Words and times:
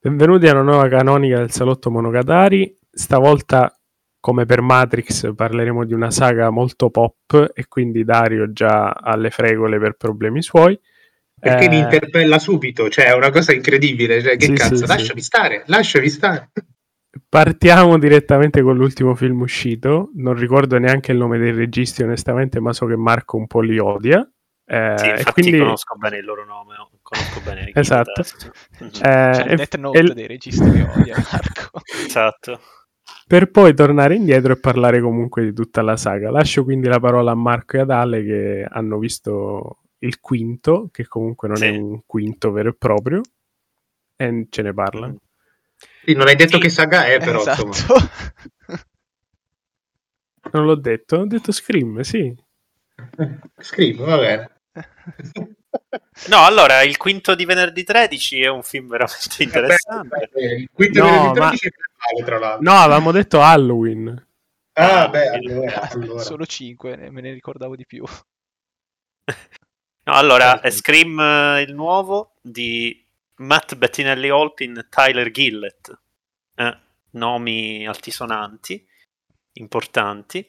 Benvenuti 0.00 0.46
a 0.46 0.52
una 0.52 0.62
nuova 0.62 0.88
canonica 0.88 1.36
del 1.36 1.50
salotto 1.50 1.90
Monogatari. 1.90 2.74
Stavolta, 2.90 3.78
come 4.18 4.46
per 4.46 4.62
Matrix, 4.62 5.34
parleremo 5.34 5.84
di 5.84 5.92
una 5.92 6.10
saga 6.10 6.48
molto 6.48 6.88
pop 6.88 7.50
e 7.52 7.66
quindi 7.68 8.04
Dario 8.04 8.50
già 8.50 8.92
ha 8.92 9.14
le 9.16 9.28
fregole 9.28 9.78
per 9.78 9.96
problemi 9.98 10.40
suoi. 10.40 10.80
Perché 11.38 11.66
Eh, 11.66 11.68
mi 11.68 11.78
interpella 11.80 12.38
subito, 12.38 12.88
cioè 12.88 13.08
è 13.08 13.14
una 13.14 13.28
cosa 13.28 13.52
incredibile, 13.52 14.22
cioè 14.22 14.38
che 14.38 14.46
Sì, 14.46 14.52
cazzo, 14.54 14.76
sì, 14.76 14.86
lasciami 14.86 15.20
sì. 15.20 15.26
stare, 15.26 15.62
lasciami 15.66 16.08
stare. 16.08 16.50
Partiamo 17.30 17.98
direttamente 17.98 18.62
con 18.62 18.76
l'ultimo 18.76 19.14
film 19.14 19.42
uscito. 19.42 20.10
Non 20.14 20.34
ricordo 20.34 20.78
neanche 20.78 21.12
il 21.12 21.18
nome 21.18 21.36
dei 21.38 21.52
registi, 21.52 22.02
onestamente, 22.02 22.58
ma 22.58 22.72
so 22.72 22.86
che 22.86 22.96
Marco 22.96 23.36
un 23.36 23.46
po' 23.46 23.60
li 23.60 23.78
odia. 23.78 24.26
Eh, 24.70 24.94
Sì, 24.98 25.08
infatti 25.10 25.42
quindi, 25.42 25.58
conosco 25.58 25.94
bene 25.96 26.16
il 26.18 26.24
loro 26.24 26.44
nome, 26.44 26.74
conosco 27.02 27.40
bene 27.44 27.70
Esatto. 27.74 28.22
Mhm. 28.80 28.86
eh, 28.88 28.90
C'è 29.00 29.44
e- 29.46 29.50
il 29.50 29.56
Death 29.56 29.76
Note 29.76 29.98
e 29.98 30.02
l- 30.02 30.12
dei 30.14 30.26
registi 30.26 30.70
che 30.70 30.82
odia 30.82 31.16
Marco. 31.16 31.80
Esatto. 32.06 32.60
per 33.26 33.50
poi 33.50 33.74
tornare 33.74 34.14
indietro 34.14 34.52
e 34.54 34.58
parlare 34.60 35.00
comunque 35.00 35.42
di 35.44 35.52
tutta 35.52 35.82
la 35.82 35.96
saga. 35.98 36.30
Lascio 36.30 36.64
quindi 36.64 36.88
la 36.88 37.00
parola 37.00 37.32
a 37.32 37.34
Marco 37.34 37.76
e 37.76 37.80
ad 37.80 37.90
Ale 37.90 38.22
che 38.24 38.66
hanno 38.68 38.98
visto 38.98 39.80
il 40.00 40.18
quinto, 40.20 40.88
che 40.90 41.06
comunque 41.06 41.48
non 41.48 41.56
Sì. 41.58 41.64
è 41.66 41.76
un 41.76 42.00
quinto 42.06 42.52
vero 42.52 42.70
e 42.70 42.74
proprio, 42.76 43.20
e 44.16 44.46
ce 44.50 44.62
ne 44.62 44.72
parlano. 44.74 45.16
Sì, 46.08 46.14
non 46.14 46.26
hai 46.26 46.36
detto 46.36 46.56
Sì. 46.56 46.62
che 46.62 46.68
saga 46.70 47.04
è, 47.04 47.18
però 47.18 47.40
esatto. 47.40 47.68
Non 50.50 50.64
l'ho 50.64 50.76
detto, 50.76 51.16
ho 51.16 51.26
detto 51.26 51.52
Scream, 51.52 52.00
sì. 52.00 52.34
Scrivo, 53.58 54.06
va 54.06 54.16
bene. 54.16 54.60
No, 56.28 56.44
allora, 56.46 56.80
il 56.82 56.96
quinto 56.96 57.34
di 57.34 57.44
venerdì 57.44 57.84
13 57.84 58.40
è 58.40 58.48
un 58.48 58.62
film 58.62 58.88
veramente 58.88 59.42
interessante. 59.42 60.30
Eh, 60.32 60.54
Il 60.60 60.70
quinto 60.72 61.02
No, 61.04 61.10
no, 61.10 61.32
ma- 61.34 61.50
è 61.50 61.68
male, 61.98 62.24
tra 62.24 62.38
l'altro. 62.38 62.62
No, 62.62 62.78
avevamo 62.78 63.12
detto 63.12 63.42
Halloween. 63.42 64.26
Ah, 64.72 65.08
beh, 65.10 65.28
allora, 65.28 65.80
allora. 65.92 66.22
Solo 66.22 66.46
5, 66.46 67.10
me 67.10 67.20
ne 67.20 67.32
ricordavo 67.34 67.76
di 67.76 67.84
più. 67.84 68.02
No, 70.08 70.14
allora, 70.14 70.52
Certo. 70.52 70.70
Scream 70.70 71.20
eh, 71.20 71.60
il 71.68 71.74
nuovo 71.74 72.32
di 72.40 73.04
Matt 73.38 73.74
Bettinelli 73.76 74.30
Holpin, 74.30 74.86
Tyler 74.88 75.30
Gillett. 75.30 75.90
Eh, 76.54 76.78
nomi 77.10 77.86
altisonanti, 77.86 78.84
importanti. 79.58 80.48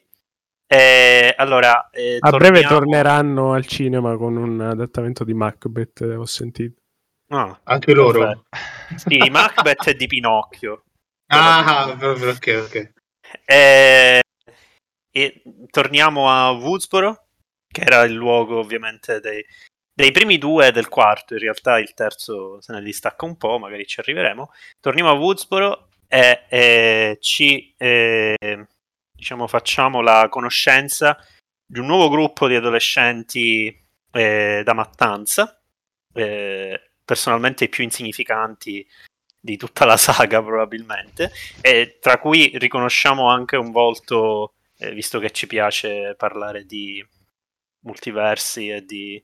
E 0.66 1.34
allora, 1.36 1.90
eh, 1.90 2.18
A 2.20 2.30
breve 2.30 2.60
torniamo- 2.62 2.78
torneranno 2.78 3.52
al 3.54 3.66
cinema 3.66 4.16
con 4.16 4.36
un 4.36 4.60
adattamento 4.60 5.24
di 5.24 5.34
Macbeth, 5.34 6.00
ho 6.02 6.26
sentito. 6.26 6.78
Ah, 7.32 7.60
Anche 7.64 7.92
loro. 7.92 8.44
Sì, 8.96 9.18
di 9.18 9.30
Macbeth 9.30 9.86
e 9.88 9.94
di 9.94 10.06
Pinocchio. 10.06 10.84
Ah, 11.32 11.94
proprio, 11.96 12.30
ok, 12.30 12.62
ok. 12.66 12.92
E, 13.44 14.20
e 15.12 15.42
torniamo 15.70 16.28
a 16.28 16.50
Woodsboro, 16.50 17.28
che 17.68 17.82
era 17.82 18.02
il 18.02 18.14
luogo 18.14 18.58
ovviamente 18.58 19.20
dei, 19.20 19.44
dei 20.00 20.10
primi 20.12 20.38
due 20.38 20.68
e 20.68 20.72
del 20.72 20.88
quarto, 20.88 21.34
in 21.34 21.40
realtà 21.40 21.78
il 21.78 21.94
terzo 21.94 22.60
se 22.60 22.72
ne 22.72 22.82
distacca 22.82 23.24
un 23.24 23.36
po', 23.36 23.58
magari 23.58 23.86
ci 23.86 24.00
arriveremo. 24.00 24.50
Torniamo 24.80 25.10
a 25.10 25.14
Woodsboro 25.14 25.88
e, 26.08 26.44
e 26.48 27.18
ci 27.20 27.74
eh, 27.76 28.66
diciamo, 29.12 29.46
facciamo 29.46 30.00
la 30.00 30.28
conoscenza 30.28 31.16
di 31.64 31.78
un 31.78 31.86
nuovo 31.86 32.08
gruppo 32.08 32.48
di 32.48 32.56
adolescenti 32.56 33.86
eh, 34.12 34.62
da 34.64 34.72
mattanza, 34.72 35.62
eh, 36.12 36.90
personalmente 37.04 37.64
i 37.64 37.68
più 37.68 37.84
insignificanti 37.84 38.84
di 39.38 39.56
tutta 39.56 39.84
la 39.84 39.96
saga 39.96 40.42
probabilmente, 40.42 41.30
e 41.60 41.98
tra 42.00 42.18
cui 42.18 42.50
riconosciamo 42.54 43.28
anche 43.28 43.56
un 43.56 43.70
volto, 43.70 44.54
eh, 44.78 44.92
visto 44.92 45.18
che 45.18 45.30
ci 45.30 45.46
piace 45.46 46.14
parlare 46.16 46.64
di 46.64 47.06
multiversi 47.82 48.68
e 48.68 48.84
di 48.84 49.22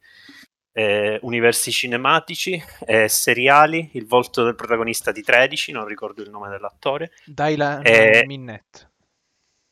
eh, 0.76 1.18
universi 1.22 1.70
cinematici 1.70 2.62
e 2.84 3.08
seriali, 3.08 3.88
il 3.94 4.06
volto 4.06 4.44
del 4.44 4.54
protagonista 4.54 5.10
di 5.10 5.22
13, 5.22 5.72
non 5.72 5.86
ricordo 5.86 6.22
il 6.22 6.28
nome 6.28 6.50
dell'attore. 6.50 7.12
Dylan 7.24 7.80
Eh, 7.82 8.24
Minette. 8.26 8.90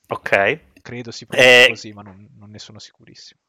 Ok, 0.09 0.61
Credo 0.81 1.11
si 1.11 1.27
pronunci 1.27 1.51
eh, 1.51 1.67
così, 1.69 1.93
ma 1.93 2.03
non, 2.03 2.29
non 2.39 2.51
ne 2.51 2.59
sono 2.59 2.79
sicurissimo. 2.79 3.41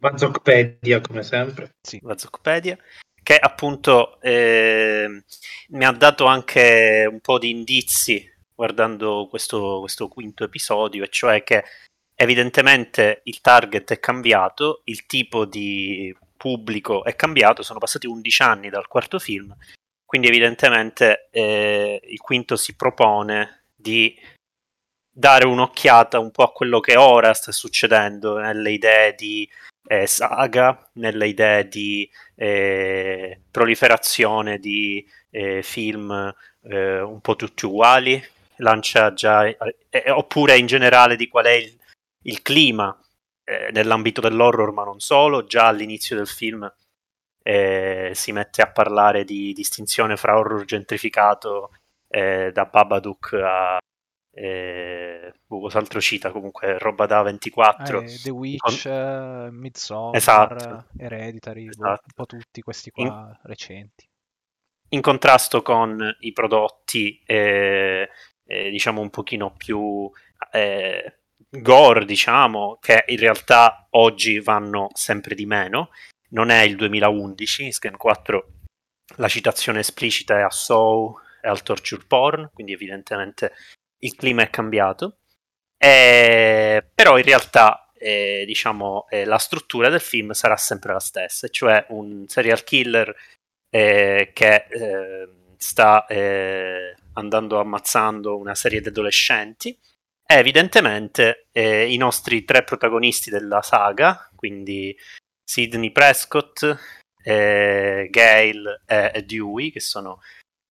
Mazocpedia, 0.00 1.00
come 1.00 1.22
sempre. 1.22 1.74
Sì. 1.80 2.00
la 2.02 2.16
Zocopedia, 2.16 2.76
che 3.20 3.36
appunto 3.36 4.20
eh, 4.20 5.22
mi 5.68 5.84
ha 5.84 5.90
dato 5.92 6.26
anche 6.26 7.08
un 7.08 7.20
po' 7.20 7.38
di 7.38 7.50
indizi 7.50 8.28
guardando 8.54 9.28
questo, 9.28 9.78
questo 9.80 10.08
quinto 10.08 10.42
episodio, 10.44 11.04
e 11.04 11.08
cioè 11.08 11.44
che 11.44 11.64
evidentemente 12.14 13.22
il 13.24 13.40
target 13.40 13.92
è 13.92 14.00
cambiato, 14.00 14.82
il 14.84 15.06
tipo 15.06 15.44
di 15.44 16.16
pubblico 16.42 17.04
è 17.04 17.14
cambiato, 17.14 17.62
sono 17.62 17.78
passati 17.78 18.08
11 18.08 18.42
anni 18.42 18.68
dal 18.68 18.88
quarto 18.88 19.20
film, 19.20 19.56
quindi 20.04 20.26
evidentemente 20.26 21.28
eh, 21.30 22.00
il 22.02 22.18
quinto 22.18 22.56
si 22.56 22.74
propone 22.74 23.66
di 23.72 24.18
dare 25.08 25.46
un'occhiata 25.46 26.18
un 26.18 26.32
po' 26.32 26.42
a 26.42 26.50
quello 26.50 26.80
che 26.80 26.96
ora 26.96 27.32
sta 27.32 27.52
succedendo 27.52 28.40
nelle 28.40 28.72
idee 28.72 29.14
di 29.14 29.48
eh, 29.86 30.08
saga, 30.08 30.90
nelle 30.94 31.28
idee 31.28 31.68
di 31.68 32.10
eh, 32.34 33.40
proliferazione 33.48 34.58
di 34.58 35.06
eh, 35.30 35.62
film 35.62 36.34
eh, 36.64 37.00
un 37.00 37.20
po' 37.20 37.36
tutti 37.36 37.66
uguali, 37.66 38.20
lancia 38.56 39.12
già, 39.12 39.46
eh, 39.46 40.10
oppure 40.10 40.58
in 40.58 40.66
generale 40.66 41.14
di 41.14 41.28
qual 41.28 41.44
è 41.44 41.52
il, 41.52 41.72
il 42.22 42.42
clima 42.42 42.96
eh, 43.68 43.70
nell'ambito 43.72 44.20
dell'horror, 44.20 44.72
ma 44.72 44.84
non 44.84 45.00
solo, 45.00 45.44
già 45.44 45.66
all'inizio 45.66 46.16
del 46.16 46.26
film 46.28 46.70
eh, 47.44 48.12
si 48.14 48.32
mette 48.32 48.62
a 48.62 48.70
parlare 48.70 49.24
di 49.24 49.52
distinzione 49.52 50.16
fra 50.16 50.38
horror 50.38 50.64
gentrificato 50.64 51.70
eh, 52.08 52.50
da 52.52 52.64
Babadook 52.66 53.32
a 53.42 53.78
eh, 54.34 55.32
boh, 55.46 55.60
cos'altro 55.60 56.00
cita 56.00 56.30
comunque 56.30 56.78
roba 56.78 57.04
da 57.06 57.20
24 57.22 58.00
Eh, 58.00 58.18
The 58.22 58.30
Witch, 58.30 58.86
eh, 58.86 59.48
Midsommar, 59.50 60.16
Esatto. 60.16 60.86
Hereditary, 60.96 61.64
boh, 61.64 61.70
Esatto. 61.70 62.02
un 62.06 62.12
po' 62.14 62.26
tutti 62.26 62.62
questi 62.62 62.90
qua 62.90 63.38
recenti. 63.42 64.06
in 64.90 65.00
contrasto 65.00 65.62
con 65.62 66.16
i 66.20 66.32
prodotti 66.32 67.20
eh, 67.26 68.08
diciamo 68.44 69.00
un 69.00 69.10
pochino 69.10 69.52
più 69.54 70.10
eh, 70.52 71.18
gore 71.60 72.04
diciamo 72.06 72.78
che 72.80 73.04
in 73.08 73.18
realtà 73.18 73.86
oggi 73.90 74.40
vanno 74.40 74.88
sempre 74.94 75.34
di 75.34 75.46
meno. 75.46 75.90
Non 76.30 76.50
è 76.50 76.62
il 76.62 76.76
2011 76.76 77.64
in 77.64 77.72
Scan 77.72 77.96
4 77.96 78.46
la 79.16 79.28
citazione 79.28 79.80
esplicita 79.80 80.38
è 80.38 80.42
a 80.42 80.50
Saw 80.50 81.14
e 81.42 81.48
al 81.48 81.62
torture 81.62 82.04
porn 82.06 82.50
quindi 82.54 82.72
evidentemente 82.72 83.52
il 83.98 84.14
clima 84.14 84.42
è 84.42 84.50
cambiato. 84.50 85.18
Eh, 85.76 86.84
però 86.94 87.18
in 87.18 87.24
realtà 87.24 87.90
eh, 87.98 88.44
diciamo 88.46 89.06
eh, 89.10 89.24
la 89.24 89.38
struttura 89.38 89.88
del 89.88 90.00
film 90.00 90.30
sarà 90.30 90.56
sempre 90.56 90.92
la 90.92 91.00
stessa 91.00 91.48
cioè 91.48 91.84
un 91.88 92.26
serial 92.28 92.62
killer 92.62 93.14
eh, 93.68 94.30
che 94.32 94.66
eh, 94.68 95.28
sta 95.56 96.06
eh, 96.06 96.94
andando 97.14 97.58
ammazzando 97.58 98.36
una 98.38 98.54
serie 98.54 98.80
di 98.80 98.88
adolescenti 98.88 99.76
evidentemente 100.38 101.46
eh, 101.52 101.92
i 101.92 101.96
nostri 101.96 102.44
tre 102.44 102.64
protagonisti 102.64 103.30
della 103.30 103.62
saga, 103.62 104.30
quindi 104.34 104.96
Sidney 105.44 105.90
Prescott, 105.90 106.64
eh, 107.22 108.08
Gail 108.10 108.82
e, 108.86 109.22
Dewey, 109.24 109.70
che 109.70 109.80
sono 109.80 110.20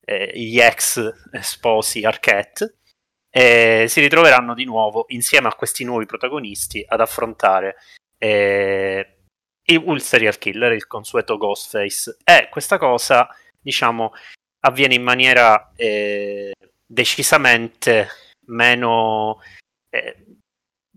eh, 0.06 0.32
gli 0.34 0.60
ex 0.60 1.40
sposi 1.40 2.04
Arquette, 2.04 2.78
eh, 3.30 3.86
si 3.88 4.02
ritroveranno 4.02 4.54
di 4.54 4.66
nuovo 4.66 5.06
insieme 5.10 5.48
a 5.48 5.56
questi 5.56 5.86
nuovi 5.86 6.06
protagonisti 6.06 6.84
ad 6.86 7.00
affrontare 7.00 7.78
eh, 8.18 9.18
il, 9.64 9.84
il 9.88 10.02
serial 10.02 10.38
killer, 10.38 10.74
il 10.74 10.88
consueto 10.88 11.38
Ghostface. 11.38 12.18
E 12.24 12.50
questa 12.50 12.78
cosa, 12.78 13.28
diciamo, 13.60 14.14
avviene 14.66 14.96
in 14.96 15.04
maniera 15.04 15.72
eh, 15.76 16.52
decisamente 16.86 18.10
meno, 18.48 19.40
eh, 19.90 20.26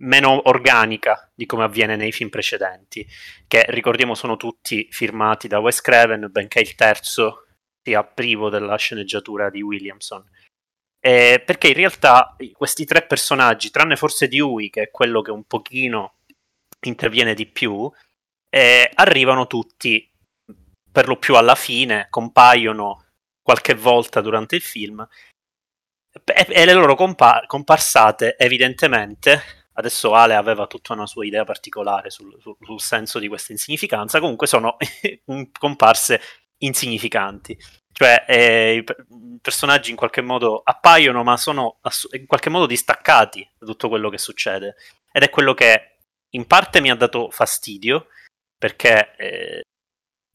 meno 0.01 0.49
organica 0.49 1.31
di 1.35 1.47
come 1.47 1.65
avviene 1.65 1.97
nei 1.97 2.13
film 2.13 2.31
precedenti, 2.31 3.07
che 3.47 3.65
ricordiamo 3.69 4.15
sono 4.15 4.37
tutti 4.37 4.89
firmati 4.91 5.49
da 5.49 5.59
Wes 5.59 5.81
Craven, 5.81 6.29
benché 6.31 6.61
il 6.61 6.75
terzo 6.75 7.47
sia 7.83 8.03
privo 8.05 8.49
della 8.49 8.77
sceneggiatura 8.77 9.51
di 9.51 9.63
Williamson. 9.63 10.25
Eh, 11.01 11.43
perché 11.45 11.69
in 11.69 11.75
realtà 11.75 12.35
questi 12.55 12.87
tre 12.87 13.05
personaggi, 13.07 13.71
tranne 13.71 13.97
forse 13.97 14.27
Dewey, 14.27 14.71
che 14.71 14.83
è 14.85 14.91
quello 14.91 15.21
che 15.21 15.31
un 15.31 15.45
pochino 15.45 16.15
interviene 16.87 17.35
di 17.35 17.47
più, 17.47 17.91
eh, 18.49 18.91
arrivano 18.95 19.47
tutti 19.47 20.11
per 20.91 21.09
lo 21.09 21.19
più 21.19 21.35
alla 21.35 21.57
fine, 21.57 22.07
compaiono 22.09 23.05
qualche 23.43 23.75
volta 23.75 24.23
durante 24.23 24.57
il 24.57 24.63
film 24.63 25.07
e, 26.25 26.65
le 26.65 26.73
loro 26.73 26.95
compa- 26.95 27.45
comparsate 27.47 28.37
evidentemente 28.39 29.43
adesso 29.75 30.13
Ale 30.13 30.35
aveva 30.35 30.67
tutta 30.67 30.93
una 30.93 31.07
sua 31.07 31.25
idea 31.25 31.45
particolare 31.45 32.11
sul, 32.11 32.37
sul, 32.41 32.57
sul 32.61 32.81
senso 32.81 33.19
di 33.19 33.29
questa 33.29 33.53
insignificanza 33.53 34.21
comunque 34.21 34.47
sono 34.47 34.77
comparse 35.59 36.21
insignificanti. 36.59 37.57
Cioè 37.93 38.25
eh, 38.27 38.77
i 38.77 39.39
personaggi 39.41 39.91
in 39.91 39.97
qualche 39.97 40.21
modo 40.21 40.61
appaiono 40.65 41.23
ma 41.23 41.37
sono 41.37 41.79
ass- 41.83 42.09
in 42.13 42.27
qualche 42.27 42.51
modo 42.51 42.67
distaccati 42.67 43.49
da 43.57 43.67
tutto 43.67 43.89
quello 43.89 44.09
che 44.09 44.19
succede. 44.19 44.77
Ed 45.13 45.23
è 45.23 45.31
quello 45.31 45.55
che 45.55 45.99
in 46.31 46.47
parte 46.47 46.81
mi 46.81 46.91
ha 46.91 46.97
dato 46.97 47.31
fastidio 47.31 48.09
perché 48.59 49.15
eh, 49.17 49.63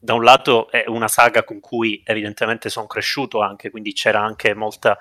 da 0.01 0.13
un 0.13 0.23
lato 0.23 0.71
è 0.71 0.85
una 0.87 1.09
saga 1.09 1.43
con 1.43 1.59
cui 1.59 2.01
evidentemente 2.05 2.69
sono 2.69 2.87
cresciuto 2.87 3.41
anche, 3.41 3.69
quindi 3.69 3.91
c'era 3.91 4.21
anche 4.21 4.53
molta, 4.53 4.97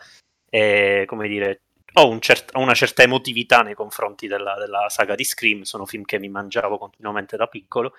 eh, 0.51 1.05
come 1.07 1.29
dire, 1.29 1.63
ho, 1.95 2.09
un 2.09 2.21
cert- 2.21 2.55
una 2.55 2.75
certa 2.75 3.03
emotività 3.03 3.63
nei 3.63 3.75
confronti 3.75 4.27
della, 4.27 4.55
della, 4.59 4.89
saga 4.89 5.15
di 5.15 5.25
Scream, 5.25 5.63
sono 5.63 5.87
film 5.87 6.05
che 6.05 6.19
mi 6.19 6.29
mangiavo 6.29 6.79
continuamente 6.79 7.37
da 7.37 7.47
piccolo. 7.47 7.95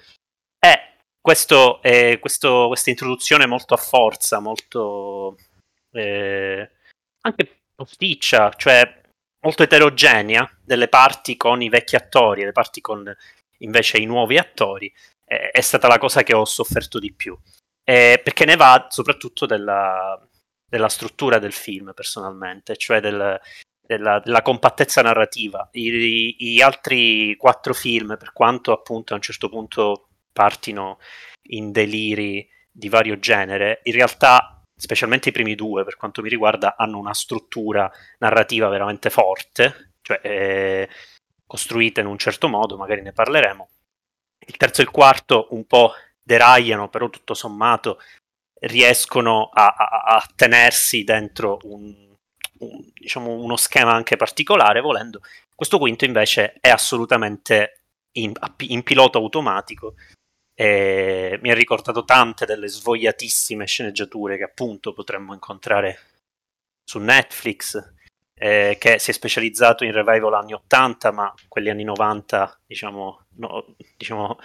E 0.60 0.96
questo, 1.22 1.81
eh, 1.81 2.18
questo, 2.19 2.68
questa 2.68 2.90
introduzione 2.90 3.46
molto 3.46 3.74
a 3.74 3.78
forza, 3.78 4.40
molto 4.40 5.38
eh, 5.92 6.69
anche 7.22 7.57
posticcia, 7.75 8.51
cioè 8.56 9.01
molto 9.42 9.63
eterogenea 9.63 10.50
delle 10.63 10.88
parti 10.88 11.38
con 11.38 11.62
i 11.62 11.69
vecchi 11.69 11.96
attori 11.96 12.42
e 12.42 12.46
le 12.46 12.51
parti 12.51 12.81
con 12.81 13.16
invece 13.60 13.98
i 13.98 14.06
nuovi 14.06 14.38
attori, 14.38 14.94
eh, 15.25 15.51
è 15.51 15.62
stata 15.62 15.88
la 15.88 15.98
cosa 15.98 16.24
che 16.24 16.34
ho 16.34 16.46
sofferto 16.46 17.00
di 17.00 17.13
più. 17.13 17.38
Perché 17.90 18.46
ne 18.46 18.56
va 18.56 18.86
soprattutto 18.92 19.48
della, 19.48 20.16
della, 20.69 20.89
struttura 20.89 21.39
del 21.39 21.54
film, 21.54 21.92
personalmente, 21.94 22.77
cioè 22.77 23.00
del, 23.00 23.39
della, 23.81 24.19
della, 24.19 24.42
compattezza 24.42 25.01
narrativa. 25.01 25.68
I, 25.71 26.36
I, 26.38 26.62
altri 26.62 27.36
quattro 27.36 27.74
film, 27.74 28.18
per 28.18 28.31
quanto 28.33 28.71
appunto 28.71 29.13
a 29.13 29.16
un 29.16 29.21
certo 29.21 29.50
punto 29.50 30.10
partino 30.31 31.00
in 31.50 31.71
deliri 31.71 32.48
di 32.71 32.89
vario 32.89 33.19
genere, 33.19 33.81
in 33.83 33.94
realtà, 33.94 34.63
specialmente 34.75 35.30
i 35.30 35.33
primi 35.33 35.56
due, 35.56 35.83
per 35.83 35.98
quanto 35.98 36.21
mi 36.21 36.30
riguarda, 36.30 36.75
hanno 36.77 37.00
una 37.00 37.13
struttura 37.13 37.92
narrativa 38.19 38.69
veramente 38.69 39.10
forte, 39.10 39.94
cioè 40.01 40.19
eh, 40.24 40.89
costruita 41.45 42.00
in 42.00 42.07
un 42.07 42.18
certo 42.18 42.48
modo, 42.48 42.77
magari 42.77 43.01
ne 43.01 43.12
parleremo. 43.12 43.69
Il 44.45 44.56
terzo 44.56 44.81
e 44.81 44.83
il 44.83 44.92
quarto 44.92 45.48
un 45.51 45.65
po' 45.65 45.94
deragliano, 46.22 46.89
però 46.89 47.10
tutto 47.10 47.33
sommato 47.33 48.00
riescono 48.62 49.50
a, 49.54 49.68
a, 49.68 50.16
a 50.16 50.30
tenersi 50.36 51.04
dentro 51.04 51.60
un, 51.64 51.94
un, 52.60 52.90
diciamo, 52.94 53.32
uno 53.32 53.56
schema 53.56 53.94
anche 53.94 54.16
particolare, 54.16 54.82
volendo. 54.82 55.22
Questo 55.56 55.78
quinto 55.78 56.06
invece 56.06 56.56
è 56.60 56.70
assolutamente 56.70 57.82
in, 58.14 58.34
in 58.60 58.84
pilota 58.84 59.18
automatico. 59.18 59.96
E 60.54 61.40
mi 61.42 61.52
ha 61.52 61.54
ricordato 61.54 62.04
tante 62.04 62.46
delle 62.46 62.68
svogliatissime 62.68 63.66
sceneggiature 63.66 64.38
che 64.38 64.44
appunto 64.44 64.94
potremmo 64.94 65.34
incontrare 65.34 66.00
su 66.84 67.00
Netflix, 67.00 67.94
eh, 68.34 68.76
che 68.78 69.00
si 69.00 69.12
è 69.12 69.14
specializzato 69.14 69.86
in 69.86 69.94
revival 69.94 70.34
anni 70.34 70.54
80, 70.54 71.12
ma 71.12 71.34
quelli 71.48 71.70
anni 71.70 71.84
90, 71.84 72.62
diciamo, 72.66 73.26
no, 73.36 73.76
diciamo 73.96 74.38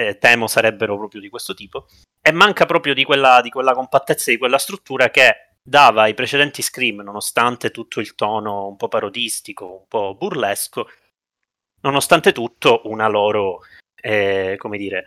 eh, 0.00 0.18
temo 0.18 0.46
sarebbero 0.46 0.96
proprio 0.96 1.20
di 1.20 1.28
questo 1.28 1.54
tipo. 1.54 1.86
E 2.20 2.32
manca 2.32 2.66
proprio 2.66 2.94
di 2.94 3.04
quella, 3.04 3.40
di 3.40 3.50
quella 3.50 3.72
compattezza, 3.72 4.30
di 4.30 4.38
quella 4.38 4.58
struttura 4.58 5.10
che 5.10 5.54
dava 5.62 6.02
ai 6.02 6.14
precedenti 6.14 6.62
Scream, 6.62 7.00
nonostante 7.00 7.70
tutto 7.70 8.00
il 8.00 8.14
tono 8.14 8.66
un 8.66 8.76
po' 8.76 8.88
parodistico, 8.88 9.80
un 9.80 9.86
po' 9.88 10.14
burlesco, 10.14 10.88
nonostante 11.82 12.32
tutto 12.32 12.82
una 12.84 13.08
loro, 13.08 13.60
eh, 14.00 14.54
come 14.58 14.78
dire, 14.78 15.06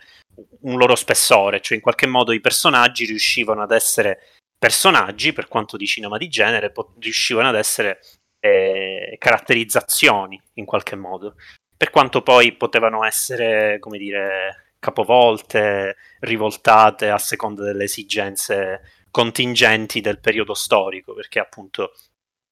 un 0.62 0.76
loro 0.78 0.94
spessore, 0.94 1.60
cioè 1.60 1.76
in 1.76 1.82
qualche 1.82 2.06
modo 2.06 2.32
i 2.32 2.40
personaggi 2.40 3.04
riuscivano 3.04 3.62
ad 3.62 3.72
essere 3.72 4.20
personaggi, 4.56 5.32
per 5.32 5.48
quanto 5.48 5.76
di 5.76 5.86
cinema 5.86 6.16
di 6.16 6.28
genere, 6.28 6.70
po- 6.70 6.94
riuscivano 6.98 7.48
ad 7.48 7.56
essere 7.56 8.00
eh, 8.40 9.16
caratterizzazioni 9.18 10.40
in 10.54 10.64
qualche 10.64 10.96
modo, 10.96 11.34
per 11.76 11.90
quanto 11.90 12.22
poi 12.22 12.52
potevano 12.56 13.04
essere, 13.04 13.78
come 13.78 13.98
dire, 13.98 14.63
capovolte, 14.84 15.96
rivoltate 16.20 17.08
a 17.08 17.16
seconda 17.16 17.62
delle 17.62 17.84
esigenze 17.84 19.06
contingenti 19.10 20.02
del 20.02 20.20
periodo 20.20 20.52
storico, 20.52 21.14
perché 21.14 21.38
appunto 21.38 21.94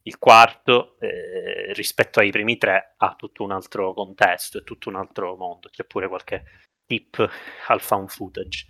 il 0.05 0.19
quarto, 0.19 0.97
eh, 0.99 1.75
rispetto 1.75 2.21
ai 2.21 2.31
primi 2.31 2.57
tre, 2.57 2.95
ha 2.97 3.15
tutto 3.17 3.43
un 3.43 3.53
altro 3.53 3.93
contesto 3.93 4.57
e 4.59 4.65
tutto 4.65 4.89
un 4.89 4.97
altro 4.97 5.37
mondo. 5.37 5.69
C'è 5.69 5.85
pure 5.85 6.09
qualche 6.09 6.45
tip 6.87 7.31
al 7.67 7.81
found 7.83 8.09
footage. 8.09 8.67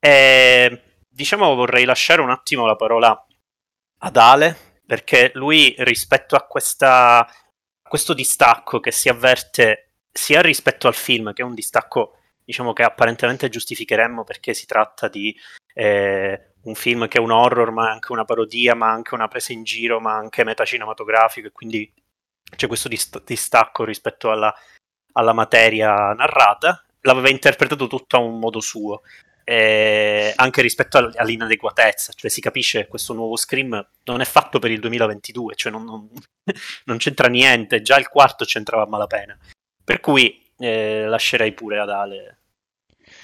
E, 0.00 0.82
diciamo, 1.08 1.54
vorrei 1.54 1.84
lasciare 1.84 2.20
un 2.20 2.30
attimo 2.30 2.66
la 2.66 2.76
parola 2.76 3.26
ad 4.00 4.16
Ale 4.16 4.80
perché 4.84 5.30
lui 5.34 5.74
rispetto 5.78 6.34
a, 6.34 6.44
questa, 6.46 7.20
a 7.20 7.88
questo 7.88 8.12
distacco 8.12 8.80
che 8.80 8.90
si 8.90 9.08
avverte 9.08 9.92
sia 10.10 10.40
rispetto 10.40 10.88
al 10.88 10.94
film, 10.94 11.32
che 11.32 11.42
è 11.42 11.44
un 11.44 11.54
distacco 11.54 12.18
diciamo 12.48 12.72
che 12.72 12.82
apparentemente 12.82 13.50
giustificheremmo 13.50 14.24
perché 14.24 14.54
si 14.54 14.64
tratta 14.64 15.06
di 15.08 15.36
eh, 15.74 16.52
un 16.62 16.74
film 16.74 17.06
che 17.06 17.18
è 17.18 17.20
un 17.20 17.30
horror, 17.30 17.70
ma 17.72 17.90
anche 17.90 18.10
una 18.10 18.24
parodia, 18.24 18.74
ma 18.74 18.90
anche 18.90 19.12
una 19.12 19.28
presa 19.28 19.52
in 19.52 19.64
giro, 19.64 20.00
ma 20.00 20.16
anche 20.16 20.44
metacinematografico, 20.44 21.48
e 21.48 21.52
quindi 21.52 21.92
c'è 22.56 22.66
questo 22.66 22.88
dist- 22.88 23.22
distacco 23.22 23.84
rispetto 23.84 24.30
alla, 24.30 24.54
alla 25.12 25.34
materia 25.34 26.14
narrata. 26.14 26.82
L'aveva 27.02 27.28
interpretato 27.28 27.86
tutto 27.86 28.16
a 28.16 28.20
un 28.20 28.38
modo 28.38 28.60
suo 28.60 29.02
eh, 29.44 30.32
anche 30.34 30.62
rispetto 30.62 30.96
all'inadeguatezza, 30.96 32.14
cioè 32.14 32.30
si 32.30 32.40
capisce 32.40 32.80
che 32.80 32.88
questo 32.88 33.12
nuovo 33.12 33.36
Scream 33.36 33.86
non 34.04 34.22
è 34.22 34.24
fatto 34.24 34.58
per 34.58 34.70
il 34.70 34.80
2022, 34.80 35.54
cioè 35.54 35.70
non, 35.70 35.84
non, 35.84 36.08
non 36.86 36.96
c'entra 36.96 37.28
niente, 37.28 37.82
già 37.82 37.98
il 37.98 38.08
quarto 38.08 38.46
c'entrava 38.46 38.84
a 38.84 38.88
malapena. 38.88 39.38
Per 39.84 40.00
cui 40.00 40.42
eh, 40.58 41.04
lascerei 41.06 41.52
pure 41.52 41.78
ad 41.78 41.90
Ale 41.90 42.37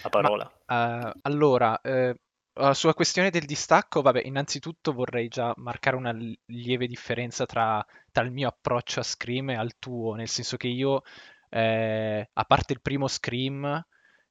la 0.05 0.11
parola. 0.11 0.53
Ma, 0.67 1.09
uh, 1.09 1.19
allora, 1.23 1.81
uh, 1.83 2.73
sulla 2.73 2.95
questione 2.95 3.31
del 3.31 3.45
distacco, 3.45 4.03
vabbè, 4.03 4.23
innanzitutto 4.25 4.93
vorrei 4.93 5.29
già 5.29 5.53
marcare 5.57 5.97
una 5.97 6.17
lieve 6.47 6.87
differenza 6.87 7.47
tra, 7.47 7.85
tra 8.13 8.23
il 8.23 8.31
mio 8.31 8.49
approccio 8.49 9.01
a 9.01 9.03
Scream 9.03 9.51
e 9.51 9.57
al 9.57 9.79
tuo, 9.79 10.15
nel 10.15 10.29
senso 10.29 10.57
che 10.57 10.69
io, 10.69 11.03
eh, 11.49 12.29
a 12.33 12.45
parte 12.45 12.73
il 12.73 12.81
primo 12.81 13.09
Scream, 13.09 13.85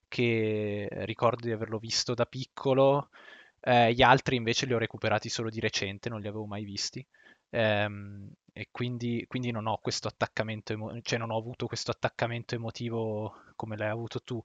che 0.08 0.88
ricordo 0.90 1.46
di 1.48 1.52
averlo 1.52 1.80
visto 1.80 2.14
da 2.14 2.26
piccolo, 2.26 3.10
eh, 3.60 3.94
gli 3.94 4.02
altri 4.02 4.36
invece 4.36 4.66
li 4.66 4.74
ho 4.74 4.78
recuperati 4.78 5.30
solo 5.30 5.50
di 5.50 5.60
recente, 5.60 6.10
non 6.10 6.22
li 6.22 6.28
avevo 6.28 6.46
mai 6.46 6.64
visti. 6.64 7.06
Ehm, 7.50 8.32
e 8.52 8.68
quindi, 8.72 9.26
quindi, 9.28 9.52
non 9.52 9.68
ho 9.68 9.78
questo 9.82 10.08
attaccamento, 10.08 10.74
emo- 10.74 11.02
cioè 11.02 11.18
non 11.20 11.32
ho 11.32 11.38
avuto 11.38 11.66
questo 11.68 11.92
attaccamento 11.92 12.56
emotivo 12.56 13.36
come 13.56 13.78
l'hai 13.78 13.90
avuto 13.90 14.22
tu. 14.22 14.42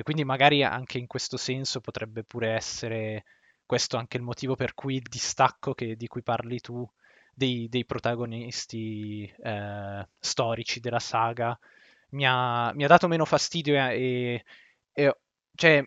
E 0.00 0.02
quindi 0.02 0.24
magari 0.24 0.62
anche 0.62 0.96
in 0.96 1.06
questo 1.06 1.36
senso 1.36 1.80
potrebbe 1.80 2.24
pure 2.24 2.52
essere 2.52 3.24
questo 3.66 3.98
anche 3.98 4.16
il 4.16 4.22
motivo 4.22 4.56
per 4.56 4.72
cui 4.72 4.94
il 4.94 5.02
distacco 5.02 5.74
che, 5.74 5.94
di 5.94 6.06
cui 6.06 6.22
parli 6.22 6.58
tu 6.58 6.90
dei, 7.34 7.68
dei 7.68 7.84
protagonisti 7.84 9.30
eh, 9.42 10.08
storici 10.18 10.80
della 10.80 10.98
saga 11.00 11.56
mi 12.12 12.24
ha, 12.26 12.72
mi 12.72 12.84
ha, 12.84 12.86
dato 12.88 13.08
meno 13.08 13.26
fastidio 13.26 13.74
e, 13.74 14.42
e, 14.90 15.16
cioè, 15.54 15.86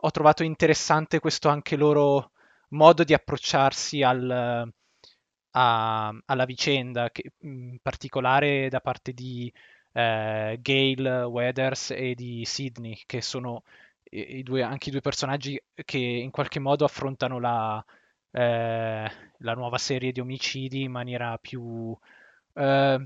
ho 0.00 0.10
trovato 0.12 0.44
interessante 0.44 1.18
questo 1.18 1.48
anche 1.48 1.74
loro 1.74 2.30
modo 2.68 3.02
di 3.02 3.14
approcciarsi 3.14 4.02
al, 4.04 4.72
a, 5.50 6.20
alla 6.24 6.44
vicenda, 6.44 7.10
che, 7.10 7.32
in 7.40 7.78
particolare 7.82 8.68
da 8.68 8.80
parte 8.80 9.12
di 9.12 9.52
eh, 9.92 10.58
Gail 10.60 11.24
Weathers 11.30 11.90
e 11.92 12.14
di 12.14 12.44
Sidney, 12.44 12.98
che 13.06 13.20
sono 13.22 13.62
i 14.12 14.42
due, 14.42 14.62
anche 14.62 14.88
i 14.88 14.92
due 14.92 15.00
personaggi 15.00 15.60
che 15.84 15.98
in 15.98 16.30
qualche 16.30 16.58
modo 16.58 16.84
affrontano 16.84 17.38
la, 17.38 17.84
eh, 18.32 19.10
la 19.38 19.54
nuova 19.54 19.78
serie 19.78 20.12
di 20.12 20.20
omicidi 20.20 20.82
in 20.82 20.90
maniera 20.92 21.36
più... 21.38 21.96
Eh, 22.54 23.04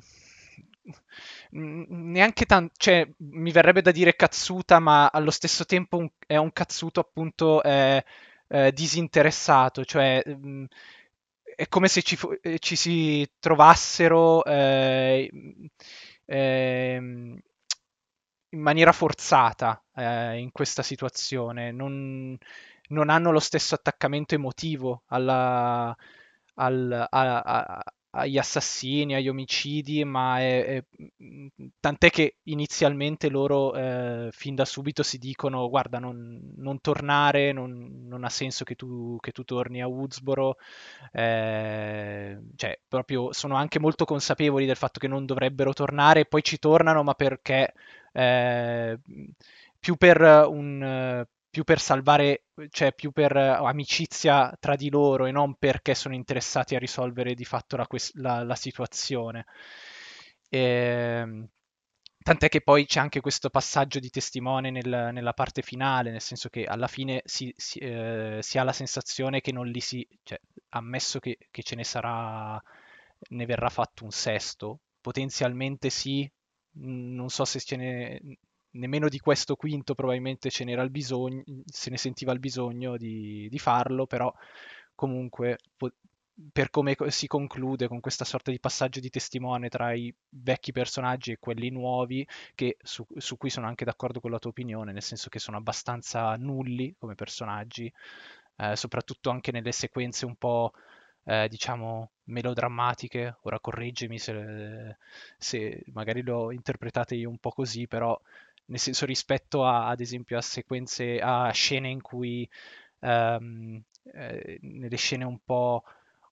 neanche 1.50 2.44
tanto, 2.44 2.74
cioè 2.76 3.08
mi 3.18 3.50
verrebbe 3.52 3.82
da 3.82 3.90
dire 3.90 4.16
cazzuta, 4.16 4.78
ma 4.78 5.08
allo 5.08 5.30
stesso 5.30 5.64
tempo 5.64 5.96
un, 5.96 6.08
è 6.26 6.36
un 6.36 6.52
cazzuto 6.52 7.00
appunto 7.00 7.62
eh, 7.62 8.04
eh, 8.48 8.72
disinteressato, 8.72 9.84
cioè 9.84 10.22
mh, 10.26 10.64
è 11.56 11.68
come 11.68 11.88
se 11.88 12.02
ci, 12.02 12.18
eh, 12.42 12.58
ci 12.58 12.76
si 12.76 13.28
trovassero 13.38 14.44
eh, 14.44 15.30
ehm, 16.26 17.38
in 18.50 18.60
maniera 18.60 18.92
forzata 18.92 19.82
eh, 19.94 20.38
in 20.38 20.50
questa 20.52 20.82
situazione, 20.82 21.72
non, 21.72 22.36
non 22.88 23.08
hanno 23.10 23.30
lo 23.32 23.40
stesso 23.40 23.74
attaccamento 23.74 24.34
emotivo 24.34 25.02
alla, 25.06 25.94
al, 26.54 27.06
a, 27.10 27.40
a, 27.42 27.82
agli 28.14 28.38
assassini, 28.38 29.14
agli 29.14 29.28
omicidi, 29.28 30.04
ma 30.04 30.38
è, 30.38 30.64
è, 30.64 30.84
tant'è 31.80 32.10
che 32.10 32.36
inizialmente 32.44 33.28
loro 33.28 33.74
eh, 33.74 34.28
fin 34.30 34.54
da 34.54 34.64
subito 34.64 35.02
si 35.02 35.18
dicono 35.18 35.68
guarda 35.68 35.98
non, 35.98 36.52
non 36.56 36.80
tornare, 36.80 37.52
non, 37.52 38.04
non, 38.06 38.24
ha 38.24 38.28
senso 38.28 38.64
che 38.64 38.76
tu, 38.76 39.18
che 39.20 39.32
tu, 39.32 39.42
torni 39.44 39.82
a 39.82 39.88
Woodsboro, 39.88 40.56
eh, 41.12 42.38
cioè 42.56 42.78
proprio 42.86 43.32
sono 43.32 43.56
anche 43.56 43.78
molto 43.80 44.04
consapevoli 44.04 44.66
del 44.66 44.76
fatto 44.76 45.00
che 45.00 45.08
non 45.08 45.26
dovrebbero 45.26 45.72
tornare, 45.72 46.26
poi 46.26 46.42
ci 46.42 46.58
tornano 46.58 47.02
ma 47.02 47.14
perché 47.14 47.72
eh, 48.12 48.98
più 49.78 49.96
per 49.96 50.46
un 50.48 51.26
più 51.54 51.62
per 51.62 51.78
salvare, 51.78 52.43
cioè 52.70 52.92
più 52.94 53.10
per 53.10 53.36
amicizia 53.36 54.54
tra 54.60 54.76
di 54.76 54.90
loro 54.90 55.26
e 55.26 55.32
non 55.32 55.56
perché 55.56 55.94
sono 55.94 56.14
interessati 56.14 56.74
a 56.74 56.78
risolvere 56.78 57.34
di 57.34 57.44
fatto 57.44 57.76
la, 57.76 57.86
la, 58.14 58.42
la 58.44 58.54
situazione. 58.54 59.46
E, 60.48 60.58
ehm, 60.58 61.48
tant'è 62.22 62.48
che 62.48 62.62
poi 62.62 62.86
c'è 62.86 63.00
anche 63.00 63.20
questo 63.20 63.50
passaggio 63.50 63.98
di 63.98 64.10
testimone 64.10 64.70
nel, 64.70 65.10
nella 65.12 65.32
parte 65.32 65.62
finale, 65.62 66.10
nel 66.10 66.20
senso 66.20 66.48
che 66.48 66.64
alla 66.64 66.88
fine 66.88 67.22
si, 67.24 67.52
si, 67.56 67.78
eh, 67.80 68.38
si 68.40 68.58
ha 68.58 68.64
la 68.64 68.72
sensazione 68.72 69.40
che 69.40 69.52
non 69.52 69.66
li 69.66 69.80
si, 69.80 70.06
cioè, 70.22 70.40
ammesso 70.70 71.18
che, 71.20 71.38
che 71.50 71.62
ce 71.62 71.76
ne 71.76 71.84
sarà, 71.84 72.60
ne 73.30 73.46
verrà 73.46 73.68
fatto 73.68 74.04
un 74.04 74.10
sesto, 74.10 74.80
potenzialmente 75.00 75.90
sì, 75.90 76.30
non 76.76 77.28
so 77.28 77.44
se 77.44 77.60
ce 77.60 77.76
ne, 77.76 78.20
nemmeno 78.74 79.08
di 79.08 79.18
questo 79.18 79.56
quinto 79.56 79.94
probabilmente 79.94 80.50
ce 80.50 80.64
n'era 80.64 80.82
il 80.82 80.90
bisogno, 80.90 81.42
se 81.66 81.90
ne 81.90 81.96
sentiva 81.96 82.32
il 82.32 82.38
bisogno 82.40 82.96
di, 82.96 83.48
di 83.50 83.58
farlo, 83.58 84.06
però 84.06 84.32
comunque 84.94 85.58
per 86.52 86.70
come 86.70 86.96
si 87.08 87.26
conclude 87.28 87.86
con 87.86 88.00
questa 88.00 88.24
sorta 88.24 88.50
di 88.50 88.58
passaggio 88.58 88.98
di 88.98 89.08
testimone 89.08 89.68
tra 89.68 89.92
i 89.92 90.12
vecchi 90.30 90.72
personaggi 90.72 91.32
e 91.32 91.38
quelli 91.38 91.70
nuovi, 91.70 92.26
che 92.54 92.76
su, 92.82 93.06
su, 93.16 93.36
cui 93.36 93.50
sono 93.50 93.66
anche 93.66 93.84
d'accordo 93.84 94.20
con 94.20 94.30
la 94.30 94.38
tua 94.38 94.50
opinione, 94.50 94.92
nel 94.92 95.02
senso 95.02 95.28
che 95.28 95.38
sono 95.38 95.56
abbastanza 95.56 96.34
nulli 96.36 96.94
come 96.98 97.14
personaggi, 97.14 97.92
eh, 98.56 98.76
soprattutto 98.76 99.30
anche 99.30 99.52
nelle 99.52 99.72
sequenze 99.72 100.26
un 100.26 100.34
po', 100.36 100.72
eh, 101.24 101.48
diciamo, 101.48 102.10
melodrammatiche. 102.24 103.36
Ora 103.42 103.60
correggimi 103.60 104.18
se, 104.18 104.96
se 105.38 105.84
magari 105.92 106.22
l'ho 106.22 106.50
interpretate 106.52 107.14
io 107.14 107.28
un 107.28 107.38
po' 107.38 107.50
così, 107.50 107.86
però 107.86 108.18
nel 108.66 108.78
senso 108.78 109.06
rispetto 109.06 109.64
a, 109.64 109.88
ad 109.88 110.00
esempio 110.00 110.38
a 110.38 110.42
sequenze, 110.42 111.18
a 111.20 111.50
scene 111.50 111.88
in 111.88 112.00
cui 112.00 112.48
um, 113.00 113.82
eh, 114.12 114.58
nelle 114.62 114.96
scene 114.96 115.24
un 115.24 115.38
po', 115.44 115.82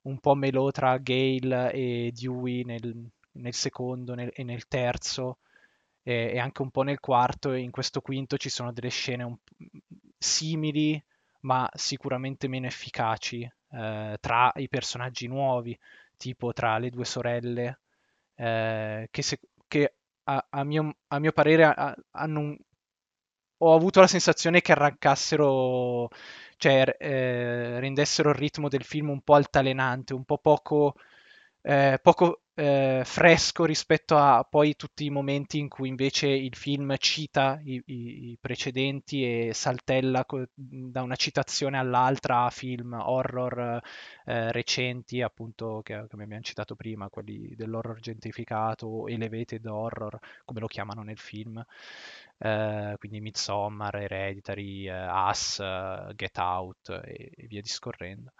un 0.03 0.19
po' 0.19 0.35
melò 0.35 0.71
tra 0.71 0.99
Gale 0.99 1.73
e 1.73 2.13
Dewey 2.15 2.65
nel, 2.65 3.11
nel 3.33 3.55
secondo 3.55 4.15
nel, 4.15 4.31
e 4.35 4.43
nel 4.43 4.67
terzo 4.69 5.39
e, 6.03 6.33
e, 6.35 6.39
anche 6.39 6.63
un 6.63 6.71
po' 6.71 6.83
nel 6.83 7.01
quarto 7.01 7.53
e 7.53 7.61
in 7.61 7.71
questo 7.71 8.01
quinto 8.01 8.37
ci 8.37 8.49
sono 8.49 8.73
delle 8.73 8.91
scene 8.91 9.23
un, 9.23 9.37
simili 10.19 11.03
ma 11.41 11.69
sicuramente 11.75 12.49
meno 12.49 12.67
efficaci 12.67 13.51
eh, 13.73 14.17
tra 14.21 14.53
i 14.57 14.69
personaggi 14.69 15.27
nuovi 15.27 15.77
tipo 16.17 16.53
tra 16.53 16.79
le 16.79 16.91
due 16.91 17.05
sorelle 17.05 17.79
eh, 18.35 19.09
che, 19.11 19.23
se, 19.23 19.41
che 19.67 19.95
a, 20.25 20.47
a, 20.51 20.65
mio, 20.65 20.97
a 21.09 21.19
mio, 21.19 21.33
parere 21.33 21.65
a, 21.65 21.95
hanno 22.13 22.41
un, 22.41 22.57
ho 23.59 23.75
avuto 23.75 24.01
la 24.01 24.07
sensazione 24.09 24.61
che 24.61 24.73
arrancassero, 24.73 26.09
cioè 26.57 26.97
eh, 26.99 27.81
rendessero 27.81 28.31
il 28.31 28.35
ritmo 28.37 28.69
del 28.69 28.83
film 28.85 29.11
un 29.11 29.21
po' 29.23 29.35
altalenante, 29.35 30.15
un 30.15 30.25
po' 30.25 30.39
poco, 30.39 30.95
eh, 31.63 31.99
poco 32.03 32.43
eh, 32.55 33.03
fresco 33.05 33.65
rispetto 33.65 34.17
a 34.19 34.45
poi 34.49 34.77
tutti 34.77 35.05
i 35.07 35.11
momenti 35.11 35.59
in 35.59 35.69
cui 35.69 35.89
invece 35.89 36.27
il 36.29 36.55
film 36.55 36.95
cita 36.99 37.59
i, 37.65 37.83
i, 37.87 38.31
i 38.33 38.39
precedenti 38.41 39.49
e 39.49 39.55
saltella 39.55 40.25
co- 40.27 40.45
da 40.55 41.03
una 41.03 41.17
citazione 41.17 41.79
all'altra 41.79 42.45
a 42.45 42.51
film 42.51 42.93
horror 42.93 43.81
eh, 44.27 44.53
recenti, 44.53 45.23
appunto 45.23 45.81
che, 45.83 46.07
come 46.11 46.25
abbiamo 46.25 46.43
citato 46.43 46.75
prima, 46.75 47.09
quelli 47.09 47.55
dell'horror 47.57 48.01
gentrificato, 48.01 49.07
elevated 49.07 49.65
horror, 49.67 50.19
come 50.45 50.61
lo 50.61 50.67
chiamano 50.67 51.03
nel 51.03 51.19
film. 51.19 51.63
Uh, 52.39 52.97
quindi 52.99 53.21
Midsommar, 53.21 53.95
Hereditary, 53.95 54.89
uh, 54.89 55.29
Us, 55.31 55.59
uh, 55.59 56.13
Get 56.15 56.37
Out 56.39 56.89
e, 57.05 57.31
e, 57.37 57.47
via 57.47 57.61
discorrendo. 57.61 58.33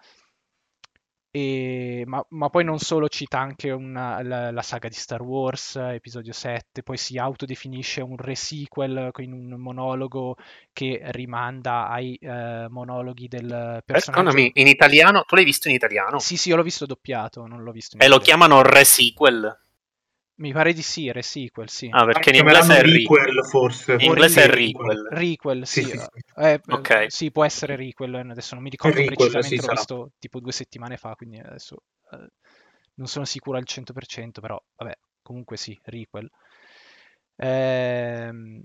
E, 1.35 2.03
ma, 2.05 2.23
ma, 2.29 2.51
poi 2.51 2.63
non 2.63 2.79
solo 2.79 3.09
cita 3.09 3.39
anche 3.39 3.71
una, 3.71 4.23
la, 4.23 4.51
la, 4.51 4.61
saga 4.61 4.89
di 4.89 4.95
Star 4.95 5.23
Wars, 5.23 5.77
episodio 5.77 6.35
7, 6.35 6.83
poi 6.83 6.99
si 6.99 7.17
autodefinisce 7.17 8.03
un 8.03 8.19
re-sequel 8.19 9.11
in 9.17 9.33
un 9.33 9.59
monologo 9.59 10.37
che 10.75 11.01
rimanda 11.05 11.89
ai 11.89 12.19
uh, 12.21 12.67
monologhi 12.69 13.29
del 13.29 13.83
personaggio. 13.83 14.25
Perdonami, 14.25 14.51
in 14.57 14.67
italiano? 14.67 15.25
Tu 15.27 15.35
l'hai 15.37 15.45
visto 15.45 15.71
in 15.71 15.75
italiano? 15.75 16.19
Sì, 16.19 16.37
sì, 16.37 16.51
io 16.51 16.57
l'ho 16.57 16.63
visto 16.63 16.85
doppiato, 16.85 17.47
non 17.47 17.63
l'ho 17.63 17.73
visto 17.73 17.97
in 17.97 18.03
E 18.03 18.05
italiano. 18.05 18.15
lo 18.15 18.21
chiamano 18.21 18.63
re-sequel? 18.63 19.59
Mi 20.43 20.53
pare 20.53 20.73
di 20.73 20.83
sì, 20.83 21.13
re-sequel, 21.13 21.69
sì. 21.69 21.89
Ah, 21.93 22.05
perché 22.05 22.31
in 22.31 22.37
inglese 22.37 22.77
è 22.77 22.83
requel, 22.83 23.45
forse. 23.47 23.93
In 23.93 24.01
inglese 24.01 24.43
è 24.43 24.49
requel. 24.49 25.07
Requel, 25.09 25.65
sì. 25.65 25.85
sì, 25.85 25.91
sì, 25.91 25.99
sì. 25.99 26.25
Eh, 26.35 26.61
okay. 26.67 27.11
sì, 27.11 27.31
può 27.31 27.45
essere 27.45 27.77
requel, 27.77 28.13
adesso 28.13 28.57
non 28.57 28.65
mi 28.65 28.71
ricordo 28.71 28.97
requel, 28.97 29.15
precisamente, 29.15 29.55
l'ho 29.55 29.63
sarà. 29.63 29.75
visto 29.75 30.11
tipo 30.19 30.41
due 30.41 30.51
settimane 30.51 30.97
fa, 30.97 31.15
quindi 31.15 31.39
adesso 31.39 31.85
eh, 32.11 32.27
non 32.95 33.07
sono 33.07 33.25
sicuro 33.25 33.57
al 33.57 33.63
100%, 33.65 34.41
però 34.41 34.61
vabbè, 34.79 34.99
comunque 35.23 35.57
sì, 35.57 35.79
requel. 35.85 36.29
Ehm... 37.37 38.65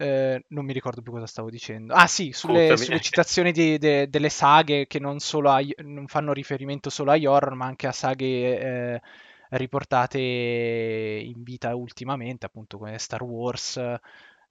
Eh, 0.00 0.44
non 0.48 0.64
mi 0.64 0.72
ricordo 0.72 1.02
più 1.02 1.12
cosa 1.12 1.26
stavo 1.26 1.50
dicendo. 1.50 1.94
Ah 1.94 2.08
sì, 2.08 2.32
sulle, 2.32 2.76
sulle 2.76 3.00
citazioni 3.00 3.52
di, 3.52 3.78
de, 3.78 4.08
delle 4.08 4.28
saghe 4.28 4.88
che 4.88 4.98
non, 4.98 5.20
solo 5.20 5.50
a, 5.50 5.60
non 5.84 6.08
fanno 6.08 6.32
riferimento 6.32 6.90
solo 6.90 7.12
agli 7.12 7.26
horror, 7.26 7.54
ma 7.54 7.66
anche 7.66 7.86
a 7.86 7.92
saghe 7.92 8.60
eh, 8.60 9.00
riportate 9.50 10.18
in 10.18 11.42
vita 11.42 11.74
ultimamente, 11.74 12.46
appunto 12.46 12.78
come 12.78 12.98
Star 12.98 13.22
Wars. 13.22 13.80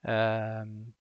Ehm, 0.01 0.91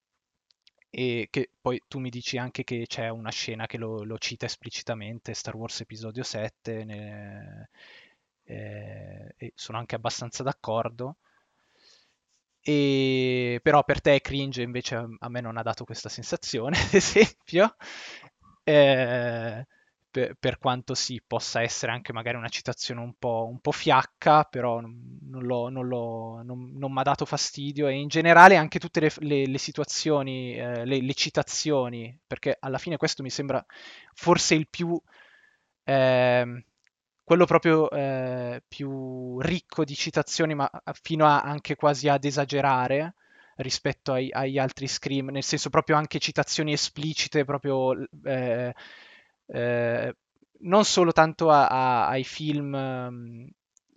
e 0.90 1.28
che 1.30 1.50
poi 1.60 1.82
tu 1.88 1.98
mi 1.98 2.10
dici 2.10 2.38
anche 2.38 2.64
che 2.64 2.86
c'è 2.86 3.08
una 3.08 3.30
scena 3.30 3.66
che 3.66 3.76
lo, 3.78 4.02
lo 4.04 4.18
cita 4.18 4.46
esplicitamente, 4.46 5.34
Star 5.34 5.54
Wars 5.56 5.80
episodio 5.80 6.22
7, 6.22 6.84
ne, 6.84 7.68
eh, 8.44 9.34
e 9.36 9.52
sono 9.54 9.78
anche 9.78 9.94
abbastanza 9.96 10.42
d'accordo. 10.42 11.16
E, 12.68 13.60
però 13.62 13.84
per 13.84 14.00
te 14.00 14.20
cringe 14.20 14.62
invece 14.62 14.96
a 15.18 15.28
me 15.28 15.40
non 15.40 15.56
ha 15.56 15.62
dato 15.62 15.84
questa 15.84 16.08
sensazione, 16.08 16.76
ad 16.82 16.94
esempio. 16.94 17.76
Eh, 18.64 19.66
per, 20.16 20.34
per, 20.40 20.58
quanto 20.58 20.94
sì, 20.94 21.22
possa 21.24 21.60
essere 21.60 21.92
anche 21.92 22.14
magari 22.14 22.38
una 22.38 22.48
citazione 22.48 23.00
un 23.00 23.12
po', 23.18 23.46
un 23.50 23.60
po 23.60 23.70
fiacca, 23.70 24.44
però 24.44 24.80
non, 24.80 24.94
non 25.28 26.92
mi 26.92 26.98
ha 26.98 27.02
dato 27.02 27.26
fastidio. 27.26 27.86
E 27.86 27.96
in 27.96 28.08
generale 28.08 28.56
anche 28.56 28.78
tutte 28.78 29.00
le, 29.00 29.12
le, 29.18 29.46
le 29.46 29.58
situazioni, 29.58 30.56
eh, 30.56 30.86
le, 30.86 31.02
le, 31.02 31.14
citazioni, 31.14 32.18
perché 32.26 32.56
alla 32.58 32.78
fine 32.78 32.96
questo 32.96 33.22
mi 33.22 33.28
sembra 33.28 33.62
forse 34.14 34.54
il 34.54 34.68
più... 34.70 34.98
Eh, 35.84 36.64
quello 37.22 37.44
proprio 37.44 37.90
eh, 37.90 38.62
più 38.66 39.38
ricco 39.40 39.84
di 39.84 39.94
citazioni, 39.96 40.54
ma 40.54 40.70
fino 41.02 41.26
a 41.26 41.42
anche 41.42 41.74
quasi 41.74 42.08
ad 42.08 42.24
esagerare 42.24 43.14
rispetto 43.56 44.12
ai, 44.12 44.30
agli 44.32 44.58
altri 44.58 44.86
Scream, 44.86 45.30
nel 45.30 45.42
senso 45.42 45.68
proprio 45.68 45.96
anche 45.96 46.20
citazioni 46.20 46.72
esplicite, 46.72 47.44
proprio 47.44 47.94
eh, 48.24 48.72
eh, 49.46 50.14
non 50.60 50.84
solo 50.84 51.12
tanto 51.12 51.50
a, 51.50 51.66
a, 51.68 52.08
ai 52.08 52.24
film 52.24 52.72
um, 52.74 53.48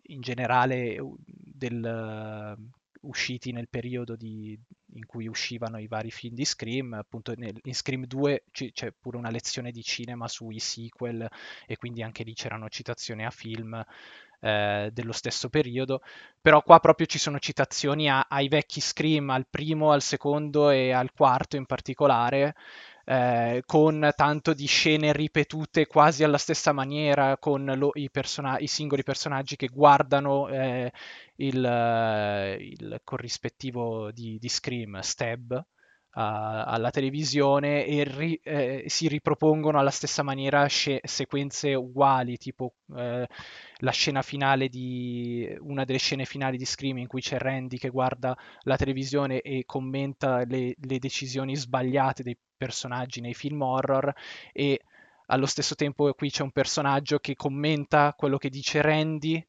in 0.04 0.22
generale 0.22 0.98
del, 1.26 2.58
usciti 3.02 3.52
nel 3.52 3.70
periodo 3.70 4.16
di, 4.16 4.58
in 4.94 5.06
cui 5.06 5.28
uscivano 5.28 5.80
i 5.80 5.88
vari 5.88 6.12
film 6.12 6.36
di 6.36 6.46
Scream, 6.46 6.94
appunto 6.94 7.34
nel, 7.36 7.58
in 7.64 7.74
Scream 7.76 8.06
2 8.06 8.44
c- 8.52 8.72
c'è 8.72 8.92
pure 8.98 9.18
una 9.18 9.30
lezione 9.30 9.72
di 9.72 9.84
cinema 9.84 10.28
sui 10.28 10.60
sequel 10.60 11.28
e 11.66 11.78
quindi 11.78 12.04
anche 12.04 12.24
lì 12.24 12.34
c'erano 12.34 12.68
citazioni 12.70 13.26
a 13.26 13.30
film 13.30 13.82
eh, 14.42 14.90
dello 14.92 15.12
stesso 15.12 15.50
periodo, 15.50 16.02
però 16.42 16.62
qua 16.62 16.80
proprio 16.80 17.08
ci 17.08 17.18
sono 17.20 17.40
citazioni 17.40 18.10
a, 18.10 18.26
ai 18.30 18.48
vecchi 18.48 18.82
Scream, 18.82 19.30
al 19.30 19.48
primo, 19.50 19.92
al 19.92 20.02
secondo 20.02 20.70
e 20.70 20.92
al 20.92 21.12
quarto 21.14 21.56
in 21.56 21.66
particolare, 21.66 22.56
eh, 23.10 23.64
con 23.66 24.08
tanto 24.16 24.54
di 24.54 24.68
scene 24.68 25.12
ripetute 25.14 25.88
quasi 25.88 26.24
alla 26.24 26.38
stessa 26.38 26.74
maniera, 26.74 27.38
con 27.40 27.66
lo, 27.76 27.90
i, 27.96 28.12
persona- 28.12 28.60
i, 28.60 28.68
singoli 28.68 29.02
personaggi 29.02 29.56
che 29.56 29.68
guardano 29.68 30.48
eh, 30.48 30.92
il, 31.38 31.66
eh, 31.66 32.56
il, 32.60 33.02
corrispettivo 33.04 34.12
di, 34.12 34.38
di 34.38 34.48
Scream, 34.48 35.00
Stab, 35.00 35.66
alla 36.20 36.92
televisione 36.92 37.86
e 37.86 38.04
ri, 38.04 38.40
eh, 38.44 38.84
si 38.88 39.08
ripropongono 39.08 39.80
alla 39.80 39.90
stessa 39.90 40.22
maniera 40.22 40.66
sce- 40.68 41.00
sequenze 41.04 41.74
uguali, 41.74 42.38
tipo 42.38 42.74
eh, 42.96 43.28
la 43.78 43.92
scena 43.92 44.22
finale 44.22 44.68
di 44.68 45.56
una 45.62 45.86
delle 45.86 45.98
scene 45.98 46.26
finali 46.26 46.58
di 46.58 46.66
Scream 46.66 46.98
in 46.98 47.08
cui 47.08 47.22
c'è 47.22 47.38
Randy 47.38 47.78
che 47.78 47.90
guarda 47.90 48.38
la 48.64 48.76
televisione 48.76 49.42
e 49.42 49.64
commenta 49.66 50.44
le, 50.46 50.76
le 50.78 51.00
decisioni 51.00 51.56
sbagliate 51.56 52.24
dei 52.24 52.38
personaggi 52.58 53.22
nei 53.22 53.34
film 53.34 53.62
horror 53.62 54.14
e 54.52 54.82
allo 55.28 55.46
stesso 55.46 55.76
tempo 55.76 56.12
qui 56.14 56.30
c'è 56.30 56.44
un 56.44 56.52
personaggio 56.52 57.20
che 57.20 57.36
commenta 57.36 58.14
quello 58.18 58.38
che 58.38 58.50
dice 58.50 58.82
Randy 58.82 59.46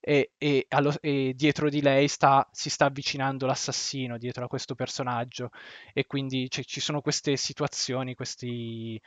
e, 0.00 0.32
e, 0.38 0.66
allo, 0.70 0.94
e, 1.00 1.32
dietro 1.36 1.68
di 1.68 1.82
lei 1.82 2.08
sta, 2.08 2.48
si 2.50 2.70
sta 2.70 2.86
avvicinando 2.86 3.46
l'assassino 3.46 4.16
dietro 4.16 4.44
a 4.44 4.48
questo 4.48 4.74
personaggio 4.74 5.50
e 5.92 6.06
quindi 6.06 6.48
ci 6.50 6.80
sono 6.80 7.02
queste 7.02 7.36
situazioni, 7.36 8.14
questi, 8.14 8.94
eh. 8.96 9.00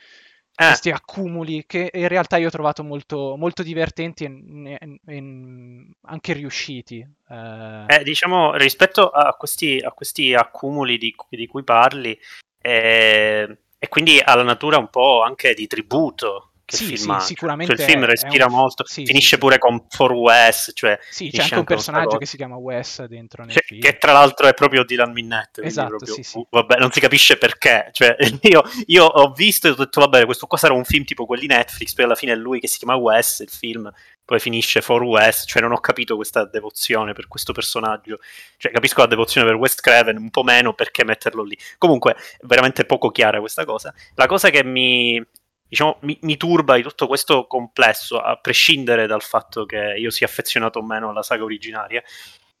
questi 0.54 0.90
accumuli 0.90 1.64
che 1.66 1.90
in 1.92 2.06
realtà 2.06 2.36
io 2.36 2.46
ho 2.46 2.50
trovato 2.50 2.84
molto, 2.84 3.34
molto 3.36 3.64
divertenti 3.64 4.24
e, 4.24 4.98
e, 5.04 5.94
anche 6.02 6.32
riusciti. 6.32 7.04
Eh. 7.28 7.84
Eh, 7.88 8.04
diciamo, 8.04 8.54
rispetto 8.54 9.08
a 9.10 9.34
questi, 9.34 9.78
a 9.78 9.90
questi 9.90 10.32
accumuli 10.32 10.96
di, 10.96 11.14
di, 11.28 11.46
cui 11.48 11.64
parli, 11.64 12.16
eh, 12.60 13.58
e 13.76 13.88
quindi 13.88 14.20
alla 14.24 14.44
natura 14.44 14.78
un 14.78 14.88
po' 14.88 15.22
anche 15.22 15.54
di 15.54 15.66
tributo 15.66 16.52
che 16.64 16.76
sì, 16.76 16.96
film 16.96 17.18
sì, 17.18 17.26
sicuramente 17.26 17.76
cioè, 17.76 17.84
il 17.84 17.90
film 17.90 18.04
respira 18.04 18.46
un... 18.46 18.52
molto 18.52 18.84
sì, 18.86 19.04
finisce 19.04 19.34
sì, 19.34 19.38
pure 19.38 19.58
con 19.58 19.84
For 19.88 20.12
Wes 20.12 20.72
cioè 20.74 20.98
sì, 21.10 21.30
c'è 21.30 21.42
anche 21.42 21.58
un 21.58 21.64
personaggio 21.64 22.16
che 22.16 22.26
si 22.26 22.36
chiama 22.36 22.56
Wes 22.56 23.04
dentro 23.04 23.44
nel 23.44 23.52
cioè, 23.52 23.62
film. 23.62 23.80
che 23.80 23.98
tra 23.98 24.12
l'altro 24.12 24.46
è 24.46 24.54
proprio 24.54 24.84
Dylan 24.84 25.12
Minnette 25.12 25.62
esatto, 25.62 25.88
proprio, 25.88 26.14
sì, 26.14 26.22
sì. 26.22 26.38
Uh, 26.38 26.46
vabbè, 26.50 26.78
non 26.78 26.90
si 26.90 27.00
capisce 27.00 27.36
perché. 27.36 27.90
Cioè, 27.92 28.16
io, 28.42 28.62
io, 28.86 29.04
ho 29.04 29.32
visto 29.32 29.68
e 29.68 29.70
ho 29.70 29.74
detto 29.74 30.00
vabbè 30.00 30.24
questo 30.24 30.46
qua 30.46 30.58
sarà 30.58 30.74
un 30.74 30.84
film 30.84 31.04
tipo 31.04 31.26
quelli 31.26 31.46
Netflix 31.46 31.92
poi 31.92 32.04
alla 32.04 32.14
fine 32.14 32.32
è 32.32 32.36
lui 32.36 32.60
che 32.60 32.68
si 32.68 32.78
chiama 32.78 32.96
Wes 32.96 33.40
il 33.40 33.50
film 33.50 33.92
poi 34.24 34.40
finisce 34.40 34.80
For 34.80 35.02
West, 35.02 35.46
cioè 35.46 35.60
non 35.60 35.72
ho 35.72 35.80
capito 35.80 36.16
questa 36.16 36.46
devozione 36.46 37.12
per 37.12 37.28
questo 37.28 37.52
personaggio, 37.52 38.20
cioè 38.56 38.72
capisco 38.72 39.00
la 39.00 39.06
devozione 39.06 39.46
per 39.46 39.56
West 39.56 39.82
Craven, 39.82 40.16
un 40.16 40.30
po' 40.30 40.42
meno 40.42 40.72
perché 40.72 41.04
metterlo 41.04 41.42
lì. 41.42 41.56
Comunque, 41.76 42.16
veramente 42.42 42.86
poco 42.86 43.10
chiara 43.10 43.38
questa 43.40 43.66
cosa. 43.66 43.92
La 44.14 44.26
cosa 44.26 44.48
che 44.48 44.64
mi, 44.64 45.22
diciamo, 45.68 45.98
mi, 46.00 46.18
mi, 46.22 46.36
turba 46.36 46.76
di 46.76 46.82
tutto 46.82 47.06
questo 47.06 47.46
complesso, 47.46 48.18
a 48.18 48.36
prescindere 48.36 49.06
dal 49.06 49.22
fatto 49.22 49.64
che 49.64 49.94
io 49.96 50.10
sia 50.10 50.26
affezionato 50.26 50.78
o 50.78 50.84
meno 50.84 51.10
alla 51.10 51.22
saga 51.22 51.44
originaria, 51.44 52.02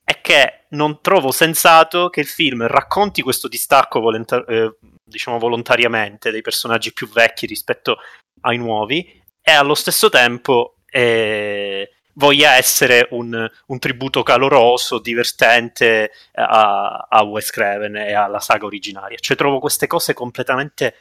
è 0.04 0.20
che 0.20 0.66
non 0.70 1.00
trovo 1.00 1.30
sensato 1.30 2.10
che 2.10 2.20
il 2.20 2.26
film 2.26 2.66
racconti 2.66 3.22
questo 3.22 3.48
distacco 3.48 4.00
volontar- 4.00 4.48
eh, 4.50 4.76
diciamo 5.02 5.38
volontariamente 5.38 6.30
dei 6.30 6.42
personaggi 6.42 6.92
più 6.92 7.08
vecchi 7.08 7.46
rispetto 7.46 7.98
ai 8.42 8.58
nuovi 8.58 9.22
e 9.40 9.52
allo 9.52 9.74
stesso 9.74 10.10
tempo 10.10 10.76
eh, 10.86 11.90
voglia 12.14 12.54
essere 12.54 13.08
un, 13.10 13.50
un, 13.66 13.78
tributo 13.78 14.22
caloroso, 14.22 14.98
divertente 14.98 16.12
a, 16.34 17.06
a 17.08 17.22
Wes 17.22 17.50
Craven 17.50 17.96
e 17.96 18.12
alla 18.14 18.40
saga 18.40 18.66
originaria. 18.66 19.18
Cioè 19.18 19.36
trovo 19.36 19.58
queste 19.58 19.86
cose 19.86 20.14
completamente 20.14 20.94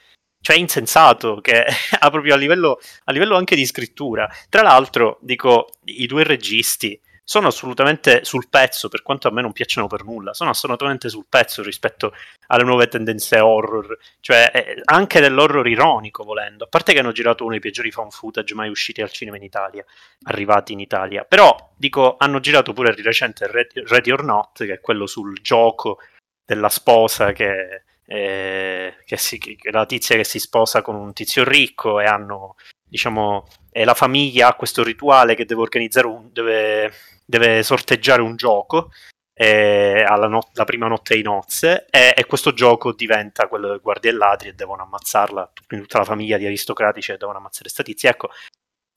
cioè 0.43 0.57
insensato 0.57 1.39
che 1.39 1.63
ha 2.00 2.09
proprio 2.09 2.33
a 2.33 2.38
livello, 2.38 2.79
a 3.05 3.12
livello 3.13 3.38
anche 3.38 3.55
di 3.55 3.65
scrittura. 3.65 4.29
Tra 4.50 4.62
l'altro, 4.62 5.17
dico, 5.21 5.69
i 5.85 6.05
due 6.05 6.23
registi 6.23 7.00
sono 7.23 7.47
assolutamente 7.47 8.25
sul 8.25 8.50
pezzo, 8.50 8.89
per 8.89 9.01
quanto 9.01 9.29
a 9.29 9.31
me 9.31 9.41
non 9.41 9.53
piacciono 9.53 9.88
per 9.88 10.03
nulla, 10.03 10.33
sono 10.33 10.50
assolutamente 10.50 11.07
sul 11.07 11.27
pezzo 11.29 11.63
rispetto 11.63 12.13
alle 12.47 12.65
nuove 12.65 12.89
tendenze 12.89 13.39
horror, 13.39 13.97
cioè 14.19 14.51
eh, 14.53 14.82
anche 14.84 15.21
dell'horror 15.21 15.65
ironico 15.65 16.25
volendo, 16.25 16.65
a 16.65 16.67
parte 16.67 16.91
che 16.91 16.99
hanno 16.99 17.13
girato 17.13 17.43
uno 17.43 17.53
dei 17.53 17.62
peggiori 17.62 17.91
fan 17.91 18.10
footage 18.10 18.53
mai 18.53 18.67
usciti 18.67 19.01
al 19.01 19.12
cinema 19.12 19.38
in 19.38 19.43
Italia, 19.43 19.86
arrivati 20.23 20.73
in 20.73 20.82
Italia, 20.82 21.23
però 21.23 21.71
dico, 21.77 22.17
hanno 22.17 22.41
girato 22.41 22.73
pure 22.73 22.93
di 22.93 23.01
recente 23.01 23.49
Ready 23.49 24.12
or 24.12 24.25
Not, 24.25 24.65
che 24.65 24.73
è 24.73 24.82
quello 24.82 25.08
sul 25.08 25.39
gioco 25.41 25.99
della 26.45 26.67
sposa 26.67 27.32
che 27.32 27.84
eh, 28.05 28.95
che, 29.05 29.17
si, 29.17 29.39
la 29.71 29.85
tizia 29.85 30.15
che 30.15 30.23
si 30.23 30.39
sposa 30.39 30.81
con 30.81 30.95
un 30.95 31.13
tizio 31.13 31.43
ricco 31.43 31.99
e 31.99 32.05
hanno, 32.05 32.55
diciamo, 32.83 33.47
e 33.71 33.85
la 33.85 33.93
famiglia 33.93 34.49
ha 34.49 34.55
questo 34.55 34.83
rituale 34.83 35.35
che 35.35 35.45
deve 35.45 35.61
organizzare 35.61 36.07
un, 36.07 36.29
deve, 36.31 36.91
deve 37.25 37.63
sorteggiare 37.63 38.21
un 38.21 38.35
gioco 38.35 38.91
eh, 39.33 40.03
alla 40.07 40.27
not- 40.27 40.55
la 40.55 40.63
prima 40.63 40.87
notte 40.87 41.15
di 41.15 41.23
nozze 41.23 41.87
e, 41.89 42.13
e, 42.15 42.25
questo 42.25 42.53
gioco 42.53 42.93
diventa 42.93 43.47
quello 43.47 43.67
del 43.67 43.79
guardia 43.81 44.11
e 44.11 44.13
ladri 44.13 44.49
e 44.49 44.53
devono 44.53 44.83
ammazzarla 44.83 45.51
tutta 45.67 45.97
la 45.97 46.03
famiglia 46.03 46.37
di 46.37 46.45
aristocratici 46.45 47.11
e 47.11 47.17
devono 47.17 47.39
ammazzare 47.39 47.69
sta 47.69 47.83
tizia. 47.83 48.11
Ecco 48.11 48.29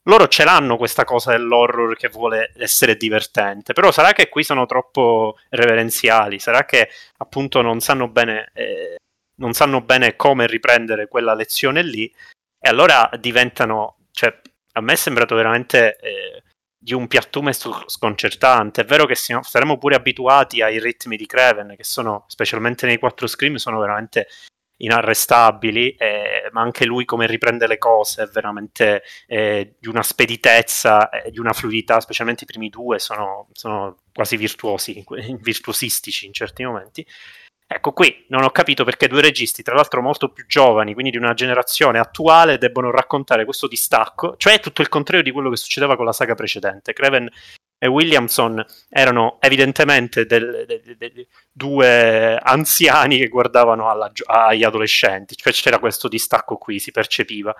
loro 0.07 0.29
ce 0.29 0.45
l'hanno 0.45 0.77
questa 0.77 1.05
cosa 1.05 1.33
dell'horror 1.33 1.97
che 1.97 2.09
vuole 2.09 2.53
essere 2.57 2.97
divertente, 2.97 3.73
però 3.73 3.91
sarà 3.91 4.13
che 4.13 4.29
qui 4.29 4.43
sono 4.43 4.67
troppo 4.67 5.37
reverenziali, 5.51 6.39
sarà 6.39 6.65
che 6.65 6.91
appunto 7.19 7.61
non 7.61 7.81
sanno 7.81 8.09
bene, 8.09 8.51
eh, 8.55 8.97
non 9.41 9.53
sanno 9.53 9.81
bene 9.81 10.17
come 10.17 10.47
riprendere 10.47 11.09
quella 11.09 11.35
lezione 11.35 11.83
lì 11.83 12.07
e 12.59 12.69
allora 12.69 13.11
diventano, 13.19 13.99
cioè 14.13 14.41
a 14.73 14.81
me 14.81 14.93
è 14.93 14.97
sembrato 14.97 15.35
veramente 15.35 15.97
eh, 15.99 16.43
di 16.79 16.95
un 16.95 17.09
piattume 17.09 17.53
sconcertante, 17.53 18.83
è 18.83 18.85
vero 18.85 19.07
che 19.07 19.17
saremo 19.17 19.77
pure 19.77 19.97
abituati 19.97 20.63
ai 20.63 20.79
ritmi 20.79 21.17
di 21.17 21.27
Craven 21.27 21.75
che 21.77 21.85
sono, 21.85 22.25
specialmente 22.29 22.87
nei 22.87 22.99
quattro 22.99 23.27
scream, 23.27 23.57
sono 23.57 23.81
veramente 23.81 24.29
inarrestabili, 24.79 25.93
eh, 25.93 26.49
ma 26.53 26.61
anche 26.61 26.85
lui 26.85 27.05
come 27.05 27.27
riprende 27.27 27.67
le 27.67 27.79
cose 27.79 28.25
è 28.25 28.27
veramente 28.27 29.03
eh, 29.27 29.75
di 29.79 29.89
una 29.89 30.03
speditezza 30.03 31.09
e 31.11 31.31
di 31.31 31.39
una 31.39 31.53
fluidità, 31.53 32.01
specialmente 32.01 32.45
i 32.45 32.47
primi 32.47 32.69
due 32.69 32.99
sono, 32.99 33.49
sono 33.53 33.97
quasi 34.13 34.37
virtuosi, 34.37 35.05
virtuosistici 35.41 36.27
in 36.27 36.33
certi 36.33 36.65
momenti. 36.65 37.07
Ecco, 37.69 37.93
qui 37.93 38.27
non 38.29 38.45
ho 38.45 38.51
capito 38.51 38.85
perché 38.85 39.09
due 39.09 39.21
registi, 39.21 39.65
tra 39.65 39.75
l'altro 39.75 40.01
molto 40.01 40.29
più 40.31 40.47
giovani, 40.47 40.93
quindi 40.93 41.11
di 41.11 41.17
una 41.17 41.35
generazione 41.35 41.99
attuale, 41.99 42.59
debbono 42.59 42.93
raccontare 42.93 43.45
questo 43.45 43.67
distacco, 43.67 44.37
cioè 44.37 44.61
tutto 44.61 44.83
il 44.83 44.89
contrario 44.89 45.25
di 45.25 45.33
quello 45.33 45.51
che 45.51 45.57
succedeva 45.57 45.97
con 45.97 46.05
la 46.05 46.13
saga 46.13 46.37
precedente. 46.37 46.93
Craven 46.93 47.29
e 47.79 47.87
Williamson 47.89 48.65
erano 48.89 49.37
evidentemente 49.41 50.25
del, 50.27 50.65
del, 50.67 50.97
del, 50.97 51.27
due 51.53 52.37
anziani 52.39 53.19
che 53.19 53.29
guardavano 53.29 53.91
alla, 53.91 54.11
agli 54.27 54.65
adolescenti, 54.65 55.37
cioè 55.37 55.53
c'era 55.53 55.79
questo 55.79 56.09
distacco 56.09 56.57
qui, 56.57 56.79
si 56.79 56.91
percepiva. 56.91 57.55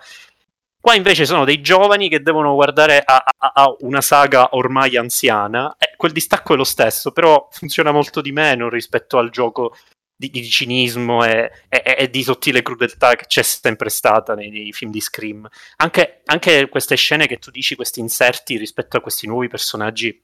Qua 0.79 0.95
invece 0.95 1.25
sono 1.25 1.43
dei 1.43 1.59
giovani 1.61 2.07
che 2.07 2.21
devono 2.21 2.53
guardare 2.53 3.01
a, 3.03 3.23
a, 3.37 3.51
a 3.55 3.75
una 3.79 4.01
saga 4.01 4.49
ormai 4.51 4.95
anziana, 4.95 5.75
e 5.77 5.93
quel 5.97 6.11
distacco 6.11 6.53
è 6.53 6.55
lo 6.55 6.63
stesso, 6.63 7.11
però 7.11 7.47
funziona 7.51 7.91
molto 7.91 8.21
di 8.21 8.31
meno 8.31 8.69
rispetto 8.69 9.17
al 9.17 9.29
gioco 9.29 9.75
di, 10.17 10.31
di 10.31 10.49
cinismo 10.49 11.23
e, 11.23 11.51
e, 11.69 11.95
e, 11.99 12.09
di 12.09 12.23
sottile 12.23 12.63
crudeltà 12.63 13.15
che 13.15 13.25
c'è 13.27 13.43
sempre 13.43 13.89
stata 13.89 14.33
nei, 14.33 14.49
nei 14.49 14.73
film 14.73 14.91
di 14.91 14.99
Scream. 14.99 15.47
Anche, 15.77 16.21
anche, 16.25 16.67
queste 16.69 16.95
scene 16.95 17.27
che 17.27 17.37
tu 17.37 17.51
dici, 17.51 17.75
questi 17.75 17.99
inserti 17.99 18.57
rispetto 18.57 18.97
a 18.97 19.01
questi 19.01 19.27
nuovi 19.27 19.47
personaggi 19.47 20.19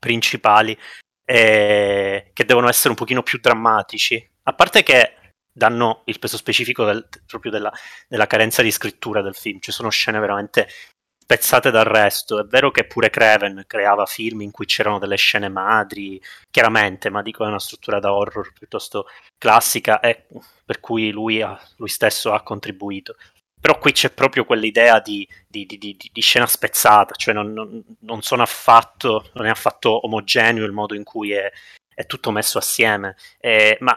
principali, 0.00 0.76
eh, 1.24 2.30
che 2.32 2.44
devono 2.44 2.68
essere 2.68 2.88
un 2.88 2.96
pochino 2.96 3.22
più 3.22 3.38
drammatici. 3.38 4.28
A 4.42 4.52
parte 4.52 4.82
che 4.82 5.14
danno 5.52 6.02
il 6.06 6.18
peso 6.18 6.36
specifico 6.36 6.84
del, 6.84 7.06
proprio 7.26 7.52
della, 7.52 7.72
della, 8.08 8.26
carenza 8.26 8.62
di 8.62 8.70
scrittura 8.72 9.22
del 9.22 9.34
film. 9.34 9.60
Ci 9.60 9.70
sono 9.70 9.90
scene 9.90 10.18
veramente 10.18 10.68
spezzate 11.30 11.70
dal 11.70 11.84
resto. 11.84 12.40
È 12.40 12.44
vero 12.44 12.72
che 12.72 12.84
pure 12.84 13.08
Craven 13.08 13.62
creava 13.68 14.04
film 14.04 14.40
in 14.40 14.50
cui 14.50 14.66
c'erano 14.66 14.98
delle 14.98 15.14
scene 15.16 15.48
madri, 15.48 16.20
chiaramente, 16.50 17.08
ma 17.08 17.22
dico 17.22 17.44
è 17.44 17.46
una 17.46 17.60
struttura 17.60 18.00
da 18.00 18.12
horror 18.12 18.52
piuttosto 18.52 19.06
classica 19.38 20.00
e 20.00 20.26
per 20.64 20.80
cui 20.80 21.12
lui, 21.12 21.40
ha, 21.40 21.58
lui 21.76 21.88
stesso 21.88 22.32
ha 22.32 22.42
contribuito. 22.42 23.14
Però 23.60 23.78
qui 23.78 23.92
c'è 23.92 24.10
proprio 24.10 24.44
quell'idea 24.44 24.98
di, 24.98 25.26
di, 25.46 25.66
di, 25.66 25.96
di 26.12 26.20
scena 26.20 26.46
spezzata, 26.46 27.14
cioè 27.14 27.32
non, 27.32 27.52
non, 27.52 27.84
non, 28.00 28.22
sono 28.22 28.42
affatto, 28.42 29.30
non 29.34 29.46
è 29.46 29.50
affatto 29.50 30.04
omogeneo 30.06 30.64
il 30.64 30.72
modo 30.72 30.96
in 30.96 31.04
cui 31.04 31.30
è, 31.30 31.48
è 31.94 32.06
tutto 32.06 32.32
messo 32.32 32.58
assieme. 32.58 33.14
Eh, 33.38 33.76
ma 33.80 33.96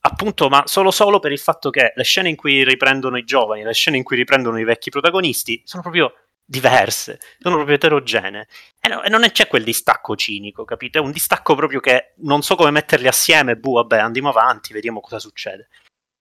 appunto, 0.00 0.48
ma 0.48 0.64
solo 0.66 0.90
solo 0.90 1.20
per 1.20 1.30
il 1.30 1.38
fatto 1.38 1.70
che 1.70 1.92
le 1.94 2.04
scene 2.04 2.28
in 2.28 2.36
cui 2.36 2.64
riprendono 2.64 3.16
i 3.16 3.24
giovani, 3.24 3.62
le 3.62 3.74
scene 3.74 3.96
in 3.96 4.02
cui 4.02 4.16
riprendono 4.16 4.58
i 4.58 4.64
vecchi 4.64 4.90
protagonisti 4.90 5.62
sono 5.64 5.82
proprio 5.82 6.12
diverse, 6.48 7.20
sono 7.38 7.56
proprio 7.56 7.76
eterogenee. 7.76 8.48
E, 8.80 8.88
no, 8.88 9.02
e 9.02 9.10
non 9.10 9.20
c'è 9.30 9.46
quel 9.48 9.64
distacco 9.64 10.16
cinico, 10.16 10.64
capite? 10.64 10.98
È 10.98 11.02
un 11.02 11.12
distacco 11.12 11.54
proprio 11.54 11.80
che 11.80 12.14
non 12.18 12.42
so 12.42 12.54
come 12.54 12.70
metterli 12.70 13.06
assieme, 13.06 13.56
buh, 13.56 13.74
vabbè, 13.74 13.98
andiamo 13.98 14.30
avanti, 14.30 14.72
vediamo 14.72 15.00
cosa 15.00 15.18
succede. 15.18 15.68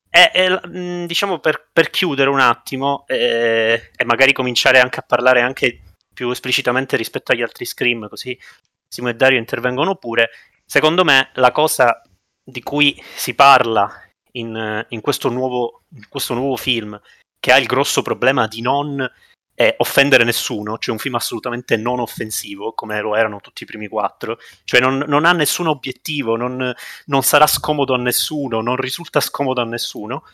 E, 0.10 0.32
e, 0.34 1.06
diciamo 1.06 1.40
per, 1.40 1.70
per, 1.72 1.90
chiudere 1.90 2.30
un 2.30 2.40
attimo 2.40 3.06
eh, 3.08 3.92
e 3.96 4.06
magari 4.06 4.34
cominciare 4.34 4.80
anche 4.80 5.00
a 5.00 5.04
parlare 5.04 5.42
anche 5.42 5.82
più 6.14 6.30
esplicitamente 6.30 6.98
rispetto 6.98 7.32
agli 7.32 7.42
altri 7.42 7.66
Scream, 7.66 8.10
così 8.10 8.38
Simo 8.88 9.10
e 9.10 9.16
Dario 9.16 9.38
intervengono 9.38 9.96
pure. 9.96 10.30
Secondo 10.66 11.06
me 11.06 11.30
la 11.36 11.52
cosa 11.52 12.02
di 12.44 12.62
cui 12.64 13.02
si 13.16 13.34
parla 13.34 13.90
in, 14.34 14.86
in, 14.90 15.02
questo, 15.02 15.30
nuovo, 15.30 15.84
in 15.96 16.08
questo 16.10 16.34
nuovo 16.34 16.58
film, 16.58 17.00
che 17.40 17.52
ha 17.54 17.58
il 17.58 17.66
grosso 17.66 18.02
problema 18.02 18.48
di 18.48 18.62
non 18.62 19.10
eh, 19.60 19.74
offendere 19.80 20.24
nessuno, 20.24 20.78
cioè 20.78 20.94
un 20.94 21.00
film 21.00 21.16
assolutamente 21.16 21.78
non 21.78 22.00
offensivo, 22.00 22.74
come 22.74 23.02
lo 23.02 23.16
erano 23.16 23.40
tutti 23.40 23.64
i 23.64 23.66
primi 23.66 23.88
quattro, 23.88 24.38
cioè 24.64 24.80
non, 24.80 25.04
non 25.08 25.26
ha 25.26 25.32
nessun 25.32 25.66
obiettivo, 25.66 26.36
non, 26.36 26.72
non, 27.06 27.24
sarà 27.24 27.48
scomodo 27.48 27.96
a 27.96 27.98
nessuno, 27.98 28.62
non 28.62 28.76
risulta 28.76 29.20
scomodo 29.20 29.60
a 29.60 29.66
nessuno. 29.66 30.26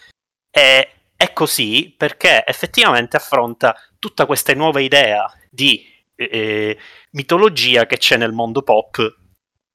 E, 0.51 0.89
è 1.15 1.31
così 1.31 1.93
perché 1.97 2.45
effettivamente 2.45 3.15
affronta 3.15 3.73
tutta 3.97 4.25
questa 4.25 4.53
nuova 4.55 4.81
idea 4.81 5.31
di 5.49 5.89
eh, 6.17 6.77
mitologia 7.12 7.86
che 7.86 7.97
c'è 7.97 8.17
nel 8.17 8.33
mondo 8.33 8.62
pop 8.62 9.17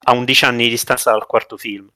a 0.00 0.12
11 0.12 0.44
anni 0.44 0.64
di 0.64 0.68
distanza 0.68 1.11
dal 1.11 1.24
quarto 1.24 1.56
film. 1.56 1.90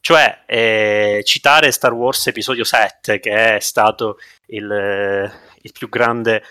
Cioè, 0.00 0.44
eh, 0.46 1.22
citare 1.24 1.70
Star 1.72 1.94
Wars 1.94 2.26
Episodio 2.26 2.64
7, 2.64 3.18
che 3.18 3.56
è 3.56 3.60
stato 3.60 4.18
il, 4.48 5.32
il 5.62 5.72
più 5.72 5.88
grande 5.88 6.36
eh, 6.36 6.42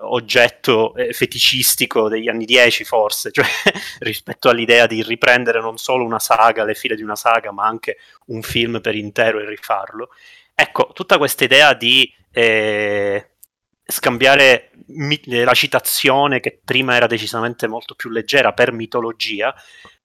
oggetto 0.00 0.94
eh, 0.94 1.12
feticistico 1.12 2.08
degli 2.08 2.28
anni 2.28 2.44
10 2.44 2.84
forse, 2.84 3.30
cioè 3.30 3.46
rispetto 4.00 4.48
all'idea 4.48 4.86
di 4.86 5.02
riprendere 5.02 5.60
non 5.60 5.78
solo 5.78 6.04
una 6.04 6.18
saga, 6.18 6.64
le 6.64 6.74
file 6.74 6.96
di 6.96 7.02
una 7.02 7.16
saga, 7.16 7.52
ma 7.52 7.66
anche 7.66 7.98
un 8.26 8.42
film 8.42 8.80
per 8.80 8.94
intero 8.94 9.40
e 9.40 9.48
rifarlo. 9.48 10.10
Ecco, 10.54 10.90
tutta 10.92 11.18
questa 11.18 11.44
idea 11.44 11.74
di 11.74 12.12
eh, 12.32 13.30
scambiare 13.84 14.70
mit- 14.88 15.26
la 15.26 15.54
citazione 15.54 16.40
che 16.40 16.60
prima 16.64 16.96
era 16.96 17.06
decisamente 17.06 17.66
molto 17.66 17.94
più 17.94 18.10
leggera 18.10 18.52
per 18.52 18.72
mitologia, 18.72 19.54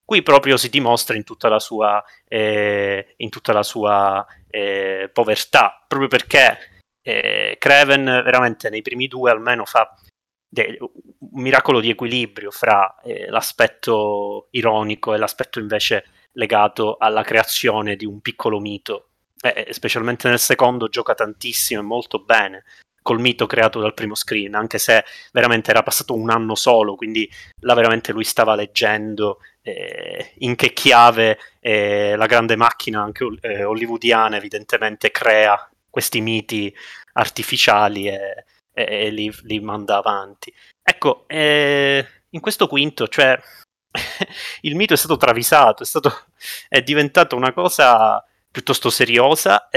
qui 0.03 0.21
proprio 0.21 0.57
si 0.57 0.69
dimostra 0.69 1.15
in 1.15 1.23
tutta 1.23 1.47
la 1.47 1.59
sua, 1.59 2.03
eh, 2.27 3.13
in 3.17 3.29
tutta 3.29 3.53
la 3.53 3.63
sua 3.63 4.25
eh, 4.49 5.09
povertà, 5.11 5.83
proprio 5.87 6.09
perché 6.09 6.70
eh, 7.01 7.55
Craven 7.57 8.05
veramente 8.05 8.69
nei 8.69 8.81
primi 8.81 9.07
due 9.07 9.31
almeno 9.31 9.65
fa 9.65 9.95
de- 10.47 10.77
un 10.79 11.41
miracolo 11.41 11.79
di 11.79 11.89
equilibrio 11.89 12.51
fra 12.51 12.95
eh, 13.03 13.29
l'aspetto 13.29 14.47
ironico 14.51 15.13
e 15.13 15.17
l'aspetto 15.17 15.59
invece 15.59 16.05
legato 16.33 16.97
alla 16.97 17.23
creazione 17.23 17.95
di 17.95 18.05
un 18.05 18.19
piccolo 18.19 18.59
mito. 18.59 19.07
Eh, 19.41 19.67
specialmente 19.71 20.29
nel 20.29 20.37
secondo 20.37 20.87
gioca 20.87 21.15
tantissimo 21.15 21.79
e 21.79 21.83
molto 21.83 22.19
bene 22.19 22.63
col 23.01 23.19
mito 23.19 23.47
creato 23.47 23.79
dal 23.79 23.95
primo 23.95 24.13
screen, 24.13 24.53
anche 24.53 24.77
se 24.77 25.03
veramente 25.31 25.71
era 25.71 25.81
passato 25.81 26.13
un 26.13 26.29
anno 26.29 26.53
solo, 26.53 26.95
quindi 26.95 27.27
là 27.61 27.73
veramente 27.73 28.11
lui 28.11 28.23
stava 28.23 28.53
leggendo 28.53 29.39
eh, 29.61 30.33
in 30.39 30.55
che 30.55 30.73
chiave 30.73 31.39
eh, 31.59 32.15
la 32.15 32.27
grande 32.27 32.55
macchina 32.55 33.01
anche 33.01 33.25
eh, 33.41 33.63
hollywoodiana 33.63 34.37
evidentemente 34.37 35.09
crea 35.09 35.57
questi 35.91 36.21
miti 36.21 36.73
artificiali 37.13 38.07
e, 38.07 38.45
e, 38.73 38.83
e 38.83 39.09
li, 39.11 39.31
li, 39.43 39.59
manda 39.59 39.97
avanti. 39.97 40.51
Ecco, 40.81 41.25
eh, 41.27 42.07
in 42.29 42.39
questo 42.39 42.67
quinto, 42.67 43.07
cioè, 43.07 43.39
il 44.61 44.75
mito 44.75 44.93
è 44.93 44.97
stato 44.97 45.17
travisato, 45.17 45.83
è, 45.83 45.85
stato, 45.85 46.25
è 46.67 46.81
diventato 46.81 47.35
una 47.35 47.53
cosa 47.53 48.25
piuttosto 48.49 48.89
seriosa, 48.89 49.69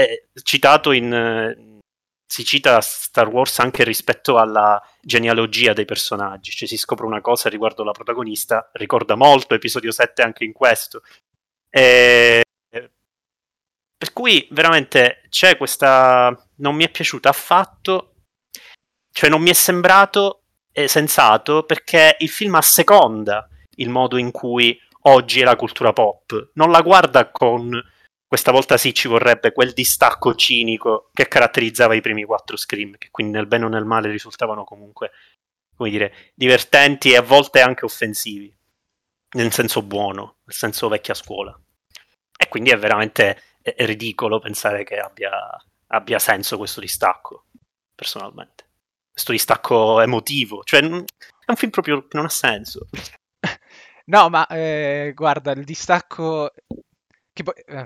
citato 0.43 0.91
in 0.91 1.73
si 2.27 2.43
cita 2.43 2.81
Star 2.81 3.27
Wars 3.27 3.59
anche 3.59 3.83
rispetto 3.83 4.37
alla 4.37 4.81
genealogia 4.99 5.73
dei 5.73 5.85
personaggi, 5.85 6.51
cioè 6.51 6.67
si 6.67 6.77
scopre 6.77 7.05
una 7.05 7.21
cosa 7.21 7.49
riguardo 7.49 7.83
la 7.83 7.91
protagonista, 7.91 8.69
ricorda 8.73 9.15
molto 9.15 9.53
episodio 9.53 9.91
7 9.91 10.21
anche 10.21 10.43
in 10.43 10.51
questo. 10.51 11.03
E 11.69 12.43
per 14.05 14.13
cui 14.13 14.47
veramente 14.51 15.23
c'è 15.29 15.57
questa. 15.57 16.47
Non 16.57 16.75
mi 16.75 16.83
è 16.83 16.89
piaciuta 16.89 17.29
affatto, 17.29 18.13
cioè 19.11 19.31
non 19.31 19.41
mi 19.41 19.49
è 19.49 19.53
sembrato 19.53 20.43
eh, 20.71 20.87
sensato 20.87 21.63
perché 21.63 22.15
il 22.19 22.29
film 22.29 22.53
asseconda 22.55 23.49
il 23.77 23.89
modo 23.89 24.17
in 24.17 24.29
cui 24.31 24.79
oggi 25.07 25.41
è 25.41 25.43
la 25.43 25.55
cultura 25.55 25.91
pop, 25.91 26.51
non 26.53 26.69
la 26.69 26.81
guarda 26.81 27.31
con 27.31 27.81
questa 28.27 28.51
volta 28.51 28.77
sì 28.77 28.93
ci 28.93 29.07
vorrebbe 29.07 29.51
quel 29.51 29.73
distacco 29.73 30.35
cinico 30.35 31.09
che 31.13 31.27
caratterizzava 31.27 31.95
i 31.95 32.01
primi 32.01 32.23
quattro 32.23 32.57
Scream, 32.57 32.97
che 32.97 33.09
quindi 33.09 33.33
nel 33.33 33.47
bene 33.47 33.65
o 33.65 33.69
nel 33.69 33.85
male 33.85 34.09
risultavano 34.09 34.63
comunque, 34.63 35.11
come 35.75 35.89
dire, 35.89 36.13
divertenti 36.35 37.11
e 37.11 37.17
a 37.17 37.21
volte 37.21 37.61
anche 37.61 37.85
offensivi, 37.85 38.53
nel 39.31 39.51
senso 39.51 39.81
buono, 39.81 40.37
nel 40.43 40.55
senso 40.55 40.87
vecchia 40.89 41.13
scuola. 41.13 41.57
E 42.37 42.47
quindi 42.47 42.69
è 42.69 42.77
veramente 42.77 43.41
è 43.73 43.85
ridicolo 43.85 44.39
pensare 44.39 44.83
che 44.83 44.97
abbia, 44.99 45.31
abbia 45.87 46.19
senso 46.19 46.57
questo 46.57 46.81
distacco, 46.81 47.45
personalmente. 47.95 48.63
Questo 49.11 49.31
distacco 49.31 50.01
emotivo, 50.01 50.61
cioè 50.63 50.81
è 50.81 50.85
un 50.85 51.55
film 51.55 51.71
proprio 51.71 52.07
che 52.07 52.17
non 52.17 52.25
ha 52.25 52.29
senso. 52.29 52.87
No, 54.07 54.29
ma 54.29 54.45
eh, 54.45 55.13
guarda, 55.15 55.51
il 55.53 55.63
distacco 55.63 56.51
che 57.33 57.41
poi, 57.41 57.55
eh, 57.65 57.85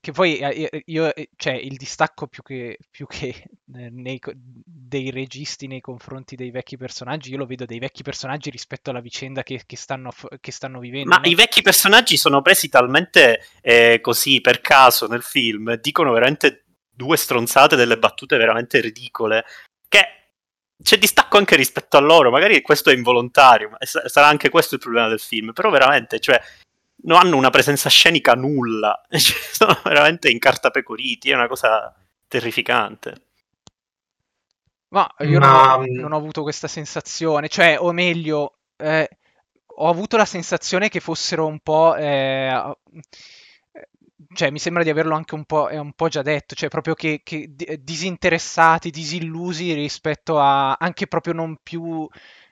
che 0.00 0.12
poi 0.12 0.38
eh, 0.38 0.82
io, 0.86 1.14
eh, 1.14 1.30
cioè, 1.36 1.54
il 1.54 1.76
distacco 1.76 2.26
più 2.26 2.42
che, 2.42 2.78
più 2.90 3.06
che 3.06 3.44
nei, 3.92 4.20
dei 4.34 5.10
registi 5.10 5.66
nei 5.66 5.80
confronti 5.80 6.36
dei 6.36 6.50
vecchi 6.50 6.76
personaggi, 6.76 7.30
io 7.30 7.38
lo 7.38 7.46
vedo 7.46 7.64
dei 7.64 7.78
vecchi 7.78 8.02
personaggi 8.02 8.50
rispetto 8.50 8.90
alla 8.90 9.00
vicenda 9.00 9.42
che, 9.42 9.62
che, 9.66 9.76
stanno, 9.76 10.10
che 10.40 10.52
stanno, 10.52 10.78
vivendo. 10.78 11.08
Ma 11.08 11.16
no? 11.16 11.28
i 11.28 11.34
vecchi 11.34 11.62
personaggi 11.62 12.16
sono 12.16 12.42
presi 12.42 12.68
talmente 12.68 13.46
eh, 13.60 14.00
così 14.00 14.40
per 14.40 14.60
caso 14.60 15.06
nel 15.06 15.22
film, 15.22 15.76
dicono 15.76 16.12
veramente 16.12 16.64
due 16.90 17.16
stronzate, 17.16 17.76
delle 17.76 17.98
battute 17.98 18.36
veramente 18.36 18.80
ridicole, 18.80 19.44
che 19.88 20.32
c'è 20.82 20.98
distacco 20.98 21.38
anche 21.38 21.56
rispetto 21.56 21.96
a 21.96 22.00
loro, 22.00 22.30
magari 22.30 22.60
questo 22.60 22.90
è 22.90 22.94
involontario, 22.94 23.70
ma 23.70 23.78
sarà 23.80 24.26
anche 24.26 24.48
questo 24.48 24.74
il 24.74 24.80
problema 24.80 25.08
del 25.08 25.20
film, 25.20 25.52
però 25.52 25.70
veramente, 25.70 26.18
cioè, 26.18 26.40
non 27.02 27.18
hanno 27.18 27.36
una 27.36 27.50
presenza 27.50 27.88
scenica 27.88 28.34
nulla, 28.34 29.00
cioè, 29.10 29.38
sono 29.52 29.80
veramente 29.84 30.30
incartapecoriti, 30.30 31.30
è 31.30 31.34
una 31.34 31.48
cosa 31.48 31.94
terrificante. 32.26 33.22
Ma 34.88 35.08
io 35.18 35.38
Ma... 35.38 35.76
non, 35.76 35.80
ho, 35.80 36.00
non, 36.00 36.12
ho, 36.12 36.16
avuto 36.16 36.42
questa 36.42 36.68
sensazione, 36.68 37.48
cioè, 37.48 37.76
o 37.78 37.92
meglio, 37.92 38.58
eh, 38.76 39.08
ho 39.66 39.88
avuto 39.88 40.16
la 40.16 40.24
sensazione 40.24 40.88
che 40.88 41.00
fossero 41.00 41.46
un 41.46 41.60
po'... 41.60 41.94
Eh, 41.94 42.76
cioè, 44.34 44.50
mi 44.50 44.58
sembra 44.58 44.82
di 44.82 44.90
averlo 44.90 45.14
anche 45.14 45.34
un 45.34 45.44
po', 45.44 45.68
un 45.70 45.92
po 45.92 46.08
già 46.08 46.22
detto, 46.22 46.54
cioè 46.54 46.68
proprio 46.68 46.94
che, 46.94 47.20
che, 47.22 47.54
disinteressati, 47.80 48.90
disillusi 48.90 49.72
rispetto 49.74 50.38
a 50.40 50.74
anche 50.74 51.06
proprio 51.06 51.34
non 51.34 51.58
più... 51.62 52.08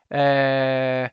Eh, 0.08 1.12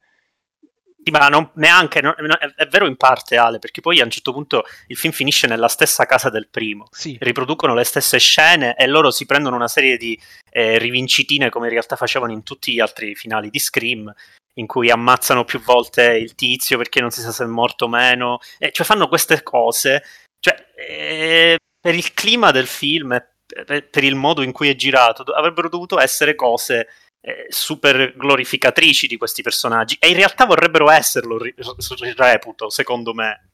ma 1.11 1.27
non, 1.27 1.49
neanche, 1.55 2.01
non, 2.01 2.15
è, 2.55 2.65
vero 2.67 2.85
in 2.85 2.95
parte 2.95 3.37
Ale, 3.37 3.59
perché 3.59 3.81
poi 3.81 3.99
a 3.99 4.03
un 4.03 4.09
certo 4.09 4.31
punto 4.31 4.63
il 4.87 4.97
film 4.97 5.13
finisce 5.13 5.47
nella 5.47 5.67
stessa 5.67 6.05
casa 6.05 6.29
del 6.29 6.47
primo, 6.49 6.87
sì. 6.91 7.17
riproducono 7.19 7.73
le 7.73 7.83
stesse 7.83 8.19
scene 8.19 8.75
e 8.75 8.87
loro 8.87 9.11
si 9.11 9.25
prendono 9.25 9.55
una 9.55 9.67
serie 9.67 9.97
di 9.97 10.19
eh, 10.49 10.77
rivincitine 10.77 11.49
come 11.49 11.65
in 11.65 11.73
realtà 11.73 11.95
facevano 11.95 12.31
in 12.31 12.43
tutti 12.43 12.73
gli 12.73 12.79
altri 12.79 13.15
finali 13.15 13.49
di 13.49 13.59
Scream, 13.59 14.13
in 14.55 14.67
cui 14.67 14.89
ammazzano 14.89 15.45
più 15.45 15.59
volte 15.59 16.17
il 16.17 16.35
tizio 16.35 16.77
perché 16.77 17.01
non 17.01 17.11
si 17.11 17.21
sa 17.21 17.31
se 17.31 17.43
è 17.43 17.47
morto 17.47 17.85
o 17.85 17.89
meno, 17.89 18.39
e 18.57 18.71
cioè 18.71 18.85
fanno 18.85 19.07
queste 19.07 19.41
cose, 19.43 20.03
cioè 20.39 20.55
eh, 20.75 21.57
per 21.79 21.95
il 21.95 22.13
clima 22.13 22.51
del 22.51 22.67
film, 22.67 23.21
per, 23.65 23.87
per 23.89 24.03
il 24.03 24.15
modo 24.15 24.41
in 24.41 24.51
cui 24.51 24.69
è 24.69 24.75
girato, 24.75 25.23
avrebbero 25.23 25.69
dovuto 25.69 25.99
essere 25.99 26.35
cose 26.35 26.87
eh, 27.25 27.45
super 27.47 28.13
glorificatrici 28.17 29.07
di 29.07 29.15
questi 29.15 29.41
personaggi 29.41 29.95
e 29.97 30.09
in 30.09 30.15
realtà 30.15 30.45
vorrebbero 30.45 30.89
esserlo, 30.89 31.37
reputo, 31.37 32.69
secondo 32.69 33.13
me. 33.13 33.49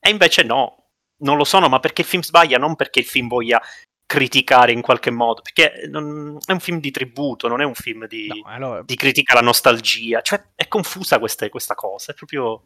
E 0.00 0.08
invece 0.08 0.42
no, 0.42 0.88
non 1.18 1.36
lo 1.36 1.44
sono, 1.44 1.68
ma 1.68 1.80
perché 1.80 2.00
il 2.00 2.06
film 2.06 2.22
sbaglia, 2.22 2.56
non 2.56 2.76
perché 2.76 3.00
il 3.00 3.04
film 3.04 3.28
voglia 3.28 3.60
criticare 4.06 4.72
in 4.72 4.80
qualche 4.80 5.10
modo, 5.10 5.42
perché 5.42 5.86
non, 5.88 6.38
è 6.46 6.52
un 6.52 6.60
film 6.60 6.80
di 6.80 6.90
tributo, 6.90 7.46
non 7.46 7.60
è 7.60 7.64
un 7.64 7.74
film 7.74 8.06
di, 8.06 8.28
no, 8.28 8.42
allora... 8.44 8.82
di 8.82 8.96
critica 8.96 9.32
alla 9.32 9.42
nostalgia, 9.42 10.22
cioè 10.22 10.42
è 10.54 10.66
confusa 10.66 11.18
questa, 11.18 11.48
questa 11.50 11.74
cosa, 11.74 12.12
è 12.12 12.14
proprio... 12.14 12.64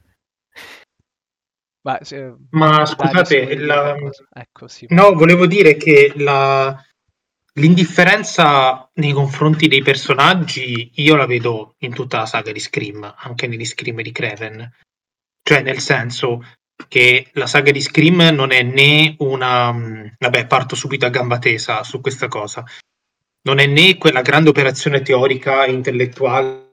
Ma, 1.83 1.98
se... 2.03 2.35
Ma 2.51 2.85
scusate, 2.85 3.57
la... 3.57 3.96
ecco, 4.33 4.68
sì. 4.68 4.87
no, 4.90 5.14
volevo 5.14 5.46
dire 5.46 5.77
che 5.77 6.12
la, 6.16 6.81
L'indifferenza 7.58 8.88
nei 8.94 9.12
confronti 9.12 9.66
dei 9.66 9.82
personaggi 9.82 10.92
io 10.94 11.16
la 11.16 11.26
vedo 11.26 11.74
in 11.78 11.92
tutta 11.92 12.18
la 12.18 12.26
saga 12.26 12.52
di 12.52 12.60
Scream, 12.60 13.12
anche 13.18 13.48
negli 13.48 13.64
Scream 13.64 14.00
di 14.00 14.12
Craven. 14.12 14.72
Cioè, 15.42 15.62
nel 15.62 15.80
senso, 15.80 16.44
che 16.86 17.30
la 17.32 17.48
saga 17.48 17.72
di 17.72 17.80
Scream 17.80 18.20
non 18.32 18.52
è 18.52 18.62
né 18.62 19.16
una... 19.18 19.72
Vabbè, 20.16 20.46
parto 20.46 20.76
subito 20.76 21.06
a 21.06 21.10
gamba 21.10 21.38
tesa 21.38 21.82
su 21.82 22.00
questa 22.00 22.28
cosa. 22.28 22.64
Non 23.42 23.58
è 23.58 23.66
né 23.66 23.98
quella 23.98 24.22
grande 24.22 24.50
operazione 24.50 25.02
teorica 25.02 25.64
e 25.64 25.72
intellettuale 25.72 26.66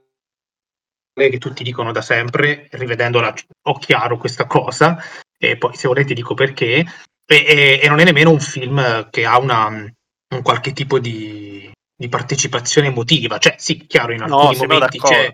che 1.15 1.37
tutti 1.39 1.63
dicono 1.63 1.91
da 1.91 2.01
sempre, 2.01 2.67
rivedendola 2.71 3.33
ho 3.63 3.77
chiaro 3.79 4.17
questa 4.17 4.45
cosa, 4.45 5.01
e 5.37 5.57
poi 5.57 5.73
se 5.73 5.87
volete 5.87 6.13
dico 6.13 6.33
perché, 6.33 6.85
e, 7.25 7.35
e, 7.35 7.79
e 7.81 7.87
non 7.87 7.99
è 7.99 8.03
nemmeno 8.03 8.31
un 8.31 8.41
film 8.41 9.09
che 9.09 9.25
ha 9.25 9.39
una, 9.39 9.89
un 10.29 10.41
qualche 10.41 10.73
tipo 10.73 10.99
di, 10.99 11.71
di 11.95 12.09
partecipazione 12.09 12.87
emotiva, 12.87 13.37
cioè 13.37 13.55
sì, 13.57 13.85
chiaro, 13.85 14.13
in 14.13 14.21
alcuni 14.21 14.57
no, 14.57 14.65
momenti 14.67 14.99
c'è, 14.99 15.33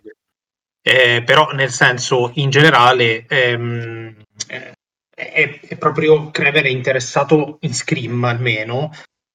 eh, 0.84 1.24
però 1.24 1.52
nel 1.52 1.72
senso 1.72 2.32
in 2.36 2.50
generale 2.50 3.26
ehm, 3.28 4.16
eh, 4.48 4.74
è, 5.14 5.60
è, 5.68 5.78
proprio 5.78 6.32
Crever 6.32 6.64
è 6.64 6.70
interessato 6.70 7.58
in 7.62 7.74
Scream 7.74 8.24
almeno 8.24 8.92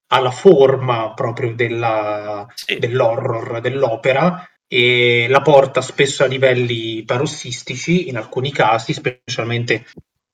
alla 0.09 0.31
forma 0.31 1.15
proprio 1.15 1.55
della, 1.55 2.47
sì. 2.55 2.79
dell'horror 2.79 3.61
dell'opera 3.61 4.49
e 4.69 5.27
la 5.29 5.43
porta 5.43 5.81
spesso 5.81 6.25
a 6.25 6.27
livelli 6.27 7.05
parossistici 7.05 8.09
in 8.09 8.17
alcuni 8.17 8.51
casi, 8.53 8.93
specialmente 8.93 9.87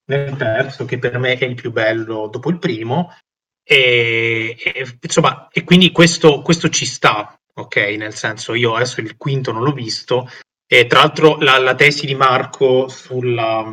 nel 0.06 0.37
terzo, 0.37 0.85
che 0.85 0.98
per 0.98 1.18
me 1.18 1.37
è 1.37 1.44
il 1.44 1.54
più 1.54 1.70
bello 1.70 2.28
dopo 2.28 2.50
il 2.50 2.58
primo. 2.58 3.14
E, 3.64 4.57
e 4.59 4.98
insomma, 5.01 5.48
e 5.51 5.64
quindi 5.64 5.92
questo, 5.92 6.42
questo, 6.42 6.68
ci 6.68 6.85
sta, 6.85 7.38
ok? 7.55 7.77
Nel 7.96 8.14
senso, 8.14 8.55
io 8.55 8.75
adesso 8.75 9.01
il 9.01 9.16
quinto 9.16 9.53
non 9.53 9.62
l'ho 9.62 9.72
visto. 9.72 10.29
E 10.66 10.87
tra 10.87 11.01
l'altro, 11.01 11.38
la, 11.38 11.59
la 11.59 11.75
tesi 11.75 12.07
di 12.07 12.14
Marco 12.14 12.88
sulla, 12.88 13.64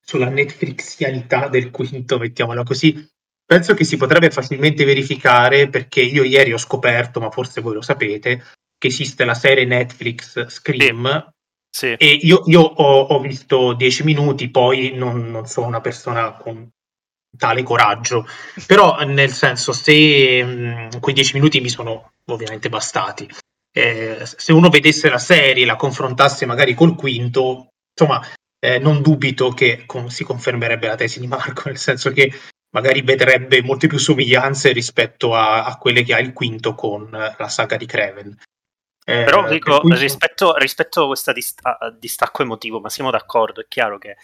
sulla 0.00 0.28
Netflixianità 0.28 1.48
del 1.48 1.70
quinto, 1.70 2.18
mettiamola 2.18 2.62
così, 2.62 3.08
penso 3.44 3.72
che 3.72 3.84
si 3.84 3.96
potrebbe 3.96 4.30
facilmente 4.30 4.84
verificare 4.84 5.70
perché 5.70 6.02
io 6.02 6.22
ieri 6.22 6.52
ho 6.52 6.58
scoperto, 6.58 7.20
ma 7.20 7.30
forse 7.30 7.62
voi 7.62 7.74
lo 7.74 7.82
sapete, 7.82 8.44
che 8.76 8.88
esiste 8.88 9.24
la 9.24 9.34
serie 9.34 9.64
Netflix 9.64 10.46
Scream. 10.46 11.32
Sì. 11.70 11.94
E 11.94 12.18
io, 12.22 12.42
io 12.46 12.60
ho, 12.60 13.00
ho, 13.00 13.20
visto 13.20 13.72
dieci 13.72 14.04
minuti, 14.04 14.50
poi 14.50 14.92
non, 14.94 15.30
non, 15.30 15.46
sono 15.46 15.66
una 15.66 15.80
persona 15.80 16.32
con 16.32 16.68
tale 17.36 17.62
coraggio, 17.62 18.26
però 18.66 18.98
nel 19.04 19.30
senso 19.30 19.72
se 19.72 20.42
mh, 20.42 21.00
quei 21.00 21.14
dieci 21.14 21.34
minuti 21.34 21.60
mi 21.60 21.68
sono 21.68 22.12
ovviamente 22.26 22.68
bastati. 22.68 23.28
Eh, 23.70 24.18
se 24.24 24.52
uno 24.52 24.70
vedesse 24.70 25.08
la 25.08 25.18
serie, 25.18 25.66
la 25.66 25.76
confrontasse 25.76 26.46
magari 26.46 26.74
col 26.74 26.96
quinto, 26.96 27.68
insomma, 27.92 28.26
eh, 28.58 28.78
non 28.78 29.02
dubito 29.02 29.50
che 29.50 29.84
con, 29.86 30.10
si 30.10 30.24
confermerebbe 30.24 30.86
la 30.86 30.96
tesi 30.96 31.20
di 31.20 31.26
Marco, 31.26 31.62
nel 31.66 31.78
senso 31.78 32.10
che 32.10 32.32
magari 32.70 33.02
vedrebbe 33.02 33.62
molte 33.62 33.86
più 33.86 33.98
somiglianze 33.98 34.72
rispetto 34.72 35.34
a, 35.34 35.64
a 35.64 35.78
quelle 35.78 36.02
che 36.02 36.14
ha 36.14 36.18
il 36.18 36.32
quinto 36.32 36.74
con 36.74 37.08
la 37.10 37.48
saga 37.48 37.76
di 37.76 37.86
Creven. 37.86 38.36
Eh, 39.04 39.24
Però 39.24 39.48
dico, 39.48 39.80
cui... 39.80 39.96
rispetto, 39.96 40.54
rispetto, 40.56 41.04
a 41.04 41.06
questo 41.06 41.32
dista- 41.32 41.78
distacco 41.98 42.42
emotivo, 42.42 42.80
ma 42.80 42.90
siamo 42.90 43.10
d'accordo, 43.10 43.60
è 43.60 43.66
chiaro 43.66 43.96
che 43.96 44.16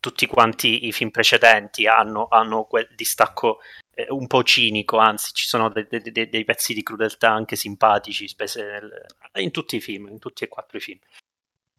tutti 0.00 0.26
quanti 0.26 0.86
i 0.86 0.92
film 0.92 1.10
precedenti 1.10 1.86
hanno, 1.86 2.26
hanno 2.30 2.64
quel 2.64 2.88
distacco 2.96 3.60
eh, 3.94 4.06
un 4.08 4.26
po' 4.26 4.42
cinico, 4.42 4.96
anzi 4.98 5.32
ci 5.32 5.46
sono 5.46 5.68
de- 5.68 5.86
de- 5.88 6.00
de- 6.00 6.28
dei 6.28 6.44
pezzi 6.44 6.74
di 6.74 6.82
crudeltà 6.82 7.30
anche 7.30 7.56
simpatici, 7.56 8.34
nel... 8.56 9.06
in 9.34 9.50
tutti 9.50 9.76
i 9.76 9.80
film, 9.80 10.08
in 10.08 10.18
tutti 10.18 10.44
e 10.44 10.48
quattro 10.48 10.78
i 10.78 10.80
film. 10.80 10.98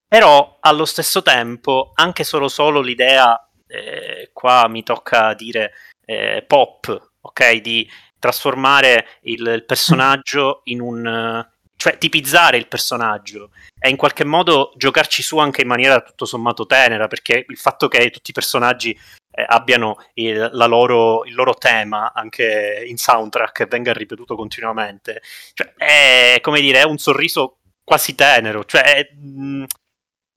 Però 0.08 0.58
allo 0.60 0.86
stesso 0.86 1.22
tempo, 1.22 1.92
anche 1.96 2.24
solo 2.24 2.48
solo 2.48 2.82
l'idea, 2.82 3.50
eh, 3.68 4.30
qua 4.34 4.68
mi 4.68 4.84
tocca 4.84 5.34
dire 5.34 5.74
eh, 6.06 6.44
pop, 6.46 7.12
ok, 7.22 7.56
di 7.56 7.90
trasformare 8.20 9.20
il, 9.22 9.48
il 9.48 9.66
personaggio 9.66 10.62
in 10.66 10.82
un 10.82 11.50
cioè 11.82 11.98
tipizzare 11.98 12.58
il 12.58 12.68
personaggio 12.68 13.50
e 13.80 13.90
in 13.90 13.96
qualche 13.96 14.24
modo 14.24 14.72
giocarci 14.76 15.24
su 15.24 15.40
anche 15.40 15.64
in 15.64 15.68
maniera 15.68 16.00
tutto 16.02 16.26
sommato 16.26 16.68
tenera, 16.68 17.08
perché 17.08 17.44
il 17.50 17.58
fatto 17.58 17.88
che 17.88 18.12
tutti 18.12 18.30
i 18.30 18.34
personaggi 18.36 18.92
eh, 19.32 19.44
abbiano 19.48 19.98
il, 20.14 20.48
loro, 20.54 21.26
il, 21.26 21.34
loro, 21.34 21.56
tema 21.56 22.14
anche 22.14 22.84
in 22.86 22.98
soundtrack 22.98 23.62
e 23.62 23.66
venga 23.66 23.94
ripetuto 23.94 24.36
continuamente, 24.36 25.24
cioè, 25.56 25.74
è 25.74 26.38
come 26.40 26.62
dire, 26.62 26.82
è 26.82 26.84
un 26.84 27.00
sorriso 27.00 27.62
quasi 27.84 28.14
tenero, 28.14 28.64
cioè 28.64 29.10
mh, 29.16 29.64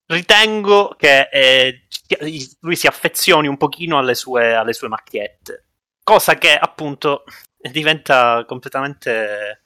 ritengo 0.07 0.95
che 0.99 1.29
eh, 1.31 1.83
lui 2.61 2.75
si 2.75 2.87
affezioni 2.87 3.49
un 3.49 3.59
pochino 3.59 3.99
alle 3.99 4.15
sue, 4.15 4.55
alle 4.55 4.73
sue 4.73 4.89
macchiette, 4.89 5.67
cosa 6.03 6.37
che 6.37 6.57
appunto 6.57 7.25
diventa 7.71 8.47
completamente 8.47 9.59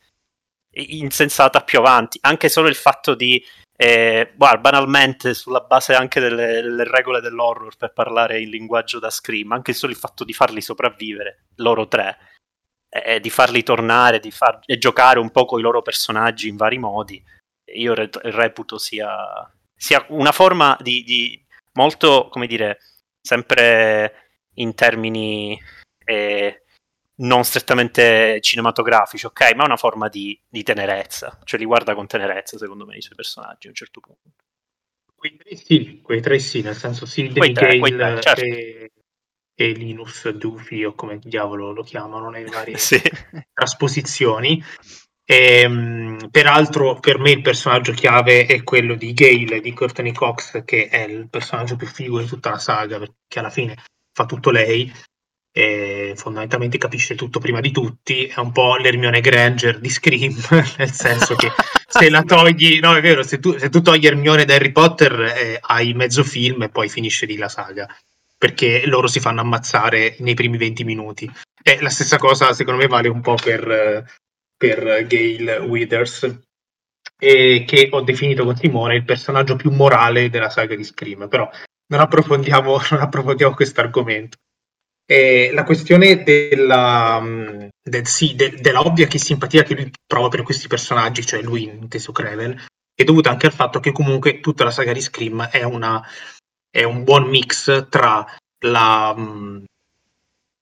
insensata 0.71 1.63
più 1.63 1.79
avanti. 1.79 2.19
Anche 2.23 2.49
solo 2.49 2.69
il 2.69 2.75
fatto 2.75 3.15
di, 3.15 3.43
eh, 3.77 4.33
guarda, 4.37 4.61
banalmente, 4.61 5.35
sulla 5.35 5.61
base 5.61 5.95
anche 5.95 6.21
delle, 6.21 6.61
delle, 6.63 6.85
regole 6.85 7.21
dell'horror, 7.21 7.77
per 7.77 7.93
parlare 7.93 8.41
in 8.41 8.51
linguaggio 8.51 8.99
da 8.99 9.11
Scream, 9.11 9.53
anche 9.53 9.73
solo 9.73 9.93
il 9.93 9.99
fatto 9.99 10.25
di 10.25 10.33
farli 10.33 10.61
sopravvivere, 10.61 11.47
loro 11.57 11.89
tre, 11.89 12.19
eh, 12.89 13.21
di 13.21 13.31
farli 13.31 13.63
tornare, 13.63 14.21
di 14.21 14.31
far, 14.31 14.61
e 14.65 14.79
giocare 14.79 15.19
un 15.19 15.31
po' 15.31 15.45
con 15.45 15.59
i 15.59 15.63
loro 15.63 15.83
personaggi 15.83 16.49
in 16.49 16.57
vari 16.57 16.79
modi, 16.79 17.23
io 17.75 17.95
re- 17.95 18.11
reputo 18.13 18.79
sia, 18.79 19.09
sia, 19.75 20.05
una 20.09 20.33
forma 20.33 20.77
di, 20.81 21.03
di 21.05 21.47
molto, 21.75 22.29
come 22.31 22.47
dire, 22.47 22.79
sempre 23.21 24.29
in 24.55 24.75
termini... 24.75 25.61
Eh, 26.05 26.63
non 27.19 27.45
strettamente 27.45 28.39
cinematografici, 28.41 29.27
ok? 29.27 29.55
Ma 29.55 29.63
è 29.63 29.67
una 29.67 29.77
forma 29.77 30.09
di, 30.09 30.39
di, 30.49 30.63
tenerezza, 30.63 31.39
cioè 31.45 31.59
li 31.59 31.67
guarda 31.67 31.95
con 31.95 32.07
tenerezza, 32.07 32.59
secondo 32.59 32.85
me, 32.85 32.97
i 32.97 33.03
suoi 33.03 33.17
personaggi 33.17 33.67
a 33.67 33.71
un 33.71 33.77
certo 33.77 34.01
punto. 34.01 34.31
Quei 35.15 35.37
tre 35.37 35.57
sì, 35.57 36.01
quei 36.01 36.21
tre 36.21 36.39
sì, 36.39 36.63
nel 36.63 36.77
senso 36.77 37.05
sì, 37.05 37.29
quei 37.31 37.53
tre, 37.53 37.79
quei 37.79 37.93
tre, 37.93 38.21
certo. 38.21 38.45
e, 38.45 38.93
e, 39.53 39.73
Linus 39.73 40.29
Duffy 40.29 40.85
o 40.85 40.95
come 40.95 41.19
diavolo 41.19 41.73
lo 41.73 41.83
chiamano 41.83 42.31
nelle 42.31 42.51
varie 42.51 42.79
sì. 42.79 43.01
trasposizioni. 43.53 44.63
E, 45.25 45.61
ehm, 45.61 46.29
peraltro 46.31 47.01
per 47.01 47.19
me 47.19 47.33
il 47.33 47.43
personaggio 47.43 47.93
chiave 47.93 48.47
è 48.47 48.63
quello 48.63 48.95
di 48.95 49.13
Gale, 49.13 49.61
di 49.61 49.73
Courtney 49.73 50.13
Cox, 50.13 50.65
che 50.65 50.87
è 50.87 51.03
il 51.03 51.29
personaggio 51.29 51.75
più 51.75 51.89
figo 51.89 52.21
di 52.21 52.27
tutta 52.27 52.51
la 52.51 52.59
saga, 52.59 52.99
perché 52.99 53.41
alla 53.41 53.51
fine 53.51 53.75
fa 54.13 54.25
tutto 54.25 54.51
lei 54.51 54.91
e 55.59 56.13
fondamentalmente 56.15 56.79
capisce 56.79 57.17
tutto 57.17 57.41
prima 57.41 57.61
di 57.61 57.73
tutti, 57.73 58.27
è 58.27 58.39
un 58.39 58.53
po' 58.53 58.77
l'Hermione 58.77 59.21
Granger 59.21 59.81
di 59.81 59.89
Scream, 59.89 60.33
nel 60.79 60.93
senso 60.93 61.35
che 61.35 61.51
se 61.85 62.09
la 62.11 62.23
togli, 62.23 62.79
no 62.79 62.95
è 62.95 63.01
vero, 63.01 63.25
se 63.25 63.41
tu, 63.41 63.59
se 63.59 63.69
tu 63.69 63.83
togli 63.83 64.07
Hermione 64.07 64.45
da 64.45 64.55
Harry 64.55 64.71
Potter 64.71 65.21
eh, 65.21 65.59
hai 65.61 65.95
mezzo 65.95 66.23
film 66.23 66.63
e 66.63 66.69
poi 66.69 66.89
finisce 66.89 67.27
lì 67.27 67.37
la 67.37 67.49
saga, 67.49 67.89
perché 68.37 68.87
loro 68.87 69.09
si 69.09 69.19
fanno 69.19 69.41
ammazzare 69.41 70.15
nei 70.21 70.35
primi 70.35 70.59
20 70.59 70.85
minuti. 70.85 71.29
E 71.61 71.81
la 71.81 71.91
stessa 71.91 72.19
cosa 72.19 72.53
secondo 72.53 72.81
me 72.81 72.87
vale 72.87 73.09
un 73.09 73.21
po' 73.21 73.35
per, 73.35 74.05
per 74.57 75.07
Gail 75.09 75.65
Withers, 75.67 76.39
e 77.19 77.65
che 77.67 77.89
ho 77.91 78.03
definito 78.03 78.45
con 78.45 78.55
Simone 78.55 78.95
il 78.95 79.05
personaggio 79.05 79.57
più 79.57 79.73
morale 79.73 80.31
della 80.31 80.51
saga 80.51 80.77
di 80.77 80.85
Scream, 80.85 81.27
però 81.27 81.51
non 81.89 81.99
approfondiamo, 81.99 82.79
non 82.93 83.01
approfondiamo 83.01 83.55
questo 83.57 83.81
argomento. 83.81 84.39
Eh, 85.11 85.51
la 85.55 85.65
questione 85.65 86.23
della, 86.23 87.19
mm, 87.19 87.69
del, 87.83 88.07
sì, 88.07 88.35
de, 88.35 88.51
della 88.61 88.81
ovvia 88.81 89.07
che 89.07 89.19
simpatia 89.19 89.63
che 89.63 89.75
lui 89.75 89.91
prova 90.07 90.29
per 90.29 90.43
questi 90.43 90.69
personaggi, 90.69 91.25
cioè 91.25 91.41
lui 91.41 91.63
inteso 91.63 92.13
Crevel, 92.13 92.55
è 92.95 93.05
dovuta 93.05 93.31
anche 93.31 93.47
al 93.47 93.55
fatto 93.55 93.81
che 93.81 93.91
comunque 93.91 94.41
tutta 94.41 94.65
la 94.65 94.71
saga 94.71 94.93
di 94.93 95.01
Scream 95.01 95.49
è, 95.49 95.63
una, 95.63 96.07
è 96.69 96.83
un 96.83 97.05
buon 97.05 97.27
mix 97.27 97.89
tra 97.89 98.23
la, 98.67 99.15
mm, 99.17 99.65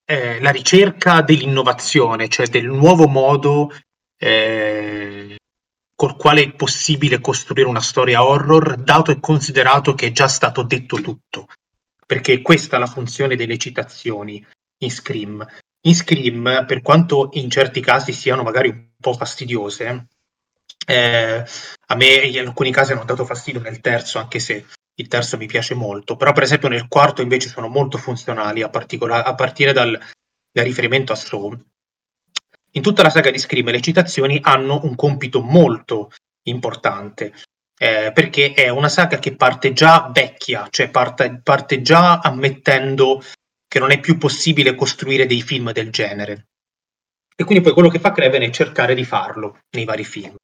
eh, 0.05 0.41
la, 0.41 0.51
ricerca 0.51 1.23
dell'innovazione, 1.23 2.29
cioè 2.29 2.47
del 2.47 2.67
nuovo 2.67 3.09
modo 3.09 3.73
eh, 4.17 5.37
col 5.93 6.15
quale 6.15 6.43
è 6.43 6.53
possibile 6.53 7.21
costruire 7.21 7.69
una 7.69 7.81
storia 7.81 8.25
horror, 8.25 8.77
dato 8.77 9.11
e 9.11 9.19
considerato 9.19 9.95
che 9.95 10.07
è 10.07 10.13
già 10.13 10.29
stato 10.29 10.63
detto 10.63 11.01
tutto 11.01 11.49
perché 12.07 12.41
questa 12.41 12.77
è 12.77 12.79
la 12.79 12.87
funzione 12.87 13.37
delle 13.37 13.59
citazioni 13.59 14.45
in 14.79 14.91
Scream. 14.91 15.45
In 15.87 15.95
Scream, 15.95 16.65
per 16.67 16.81
quanto 16.81 17.31
in 17.33 17.51
certi 17.51 17.81
casi 17.81 18.13
siano 18.13 18.43
magari 18.43 18.69
un 18.69 18.89
po' 18.99 19.13
fastidiose, 19.13 20.07
eh, 20.87 21.45
a 21.87 21.95
me 21.97 22.07
in 22.07 22.39
alcuni 22.39 22.71
casi 22.71 22.93
hanno 22.93 23.05
dato 23.05 23.25
fastidio 23.25 23.61
nel 23.61 23.81
terzo, 23.81 24.19
anche 24.19 24.39
se 24.39 24.67
il 24.99 25.09
terzo 25.09 25.37
mi 25.37 25.47
piace 25.47 25.75
molto, 25.75 26.17
però 26.17 26.33
per 26.33 26.45
esempio 26.45 26.69
nel 26.69 26.89
quarto 26.89 27.23
invece 27.23 27.49
sono 27.49 27.69
molto 27.69 27.99
funzionali, 27.99 28.63
a, 28.63 28.71
a 28.71 29.35
partire 29.35 29.73
dal, 29.73 29.99
dal 30.51 30.65
riferimento 30.65 31.13
a 31.13 31.17
Saw. 31.17 31.53
In 32.73 32.83
tutta 32.83 33.03
la 33.03 33.11
saga 33.11 33.31
di 33.31 33.39
Scream 33.39 33.71
le 33.71 33.81
citazioni 33.81 34.39
hanno 34.43 34.81
un 34.85 34.95
compito 34.95 35.43
molto 35.43 36.11
importante, 36.43 37.35
eh, 37.79 38.11
perché 38.13 38.53
è 38.55 38.69
una 38.69 38.89
saga 38.89 39.19
che 39.19 39.37
parte 39.37 39.73
già 39.73 40.11
vecchia, 40.13 40.67
cioè 40.71 40.91
parte, 40.91 41.41
parte 41.43 41.83
già 41.83 42.19
ammettendo 42.19 43.23
che 43.69 43.79
non 43.79 43.91
è 43.91 44.01
più 44.01 44.17
possibile 44.17 44.75
costruire 44.75 45.27
dei 45.27 45.43
film 45.43 45.73
del 45.73 45.91
genere. 45.91 46.47
E 47.37 47.45
quindi 47.45 47.63
poi 47.63 47.75
quello 47.75 47.91
che 47.91 47.99
fa 47.99 48.13
Craven 48.13 48.43
è 48.43 48.51
cercare 48.51 48.95
di 48.95 49.05
farlo 49.05 49.59
nei 49.77 49.85
vari 49.85 50.05
film. 50.05 50.35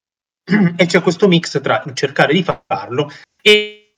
e 0.77 0.85
c'è 0.85 1.01
questo 1.01 1.27
mix 1.27 1.59
tra 1.61 1.81
il 1.85 1.95
cercare 1.95 2.33
di 2.33 2.43
farlo 2.43 3.09
e, 3.41 3.95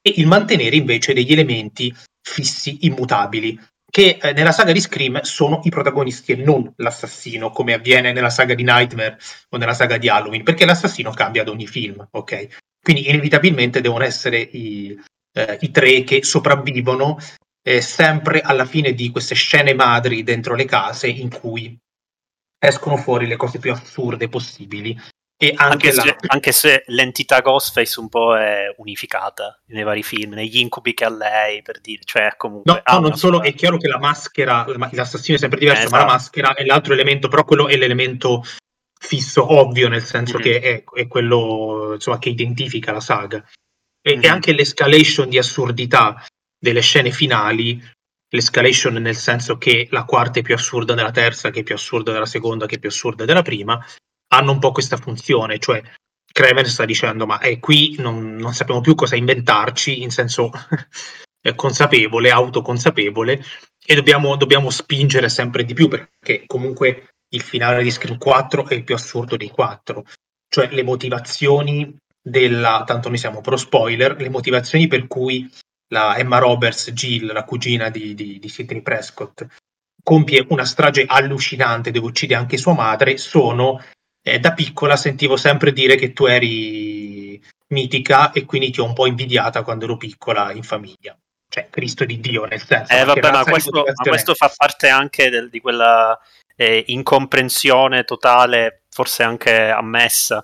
e 0.00 0.14
il 0.16 0.26
mantenere 0.26 0.76
invece 0.76 1.12
degli 1.12 1.32
elementi 1.32 1.94
fissi, 2.22 2.86
immutabili, 2.86 3.58
che 3.92 4.18
eh, 4.22 4.32
nella 4.32 4.52
saga 4.52 4.72
di 4.72 4.80
Scream 4.80 5.20
sono 5.20 5.60
i 5.64 5.68
protagonisti 5.68 6.32
e 6.32 6.36
non 6.36 6.72
l'assassino, 6.76 7.50
come 7.50 7.74
avviene 7.74 8.12
nella 8.12 8.30
saga 8.30 8.54
di 8.54 8.62
Nightmare 8.62 9.18
o 9.50 9.58
nella 9.58 9.74
saga 9.74 9.98
di 9.98 10.08
Halloween, 10.08 10.44
perché 10.44 10.64
l'assassino 10.64 11.10
cambia 11.10 11.42
ad 11.42 11.48
ogni 11.48 11.66
film, 11.66 12.02
ok? 12.10 12.46
Quindi 12.82 13.10
inevitabilmente 13.10 13.82
devono 13.82 14.02
essere 14.02 14.38
i, 14.38 14.98
eh, 15.34 15.58
i 15.60 15.70
tre 15.70 16.04
che 16.04 16.24
sopravvivono 16.24 17.18
eh, 17.62 17.82
sempre 17.82 18.40
alla 18.40 18.64
fine 18.64 18.94
di 18.94 19.10
queste 19.10 19.34
scene 19.34 19.74
madri 19.74 20.22
dentro 20.22 20.54
le 20.54 20.64
case 20.64 21.08
in 21.08 21.28
cui 21.28 21.78
escono 22.58 22.96
fuori 22.96 23.26
le 23.26 23.36
cose 23.36 23.58
più 23.58 23.72
assurde 23.72 24.30
possibili 24.30 24.98
anche, 25.50 25.88
anche, 25.88 25.92
la... 25.94 26.02
se, 26.02 26.16
anche, 26.26 26.52
se, 26.52 26.84
l'entità 26.86 27.40
Ghostface 27.40 28.00
un 28.00 28.08
po' 28.08 28.36
è 28.36 28.72
unificata 28.76 29.60
nei 29.66 29.82
vari 29.82 30.02
film, 30.02 30.34
negli 30.34 30.58
incubi 30.58 30.94
che 30.94 31.04
ha 31.04 31.10
lei, 31.10 31.62
per 31.62 31.80
dire, 31.80 32.02
cioè 32.04 32.34
comunque... 32.36 32.72
No, 32.72 32.82
no 32.84 32.98
non 33.00 33.16
solo, 33.16 33.42
è 33.42 33.54
chiaro 33.54 33.76
che 33.76 33.88
la 33.88 33.98
maschera, 33.98 34.64
l'assassino 34.92 35.36
è 35.36 35.40
sempre 35.40 35.58
diverso, 35.58 35.86
esatto. 35.86 35.96
ma 35.96 35.98
la 35.98 36.16
esatto. 36.16 36.22
maschera 36.22 36.54
è 36.54 36.64
l'altro 36.64 36.92
elemento, 36.92 37.28
però 37.28 37.44
quello 37.44 37.68
è 37.68 37.76
l'elemento 37.76 38.44
fisso, 38.98 39.52
ovvio, 39.58 39.88
nel 39.88 40.02
senso 40.02 40.38
mm-hmm. 40.38 40.42
che 40.44 40.60
è, 40.60 40.84
è, 41.00 41.06
quello 41.08 41.94
insomma, 41.94 42.18
che 42.18 42.28
identifica 42.28 42.92
la 42.92 43.00
saga. 43.00 43.44
E, 44.00 44.12
mm-hmm. 44.12 44.22
e 44.22 44.28
anche 44.28 44.52
l'escalation 44.52 45.28
di 45.28 45.38
assurdità 45.38 46.24
delle 46.58 46.80
scene 46.80 47.10
finali 47.10 47.82
l'escalation 48.32 48.94
nel 48.94 49.16
senso 49.16 49.58
che 49.58 49.88
la 49.90 50.04
quarta 50.04 50.40
è 50.40 50.42
più 50.42 50.54
assurda 50.54 50.94
della 50.94 51.10
terza, 51.10 51.50
che 51.50 51.60
è 51.60 51.62
più 51.62 51.74
assurda 51.74 52.12
della 52.12 52.26
seconda, 52.26 52.66
che 52.66 52.76
è 52.76 52.78
più 52.78 52.88
assurda 52.88 53.24
della 53.24 53.42
prima, 53.42 53.84
hanno 54.32 54.52
un 54.52 54.58
po' 54.58 54.72
questa 54.72 54.96
funzione, 54.96 55.58
cioè 55.58 55.82
Kraven 56.32 56.64
sta 56.64 56.84
dicendo 56.84 57.26
ma 57.26 57.38
eh, 57.40 57.58
qui 57.58 57.96
non, 57.98 58.36
non, 58.36 58.54
sappiamo 58.54 58.80
più 58.80 58.94
cosa 58.94 59.16
inventarci 59.16 60.02
in 60.02 60.10
senso 60.10 60.50
consapevole, 61.54 62.30
autoconsapevole 62.30 63.44
e 63.84 63.94
dobbiamo, 63.94 64.36
dobbiamo, 64.36 64.70
spingere 64.70 65.28
sempre 65.28 65.64
di 65.64 65.74
più 65.74 65.88
perché 65.88 66.44
comunque 66.46 67.14
il 67.30 67.42
finale 67.42 67.82
di 67.82 67.90
Scream 67.90 68.18
4 68.18 68.68
è 68.68 68.74
il 68.74 68.84
più 68.84 68.94
assurdo 68.94 69.36
dei 69.36 69.50
quattro, 69.50 70.04
cioè 70.48 70.68
le 70.70 70.82
motivazioni 70.82 71.96
della, 72.22 72.84
tanto 72.86 73.08
noi 73.08 73.18
siamo 73.18 73.40
pro 73.40 73.56
spoiler, 73.56 74.16
le 74.20 74.28
motivazioni 74.28 74.86
per 74.86 75.06
cui 75.06 75.50
la 75.88 76.16
Emma 76.16 76.38
Roberts, 76.38 76.90
Jill, 76.92 77.32
la 77.32 77.44
cugina 77.44 77.90
di, 77.90 78.14
di, 78.14 78.38
di 78.38 78.48
Sidney 78.48 78.82
Prescott, 78.82 79.46
compie 80.02 80.44
una 80.48 80.64
strage 80.64 81.04
allucinante 81.06 81.90
dove 81.90 82.06
uccide 82.06 82.34
anche 82.34 82.56
sua 82.56 82.74
madre, 82.74 83.18
sono 83.18 83.80
eh, 84.22 84.38
da 84.38 84.52
piccola 84.52 84.96
sentivo 84.96 85.36
sempre 85.36 85.72
dire 85.72 85.96
che 85.96 86.12
tu 86.12 86.26
eri 86.26 87.40
mitica 87.68 88.32
e 88.32 88.44
quindi 88.44 88.70
ti 88.70 88.80
ho 88.80 88.84
un 88.84 88.92
po' 88.92 89.06
invidiata 89.06 89.62
quando 89.62 89.84
ero 89.84 89.96
piccola 89.96 90.52
in 90.52 90.62
famiglia. 90.62 91.16
Cioè, 91.48 91.68
Cristo 91.68 92.04
di 92.04 92.18
Dio, 92.18 92.44
nel 92.44 92.62
senso. 92.62 92.92
Eh, 92.92 93.04
vabbè, 93.04 93.30
ma 93.30 93.44
questo, 93.44 93.84
ma 93.84 94.08
questo, 94.08 94.34
fa 94.34 94.50
parte 94.56 94.88
anche 94.88 95.28
del, 95.28 95.50
di 95.50 95.60
quella 95.60 96.18
eh, 96.56 96.84
incomprensione 96.86 98.04
totale, 98.04 98.84
forse 98.88 99.22
anche 99.22 99.68
ammessa, 99.68 100.42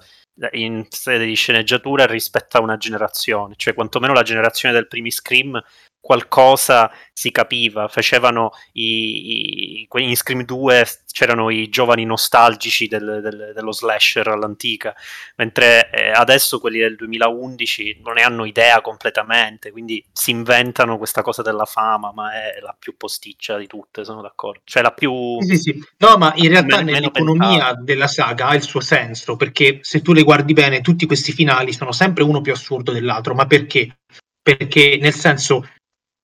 in 0.53 0.87
sede 0.89 1.25
di 1.25 1.35
sceneggiatura 1.35 2.07
rispetto 2.07 2.59
a 2.59 2.61
una 2.61 2.77
generazione, 2.77 3.55
cioè 3.57 3.75
quantomeno 3.75 4.13
la 4.13 4.23
generazione 4.23 4.75
del 4.75 4.87
primi 4.87 5.11
Scream 5.11 5.61
qualcosa 6.09 6.91
si 7.13 7.31
capiva, 7.31 7.87
facevano 7.87 8.53
i, 8.73 9.83
i, 9.83 9.89
in 9.93 10.17
Scream 10.17 10.43
2 10.43 10.87
c'erano 11.13 11.51
i 11.51 11.69
giovani 11.69 12.07
nostalgici 12.07 12.89
del, 12.89 13.21
del, 13.23 13.53
dello 13.55 13.73
slasher 13.73 14.27
all'antica, 14.29 14.95
mentre 15.37 15.91
eh, 15.91 16.11
adesso 16.11 16.61
quelli 16.61 16.79
del 16.79 16.97
2011 16.97 18.01
non 18.03 18.15
ne 18.15 18.23
hanno 18.23 18.47
idea 18.47 18.81
completamente, 18.81 19.71
quindi 19.71 20.03
si 20.11 20.31
inventano 20.31 20.97
questa 20.97 21.21
cosa 21.21 21.43
della 21.43 21.67
fama, 21.67 22.11
ma 22.15 22.33
è 22.33 22.59
la 22.63 22.75
più 22.79 22.97
posticcia 22.97 23.59
di 23.59 23.67
tutte, 23.67 24.03
sono 24.03 24.23
d'accordo. 24.23 24.63
Cioè 24.65 24.83
la 24.83 24.93
più... 24.93 25.43
Sì, 25.43 25.59
sì. 25.59 25.85
No, 25.99 26.17
ma 26.17 26.33
in 26.37 26.49
realtà 26.49 26.77
meno, 26.77 26.93
nell'economia 26.93 27.73
meno 27.73 27.85
della 27.85 28.07
saga 28.07 28.47
ha 28.47 28.55
il 28.55 28.63
suo 28.63 28.81
senso, 28.81 29.37
perché 29.37 29.81
se 29.83 30.01
tu 30.01 30.15
le 30.15 30.23
guardi 30.23 30.55
bene, 30.55 30.81
tutti 30.81 31.05
questi 31.05 31.33
finali 31.33 31.75
sono 31.75 31.93
sempre 31.93 32.23
uno 32.23 32.41
più 32.41 32.53
assurdo 32.53 32.93
dell'altro, 32.93 33.35
ma 33.35 33.47
perché? 33.47 33.99
Perché 34.41 34.97
nel 34.99 35.13
senso 35.13 35.67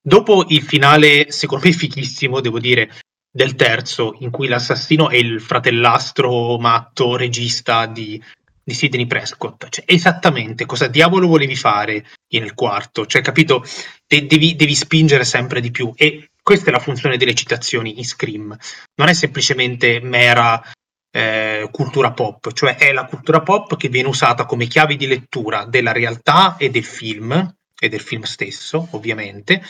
Dopo 0.06 0.44
il 0.48 0.60
finale, 0.60 1.30
secondo 1.30 1.64
me 1.64 1.72
fichissimo, 1.72 2.40
devo 2.40 2.58
dire, 2.58 2.90
del 3.30 3.54
terzo, 3.54 4.14
in 4.18 4.30
cui 4.30 4.48
l'assassino 4.48 5.08
è 5.08 5.16
il 5.16 5.40
fratellastro 5.40 6.58
matto 6.58 7.16
regista 7.16 7.86
di, 7.86 8.22
di 8.62 8.74
Sidney 8.74 9.06
Prescott. 9.06 9.66
Cioè, 9.70 9.84
esattamente 9.86 10.66
cosa 10.66 10.88
diavolo 10.88 11.26
volevi 11.26 11.56
fare 11.56 12.04
nel 12.28 12.52
quarto? 12.52 13.06
Cioè, 13.06 13.22
capito? 13.22 13.64
De- 14.06 14.26
devi, 14.26 14.54
devi, 14.56 14.74
spingere 14.74 15.24
sempre 15.24 15.62
di 15.62 15.70
più. 15.70 15.90
E 15.96 16.28
questa 16.42 16.68
è 16.68 16.72
la 16.72 16.80
funzione 16.80 17.16
delle 17.16 17.34
citazioni 17.34 17.96
in 17.96 18.04
Scream. 18.04 18.54
Non 18.96 19.08
è 19.08 19.14
semplicemente 19.14 20.00
mera 20.02 20.62
eh, 21.10 21.66
cultura 21.72 22.12
pop, 22.12 22.52
cioè 22.52 22.76
è 22.76 22.92
la 22.92 23.06
cultura 23.06 23.40
pop 23.40 23.78
che 23.78 23.88
viene 23.88 24.08
usata 24.08 24.44
come 24.44 24.66
chiave 24.66 24.96
di 24.96 25.06
lettura 25.06 25.64
della 25.64 25.92
realtà 25.92 26.56
e 26.58 26.68
del 26.68 26.84
film, 26.84 27.54
e 27.80 27.88
del 27.88 28.00
film 28.00 28.24
stesso, 28.24 28.86
ovviamente, 28.90 29.62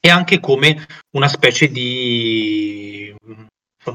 e 0.00 0.08
anche 0.08 0.40
come 0.40 0.86
una 1.10 1.28
specie 1.28 1.68
di 1.68 3.14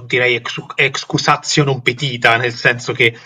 direi 0.06 0.36
ex, 0.36 0.64
excusatio 0.76 1.64
non 1.64 1.82
petita, 1.82 2.38
nel 2.38 2.54
senso 2.54 2.94
che 2.94 3.18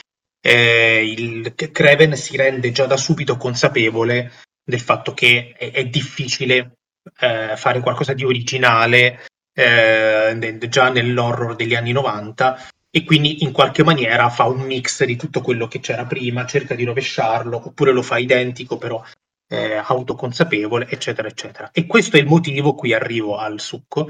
eh, 0.42 1.04
il 1.06 1.54
Creven 1.56 2.16
si 2.16 2.38
rende 2.38 2.72
già 2.72 2.86
da 2.86 2.98
subito 2.98 3.38
consapevole 3.38 4.32
del 4.64 4.80
fatto 4.80 5.14
che 5.14 5.54
è, 5.58 5.72
è 5.72 5.86
difficile 5.86 6.74
eh, 7.20 7.56
fare 7.56 7.80
qualcosa 7.82 8.14
di 8.14 8.24
originale 8.24 9.26
eh, 9.54 10.58
già 10.70 10.90
nell'horror 10.90 11.56
degli 11.56 11.76
anni 11.76 11.92
90 11.92 12.68
e 12.92 13.04
quindi 13.04 13.44
in 13.44 13.52
qualche 13.52 13.84
maniera 13.84 14.30
fa 14.30 14.46
un 14.46 14.62
mix 14.62 15.04
di 15.04 15.16
tutto 15.16 15.42
quello 15.42 15.68
che 15.68 15.80
c'era 15.80 16.06
prima, 16.06 16.46
cerca 16.46 16.76
di 16.76 16.86
rovesciarlo 16.86 17.68
oppure 17.68 17.92
lo 17.92 18.02
fa 18.02 18.18
identico 18.18 18.78
però 18.78 19.04
eh, 19.50 19.82
autoconsapevole, 19.84 20.88
eccetera, 20.88 21.28
eccetera. 21.28 21.72
E 21.72 21.86
questo 21.88 22.18
è 22.18 22.20
il 22.20 22.28
motivo, 22.28 22.76
qui 22.76 22.94
arrivo 22.94 23.38
al 23.38 23.60
succo, 23.60 24.10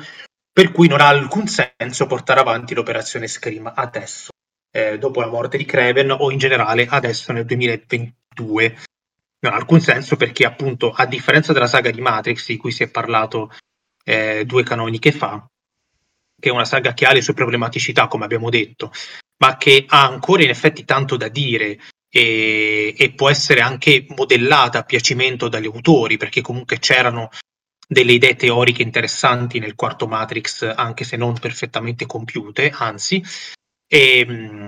per 0.51 0.71
cui 0.71 0.87
non 0.87 0.99
ha 0.99 1.07
alcun 1.07 1.47
senso 1.47 2.05
portare 2.05 2.41
avanti 2.41 2.73
l'operazione 2.73 3.27
Scream 3.27 3.71
adesso, 3.73 4.31
eh, 4.71 4.97
dopo 4.97 5.21
la 5.21 5.27
morte 5.27 5.57
di 5.57 5.65
Craven 5.65 6.11
o 6.11 6.29
in 6.31 6.37
generale 6.37 6.85
adesso 6.89 7.31
nel 7.31 7.45
2022. 7.45 8.77
Non 9.41 9.53
ha 9.53 9.55
alcun 9.55 9.79
senso 9.79 10.17
perché 10.17 10.45
appunto 10.45 10.91
a 10.91 11.05
differenza 11.05 11.53
della 11.53 11.67
saga 11.67 11.91
di 11.91 12.01
Matrix 12.01 12.47
di 12.47 12.57
cui 12.57 12.71
si 12.71 12.83
è 12.83 12.89
parlato 12.89 13.51
eh, 14.03 14.43
due 14.45 14.63
canoniche 14.63 15.13
fa, 15.13 15.47
che 16.37 16.49
è 16.49 16.51
una 16.51 16.65
saga 16.65 16.93
che 16.93 17.05
ha 17.05 17.13
le 17.13 17.21
sue 17.21 17.33
problematicità 17.33 18.07
come 18.07 18.25
abbiamo 18.25 18.49
detto, 18.49 18.91
ma 19.37 19.55
che 19.55 19.85
ha 19.87 20.05
ancora 20.05 20.43
in 20.43 20.49
effetti 20.49 20.83
tanto 20.83 21.15
da 21.15 21.29
dire 21.29 21.79
e, 22.09 22.95
e 22.97 23.11
può 23.11 23.29
essere 23.29 23.61
anche 23.61 24.05
modellata 24.09 24.79
a 24.79 24.83
piacimento 24.83 25.47
dagli 25.47 25.67
autori, 25.67 26.17
perché 26.17 26.41
comunque 26.41 26.79
c'erano 26.79 27.29
delle 27.87 28.13
idee 28.13 28.35
teoriche 28.35 28.83
interessanti 28.83 29.59
nel 29.59 29.75
quarto 29.75 30.07
Matrix, 30.07 30.73
anche 30.75 31.03
se 31.03 31.17
non 31.17 31.37
perfettamente 31.39 32.05
compiute, 32.05 32.71
anzi. 32.73 33.23
E, 33.87 34.25
mh, 34.25 34.65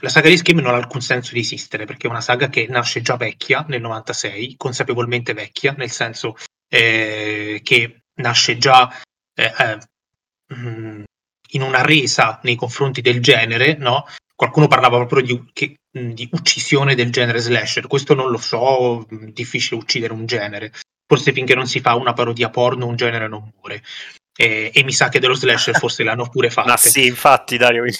la 0.00 0.08
saga 0.08 0.28
di 0.28 0.36
Scream 0.36 0.60
non 0.60 0.74
ha 0.74 0.76
alcun 0.76 1.00
senso 1.00 1.32
di 1.32 1.40
esistere, 1.40 1.84
perché 1.86 2.06
è 2.06 2.10
una 2.10 2.20
saga 2.20 2.48
che 2.48 2.66
nasce 2.68 3.00
già 3.00 3.16
vecchia, 3.16 3.64
nel 3.68 3.80
96, 3.80 4.56
consapevolmente 4.56 5.32
vecchia, 5.32 5.72
nel 5.76 5.90
senso 5.90 6.36
eh, 6.68 7.60
che 7.62 8.02
nasce 8.16 8.58
già 8.58 8.90
eh, 9.34 9.52
eh, 9.58 9.78
in 11.50 11.62
una 11.62 11.82
resa 11.82 12.40
nei 12.42 12.56
confronti 12.56 13.00
del 13.00 13.20
genere, 13.20 13.76
no? 13.76 14.06
Qualcuno 14.36 14.66
parlava 14.66 14.96
proprio 15.06 15.22
di, 15.22 15.50
che, 15.52 15.76
di, 15.90 16.28
uccisione 16.32 16.94
del 16.94 17.10
genere 17.10 17.38
slasher. 17.38 17.86
Questo 17.86 18.14
non 18.14 18.30
lo 18.30 18.38
so, 18.38 19.06
difficile 19.08 19.80
uccidere 19.80 20.12
un 20.12 20.26
genere. 20.26 20.72
Forse 21.06 21.32
finché 21.32 21.54
non 21.54 21.66
si 21.66 21.80
fa 21.80 21.94
una 21.94 22.12
parodia 22.14 22.50
porno 22.50 22.86
un 22.86 22.96
genere 22.96 23.28
non 23.28 23.50
muore. 23.54 23.82
E, 24.36 24.72
e 24.74 24.82
mi 24.82 24.90
sa 24.90 25.08
che 25.08 25.20
dello 25.20 25.34
slasher 25.34 25.76
forse 25.76 26.02
l'hanno 26.02 26.28
pure 26.28 26.50
fatto. 26.50 26.68
Ma 26.70 26.76
sì, 26.76 27.06
infatti 27.06 27.56
Dario. 27.56 27.84
Eh, 27.84 27.92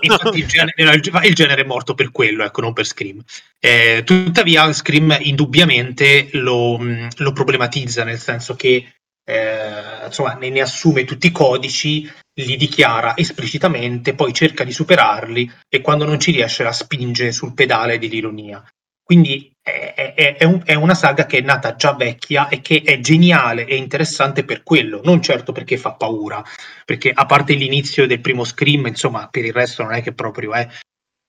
infatti 0.00 0.38
il 0.38 0.46
genere, 0.46 0.94
il 0.94 1.34
genere, 1.34 1.62
è 1.62 1.66
morto 1.66 1.94
per 1.94 2.10
quello, 2.10 2.44
ecco, 2.44 2.62
non 2.62 2.72
per 2.72 2.86
Scream. 2.86 3.22
Eh, 3.58 4.02
tuttavia 4.04 4.72
Scream 4.72 5.14
indubbiamente 5.20 6.28
lo, 6.32 6.78
lo 6.80 7.32
problematizza, 7.32 8.04
nel 8.04 8.18
senso 8.18 8.54
che 8.54 8.94
eh, 9.24 10.06
insomma, 10.06 10.34
ne, 10.34 10.50
ne, 10.50 10.60
assume 10.60 11.04
tutti 11.04 11.26
i 11.26 11.32
codici, 11.32 12.10
li 12.34 12.56
dichiara 12.56 13.16
esplicitamente, 13.16 14.14
poi 14.14 14.32
cerca 14.32 14.64
di 14.64 14.72
superarli 14.72 15.50
e 15.68 15.80
quando 15.80 16.04
non 16.04 16.18
ci 16.18 16.32
riesce 16.32 16.62
la 16.62 16.72
spinge 16.72 17.32
sul 17.32 17.54
pedale 17.54 17.98
dell'ironia. 17.98 18.64
Quindi 19.04 19.52
è, 19.60 20.14
è, 20.14 20.36
è, 20.36 20.44
un, 20.44 20.62
è, 20.64 20.74
una 20.74 20.94
saga 20.94 21.26
che 21.26 21.38
è 21.38 21.40
nata 21.42 21.76
già 21.76 21.92
vecchia 21.92 22.48
e 22.48 22.62
che 22.62 22.82
è 22.82 23.00
geniale 23.00 23.66
e 23.66 23.76
interessante 23.76 24.44
per 24.44 24.62
quello, 24.62 25.02
non 25.04 25.20
certo 25.20 25.52
perché 25.52 25.76
fa 25.76 25.92
paura, 25.92 26.42
perché 26.86 27.10
a 27.12 27.26
parte 27.26 27.52
l'inizio 27.52 28.06
del 28.06 28.22
primo 28.22 28.44
Scream, 28.44 28.86
insomma, 28.86 29.28
per 29.28 29.44
il 29.44 29.52
resto 29.52 29.82
non 29.82 29.92
è 29.92 30.02
che 30.02 30.14
proprio 30.14 30.54
è. 30.54 30.66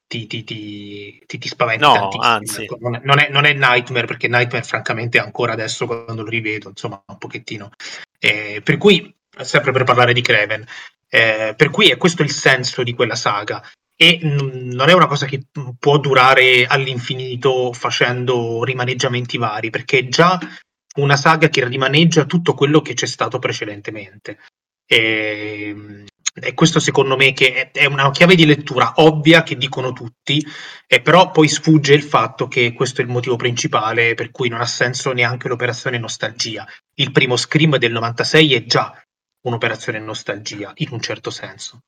Ti, 0.08 0.28
ti, 0.28 0.43
ti, 0.43 1.24
ti, 1.26 1.47
spaventa 1.47 1.88
no. 1.88 2.10
Anzi. 2.20 2.64
Ecco, 2.64 2.78
non, 2.80 2.95
è, 2.95 3.01
non, 3.03 3.20
è, 3.20 3.28
non, 3.30 3.45
è, 3.45 3.53
Nightmare, 3.53 4.06
perché 4.06 4.28
Nightmare, 4.28 4.64
francamente, 4.64 5.18
ancora 5.18 5.53
adesso 5.53 5.86
quando 5.86 6.22
lo 6.22 6.30
rivedo, 6.30 6.70
insomma, 6.70 7.03
un 7.08 7.18
pochettino. 7.18 7.72
Eh, 8.20 8.62
per 8.64 8.78
cui, 8.78 9.14
sempre 9.41 9.72
per 9.72 9.84
parlare 9.84 10.14
di 10.14 10.22
Craven, 10.22 10.66
eh, 11.10 11.53
per 11.56 11.70
cui 11.70 11.89
è 11.89 11.97
questo 11.97 12.24
il 12.24 12.32
senso 12.32 12.84
di 12.84 12.93
quella 12.93 13.16
saga 13.16 13.62
e 13.97 14.20
non 14.22 14.89
è 14.89 14.93
una 14.93 15.08
cosa 15.08 15.26
che 15.26 15.45
può 15.80 15.97
durare 15.97 16.66
all'infinito 16.66 17.72
facendo 17.72 18.64
rimaneggiamenti 18.64 19.38
vari, 19.38 19.70
perché 19.70 19.99
è 19.99 20.08
già 20.08 20.38
una 20.97 21.16
saga 21.16 21.47
che 21.47 21.66
rimaneggia 21.66 22.26
tutto 22.26 22.53
quello 22.53 22.82
che 22.82 22.93
c'è 22.93 23.06
stato 23.06 23.39
precedentemente. 23.39 24.39
E, 24.86 26.03
e 26.38 26.53
questo 26.53 26.82
secondo 26.82 27.16
me 27.16 27.32
che 27.32 27.72
è 27.72 27.86
una 27.86 28.12
chiave 28.12 28.36
di 28.36 28.45
lettura 28.45 28.93
ovvia 28.97 29.43
che 29.43 29.56
dicono 29.56 29.93
tutti, 29.93 30.45
e 30.86 31.01
però 31.01 31.32
poi 31.32 31.47
sfugge 31.47 31.93
il 31.93 32.03
fatto 32.03 32.49
che 32.49 32.74
questo 32.74 32.99
è 32.99 33.06
il 33.06 33.10
motivo 33.10 33.38
principale 33.38 34.14
per 34.14 34.32
cui 34.32 34.49
non 34.49 34.60
ha 34.60 34.66
senso 34.66 35.14
neanche 35.14 35.47
l'operazione 35.47 35.97
nostalgia. 35.97 36.68
Il 36.95 37.12
primo 37.12 37.38
Scream 37.38 37.78
del 37.78 37.93
96 37.93 38.53
è 38.53 38.66
già 38.66 39.05
un'operazione 39.45 39.99
nostalgia, 39.99 40.71
in 40.75 40.89
un 40.91 40.99
certo 40.99 41.29
senso. 41.29 41.83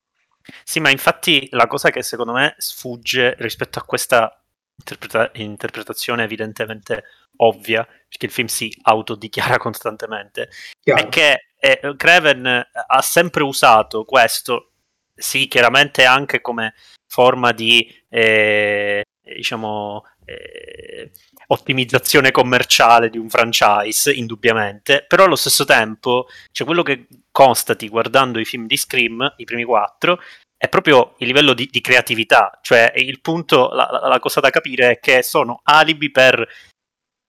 Sì, 0.64 0.80
ma 0.80 0.90
infatti 0.90 1.48
la 1.50 1.66
cosa 1.66 1.90
che 1.90 2.02
secondo 2.02 2.32
me 2.32 2.54
sfugge 2.56 3.34
rispetto 3.38 3.78
a 3.78 3.82
questa 3.82 4.42
interpreta- 4.76 5.30
interpretazione 5.34 6.24
evidentemente 6.24 7.04
ovvia, 7.36 7.84
perché 7.84 8.26
il 8.26 8.32
film 8.32 8.46
si 8.48 8.74
autodichiara 8.82 9.58
costantemente, 9.58 10.50
Chiaro. 10.80 11.02
è 11.02 11.08
che 11.08 11.48
eh, 11.60 11.94
Craven 11.96 12.46
ha 12.86 13.02
sempre 13.02 13.42
usato 13.42 14.04
questo, 14.04 14.72
sì, 15.14 15.48
chiaramente 15.48 16.04
anche 16.04 16.40
come 16.40 16.74
forma 17.06 17.52
di, 17.52 17.86
eh, 18.08 19.04
diciamo, 19.20 20.04
eh, 20.28 21.10
ottimizzazione 21.46 22.30
commerciale 22.30 23.08
di 23.08 23.16
un 23.16 23.30
franchise, 23.30 24.12
indubbiamente, 24.12 25.04
però 25.08 25.24
allo 25.24 25.36
stesso 25.36 25.64
tempo, 25.64 26.26
cioè 26.52 26.66
quello 26.66 26.82
che 26.82 27.06
constati 27.30 27.88
guardando 27.88 28.38
i 28.38 28.44
film 28.44 28.66
di 28.66 28.76
Scream, 28.76 29.34
i 29.38 29.44
primi 29.44 29.64
quattro, 29.64 30.20
è 30.56 30.68
proprio 30.68 31.14
il 31.18 31.28
livello 31.28 31.54
di, 31.54 31.68
di 31.70 31.80
creatività, 31.80 32.58
cioè 32.62 32.92
il 32.96 33.20
punto, 33.20 33.70
la, 33.72 33.88
la, 33.90 34.08
la, 34.08 34.18
cosa 34.18 34.40
da 34.40 34.50
capire 34.50 34.90
è 34.90 34.98
che 34.98 35.22
sono 35.22 35.60
alibi 35.62 36.10
per 36.10 36.46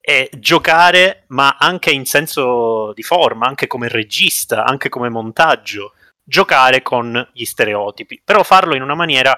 eh, 0.01 0.29
giocare, 0.37 1.25
ma 1.27 1.55
anche 1.57 1.91
in 1.91 2.05
senso 2.05 2.91
di 2.93 3.03
forma, 3.03 3.45
anche 3.45 3.67
come 3.67 3.87
regista, 3.87 4.65
anche 4.65 4.89
come 4.89 5.09
montaggio, 5.09 5.93
giocare 6.23 6.81
con 6.81 7.29
gli 7.33 7.45
stereotipi, 7.45 8.21
però 8.23 8.43
farlo 8.43 8.75
in 8.75 8.81
una 8.81 8.95
maniera 8.95 9.37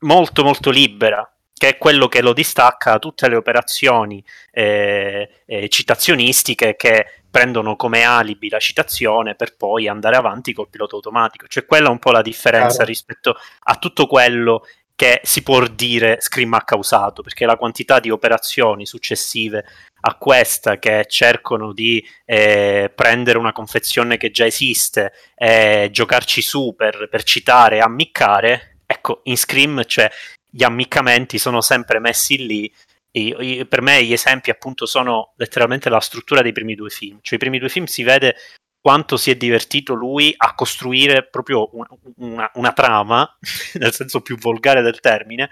molto 0.00 0.42
molto 0.42 0.70
libera, 0.70 1.33
che 1.56 1.68
è 1.68 1.78
quello 1.78 2.08
che 2.08 2.20
lo 2.20 2.32
distacca 2.32 2.92
da 2.92 2.98
tutte 2.98 3.28
le 3.28 3.36
operazioni 3.36 4.22
eh, 4.50 5.42
eh, 5.46 5.68
citazionistiche 5.68 6.74
che 6.76 7.22
prendono 7.30 7.76
come 7.76 8.02
alibi 8.02 8.48
la 8.48 8.58
citazione 8.58 9.34
per 9.34 9.56
poi 9.56 9.88
andare 9.88 10.16
avanti 10.16 10.52
col 10.52 10.68
pilota 10.68 10.96
automatico. 10.96 11.46
Cioè 11.46 11.64
quella 11.64 11.88
è 11.88 11.90
un 11.90 11.98
po' 11.98 12.12
la 12.12 12.22
differenza 12.22 12.82
ah, 12.82 12.86
rispetto 12.86 13.36
a 13.64 13.76
tutto 13.76 14.06
quello 14.06 14.64
che 14.96 15.20
si 15.24 15.42
può 15.42 15.66
dire 15.66 16.18
Scream 16.20 16.54
ha 16.54 16.62
causato, 16.62 17.22
perché 17.22 17.46
la 17.46 17.56
quantità 17.56 17.98
di 17.98 18.10
operazioni 18.10 18.86
successive 18.86 19.64
a 20.02 20.14
questa 20.16 20.78
che 20.78 21.06
cercano 21.08 21.72
di 21.72 22.04
eh, 22.24 22.92
prendere 22.94 23.38
una 23.38 23.52
confezione 23.52 24.16
che 24.16 24.30
già 24.30 24.46
esiste 24.46 25.12
e 25.34 25.88
giocarci 25.90 26.42
su 26.42 26.74
per, 26.76 27.08
per 27.10 27.24
citare 27.24 27.76
e 27.76 27.80
ammiccare, 27.80 28.78
ecco, 28.86 29.22
in 29.24 29.36
Scream 29.36 29.84
c'è 29.84 30.08
gli 30.54 30.62
ammiccamenti 30.62 31.36
sono 31.38 31.60
sempre 31.60 31.98
messi 31.98 32.46
lì. 32.46 32.72
E, 33.10 33.58
e, 33.58 33.66
per 33.66 33.82
me 33.82 34.04
gli 34.04 34.12
esempi 34.12 34.50
appunto 34.50 34.86
sono 34.86 35.32
letteralmente 35.36 35.88
la 35.88 35.98
struttura 35.98 36.42
dei 36.42 36.52
primi 36.52 36.76
due 36.76 36.90
film. 36.90 37.18
Cioè 37.22 37.34
i 37.34 37.40
primi 37.40 37.58
due 37.58 37.68
film 37.68 37.86
si 37.86 38.04
vede 38.04 38.36
quanto 38.80 39.16
si 39.16 39.32
è 39.32 39.34
divertito 39.34 39.94
lui 39.94 40.32
a 40.36 40.54
costruire 40.54 41.26
proprio 41.26 41.70
una, 41.72 41.88
una, 42.18 42.50
una 42.54 42.72
trama, 42.72 43.38
nel 43.74 43.92
senso 43.92 44.20
più 44.20 44.36
volgare 44.36 44.80
del 44.80 45.00
termine, 45.00 45.50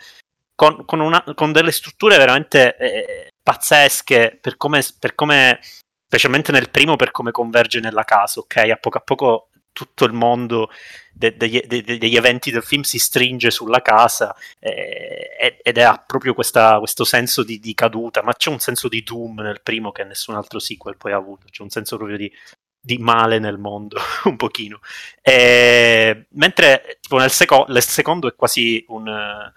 con, 0.55 0.85
con, 0.85 1.01
una, 1.01 1.25
con 1.35 1.51
delle 1.51 1.73
strutture 1.73 2.17
veramente 2.17 2.77
eh, 2.77 3.29
pazzesche 3.43 4.39
per 4.41 4.57
come, 4.57 4.85
per 5.01 5.17
come, 5.17 5.59
specialmente 6.07 6.53
nel 6.53 6.71
primo, 6.71 6.95
per 6.95 7.11
come 7.11 7.33
converge 7.33 7.81
nella 7.81 8.05
casa, 8.05 8.39
ok? 8.39 8.57
A 8.57 8.77
poco 8.77 8.99
a 8.99 9.01
poco 9.01 9.49
tutto 9.73 10.05
il 10.05 10.13
mondo 10.13 10.71
de- 11.13 11.37
degli, 11.37 11.61
de- 11.67 11.83
degli, 11.83 12.17
eventi 12.17 12.51
del 12.51 12.63
film 12.63 12.83
si 12.83 12.99
stringe 12.99 13.51
sulla 13.51 13.83
casa 13.83 14.35
eh, 14.59 15.59
ed 15.63 15.79
ha 15.79 16.03
proprio 16.07 16.35
questa, 16.35 16.79
questo 16.79 17.05
senso 17.05 17.43
di, 17.43 17.59
di, 17.59 17.75
caduta, 17.75 18.23
ma 18.23 18.35
c'è 18.35 18.51
un 18.51 18.59
senso 18.59 18.89
di 18.89 19.03
doom 19.03 19.41
nel 19.41 19.61
primo 19.63 19.93
che 19.93 20.05
nessun 20.05 20.35
altro 20.35 20.59
sequel 20.59 20.97
poi 20.97 21.13
ha 21.13 21.17
avuto, 21.17 21.47
c'è 21.51 21.63
un 21.63 21.71
senso 21.71 21.97
proprio 21.97 22.17
di, 22.17 22.33
di 22.81 22.99
male 22.99 23.39
nel 23.39 23.59
mondo, 23.59 23.99
un 24.25 24.37
pochino. 24.37 24.81
E, 25.21 26.27
mentre 26.31 26.99
tipo 27.01 27.19
nel, 27.19 27.31
seco- 27.31 27.67
nel, 27.69 27.83
secondo 27.83 28.29
è 28.29 28.35
quasi 28.35 28.85
un... 28.89 29.53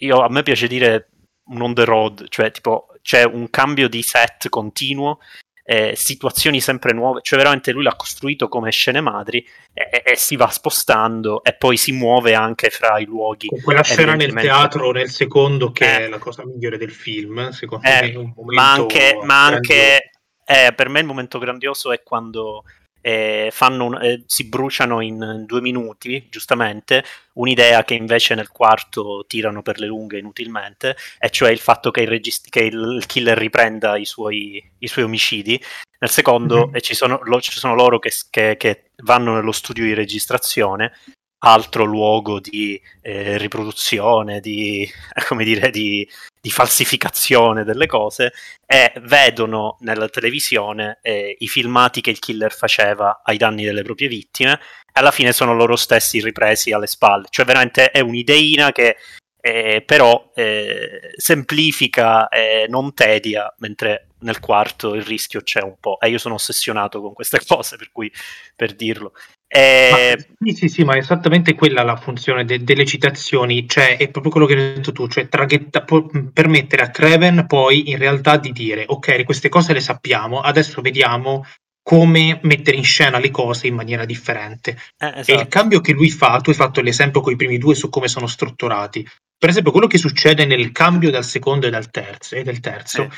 Io, 0.00 0.20
a 0.20 0.28
me 0.28 0.42
piace 0.42 0.66
dire 0.66 1.10
un 1.48 1.62
on 1.62 1.74
the 1.74 1.84
road, 1.84 2.26
cioè 2.28 2.50
tipo 2.50 2.88
c'è 3.02 3.22
un 3.24 3.48
cambio 3.50 3.88
di 3.88 4.02
set 4.02 4.48
continuo 4.48 5.20
eh, 5.68 5.94
situazioni 5.96 6.60
sempre 6.60 6.92
nuove, 6.92 7.20
cioè 7.22 7.38
veramente 7.38 7.72
lui 7.72 7.82
l'ha 7.82 7.96
costruito 7.96 8.48
come 8.48 8.70
scene 8.70 9.00
madri 9.00 9.44
e, 9.74 10.02
e, 10.04 10.14
si 10.14 10.36
va 10.36 10.46
spostando 10.46 11.42
e 11.42 11.54
poi 11.54 11.76
si 11.76 11.90
muove 11.90 12.34
anche 12.34 12.70
fra 12.70 12.98
i 13.00 13.04
luoghi. 13.04 13.48
Con 13.48 13.60
quella 13.60 13.82
scena 13.82 14.14
nel 14.14 14.32
teatro 14.32 14.92
nel 14.92 15.10
secondo 15.10 15.72
che 15.72 15.84
eh, 15.84 15.98
è 16.04 16.08
la 16.08 16.18
cosa 16.18 16.46
migliore 16.46 16.78
del 16.78 16.92
film, 16.92 17.50
secondo 17.50 17.84
eh, 17.88 18.12
me. 18.12 18.32
ma 18.54 18.72
anche, 18.72 19.18
ma 19.24 19.44
anche 19.44 20.12
eh, 20.44 20.72
per 20.72 20.88
me 20.88 21.00
il 21.00 21.06
momento 21.06 21.40
grandioso 21.40 21.90
è 21.90 22.00
quando 22.04 22.62
eh, 23.06 23.52
un, 23.60 23.98
eh, 24.02 24.24
si 24.26 24.48
bruciano 24.48 25.00
in 25.00 25.44
due 25.46 25.60
minuti, 25.60 26.26
giustamente, 26.28 27.04
un'idea 27.34 27.84
che 27.84 27.94
invece 27.94 28.34
nel 28.34 28.48
quarto 28.48 29.24
tirano 29.28 29.62
per 29.62 29.78
le 29.78 29.86
lunghe 29.86 30.18
inutilmente, 30.18 30.96
e 31.20 31.30
cioè 31.30 31.52
il 31.52 31.60
fatto 31.60 31.92
che 31.92 32.00
il, 32.00 32.08
regist- 32.08 32.50
che 32.50 32.64
il 32.64 33.04
killer 33.06 33.38
riprenda 33.38 33.96
i 33.96 34.04
suoi, 34.04 34.60
i 34.78 34.88
suoi 34.88 35.04
omicidi. 35.04 35.62
Nel 36.00 36.10
secondo 36.10 36.66
mm-hmm. 36.66 36.80
ci, 36.80 36.94
sono, 36.96 37.20
lo, 37.22 37.40
ci, 37.40 37.52
sono, 37.52 37.76
loro 37.76 38.00
che, 38.00 38.10
che, 38.28 38.56
che 38.56 38.90
vanno 39.04 39.34
nello 39.34 39.52
studio 39.52 39.84
di 39.84 39.94
registrazione 39.94 40.92
altro 41.38 41.84
luogo 41.84 42.40
di 42.40 42.80
eh, 43.02 43.38
riproduzione, 43.38 44.40
di, 44.40 44.88
come 45.28 45.44
dire, 45.44 45.70
di, 45.70 46.08
di, 46.46 46.50
falsificazione 46.50 47.64
delle 47.64 47.86
cose 47.86 48.32
e 48.66 48.92
vedono 49.02 49.76
nella 49.80 50.08
televisione 50.08 50.98
eh, 51.02 51.36
i 51.38 51.48
filmati 51.48 52.00
che 52.00 52.10
il 52.10 52.18
killer 52.18 52.52
faceva 52.52 53.20
ai 53.24 53.36
danni 53.36 53.64
delle 53.64 53.82
proprie 53.82 54.08
vittime 54.08 54.52
e 54.52 55.00
alla 55.00 55.10
fine 55.10 55.32
sono 55.32 55.54
loro 55.54 55.76
stessi 55.76 56.22
ripresi 56.22 56.72
alle 56.72 56.86
spalle. 56.86 57.26
Cioè 57.30 57.44
veramente 57.44 57.90
è 57.90 58.00
un'ideina 58.00 58.72
che 58.72 58.96
eh, 59.40 59.82
però 59.86 60.32
eh, 60.34 61.12
semplifica 61.16 62.28
e 62.28 62.66
non 62.68 62.94
tedia, 62.94 63.54
mentre 63.58 64.08
nel 64.20 64.40
quarto 64.40 64.94
il 64.94 65.02
rischio 65.02 65.42
c'è 65.42 65.62
un 65.62 65.76
po'. 65.78 66.00
E 66.00 66.08
io 66.08 66.18
sono 66.18 66.34
ossessionato 66.34 67.00
con 67.00 67.12
queste 67.12 67.40
cose, 67.46 67.76
per 67.76 67.90
cui 67.92 68.10
per 68.56 68.74
dirlo. 68.74 69.12
Eh... 69.48 70.26
sì, 70.38 70.54
sì, 70.54 70.68
sì, 70.68 70.84
ma 70.84 70.94
è 70.94 70.98
esattamente 70.98 71.54
quella 71.54 71.82
la 71.82 71.96
funzione 71.96 72.44
de- 72.44 72.64
delle 72.64 72.84
citazioni, 72.84 73.68
cioè 73.68 73.96
è 73.96 74.08
proprio 74.08 74.32
quello 74.32 74.46
che 74.46 74.54
hai 74.54 74.74
detto 74.74 74.92
tu, 74.92 75.06
cioè 75.06 75.28
traghetta- 75.28 75.84
po- 75.84 76.10
permettere 76.32 76.82
a 76.82 76.90
Creven 76.90 77.46
poi 77.46 77.90
in 77.90 77.98
realtà 77.98 78.36
di 78.38 78.52
dire 78.52 78.84
ok, 78.86 79.24
queste 79.24 79.48
cose 79.48 79.72
le 79.72 79.80
sappiamo, 79.80 80.40
adesso 80.40 80.80
vediamo 80.80 81.44
come 81.86 82.40
mettere 82.42 82.76
in 82.76 82.82
scena 82.82 83.20
le 83.20 83.30
cose 83.30 83.68
in 83.68 83.76
maniera 83.76 84.04
differente. 84.04 84.70
Eh, 84.98 85.06
esatto. 85.06 85.16
E 85.18 85.20
il 85.20 85.34
esatto. 85.34 85.48
cambio 85.48 85.80
che 85.80 85.92
lui 85.92 86.10
fa, 86.10 86.40
tu 86.40 86.50
hai 86.50 86.56
fatto 86.56 86.80
l'esempio 86.80 87.20
con 87.20 87.32
i 87.32 87.36
primi 87.36 87.58
due 87.58 87.76
su 87.76 87.88
come 87.88 88.08
sono 88.08 88.26
strutturati. 88.26 89.06
Per 89.38 89.48
esempio, 89.48 89.70
quello 89.70 89.86
che 89.86 89.98
succede 89.98 90.46
nel 90.46 90.72
cambio 90.72 91.12
dal 91.12 91.22
secondo 91.22 91.68
e 91.68 91.70
dal 91.70 91.88
terzo, 91.90 92.34
e 92.34 92.42
del 92.42 92.58
terzo 92.58 93.02
eh. 93.02 93.10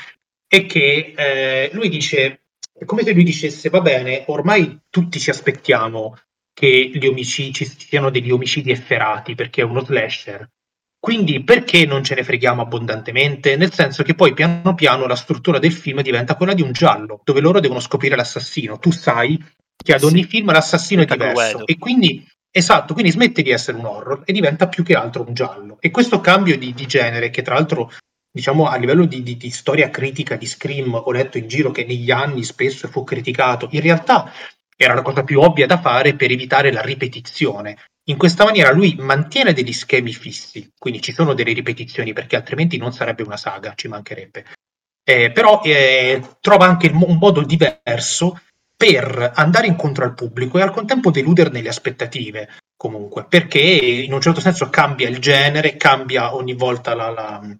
è 0.47 0.65
che 0.67 1.13
eh, 1.17 1.69
lui 1.73 1.89
dice 1.89 2.41
è 2.79 2.85
come 2.85 3.03
se 3.03 3.11
lui 3.11 3.23
dicesse: 3.23 3.69
Va 3.69 3.81
bene, 3.81 4.23
ormai 4.27 4.79
tutti 4.89 5.19
ci 5.19 5.29
aspettiamo 5.29 6.17
che 6.53 6.91
gli 6.93 7.05
omicidi, 7.05 7.53
ci 7.53 7.65
siano 7.77 8.09
degli 8.09 8.31
omicidi 8.31 8.71
efferati 8.71 9.35
perché 9.35 9.61
è 9.61 9.65
uno 9.65 9.83
slasher. 9.83 10.47
Quindi 10.97 11.43
perché 11.43 11.85
non 11.85 12.03
ce 12.03 12.15
ne 12.15 12.23
freghiamo 12.23 12.61
abbondantemente? 12.61 13.55
Nel 13.55 13.73
senso 13.73 14.03
che 14.03 14.15
poi 14.15 14.33
piano 14.33 14.75
piano 14.75 15.07
la 15.07 15.15
struttura 15.15 15.59
del 15.59 15.71
film 15.71 16.01
diventa 16.01 16.35
quella 16.35 16.53
di 16.53 16.61
un 16.61 16.71
giallo, 16.71 17.21
dove 17.23 17.39
loro 17.39 17.59
devono 17.59 17.79
scoprire 17.79 18.15
l'assassino. 18.15 18.79
Tu 18.79 18.91
sai 18.91 19.41
che 19.81 19.93
ad 19.93 20.03
ogni 20.03 20.23
sì, 20.23 20.27
film 20.27 20.51
l'assassino 20.51 21.01
è 21.01 21.05
diverso. 21.05 21.65
E 21.65 21.77
quindi, 21.77 22.25
esatto, 22.51 22.93
quindi 22.93 23.11
smette 23.11 23.41
di 23.41 23.49
essere 23.49 23.77
un 23.77 23.85
horror 23.85 24.21
e 24.25 24.33
diventa 24.33 24.67
più 24.67 24.83
che 24.83 24.93
altro 24.93 25.25
un 25.25 25.33
giallo. 25.33 25.77
E 25.79 25.89
questo 25.89 26.19
cambio 26.19 26.57
di, 26.57 26.73
di 26.73 26.85
genere, 26.85 27.29
che 27.29 27.41
tra 27.41 27.55
l'altro 27.55 27.91
diciamo 28.31 28.67
a 28.67 28.75
livello 28.77 29.05
di, 29.05 29.23
di, 29.23 29.37
di, 29.37 29.49
storia 29.49 29.89
critica 29.89 30.35
di 30.35 30.45
Scream 30.45 30.93
ho 30.93 31.11
letto 31.11 31.37
in 31.37 31.47
giro 31.47 31.71
che 31.71 31.85
negli 31.85 32.11
anni 32.11 32.43
spesso 32.43 32.87
fu 32.87 33.03
criticato, 33.03 33.67
in 33.71 33.81
realtà 33.81 34.31
era 34.75 34.93
la 34.93 35.01
cosa 35.01 35.23
più 35.23 35.41
ovvia 35.41 35.65
da 35.65 35.79
fare 35.79 36.15
per 36.15 36.31
evitare 36.31 36.71
la 36.71 36.81
ripetizione. 36.81 37.77
In 38.09 38.17
questa 38.17 38.45
maniera 38.45 38.71
lui 38.71 38.95
mantiene 38.97 39.53
degli 39.53 39.73
schemi 39.73 40.13
fissi, 40.13 40.71
quindi 40.77 41.01
ci 41.01 41.11
sono 41.11 41.33
delle 41.33 41.53
ripetizioni 41.53 42.13
perché 42.13 42.35
altrimenti 42.35 42.77
non 42.77 42.93
sarebbe 42.93 43.23
una 43.23 43.37
saga, 43.37 43.73
ci 43.75 43.87
mancherebbe. 43.87 44.45
Eh, 45.03 45.31
però 45.31 45.61
eh, 45.63 46.21
trova 46.39 46.65
anche 46.65 46.87
un 46.87 47.17
modo 47.19 47.43
diverso 47.43 48.39
per 48.75 49.33
andare 49.35 49.67
incontro 49.67 50.05
al 50.05 50.13
pubblico 50.13 50.57
e 50.57 50.61
al 50.61 50.71
contempo 50.71 51.11
deluderne 51.11 51.61
le 51.61 51.69
aspettative 51.69 52.49
comunque, 52.77 53.25
perché 53.27 53.59
in 53.59 54.13
un 54.13 54.21
certo 54.21 54.39
senso 54.39 54.69
cambia 54.69 55.09
il 55.09 55.19
genere, 55.19 55.75
cambia 55.75 56.33
ogni 56.33 56.53
volta 56.53 56.95
la, 56.95 57.09
la 57.09 57.57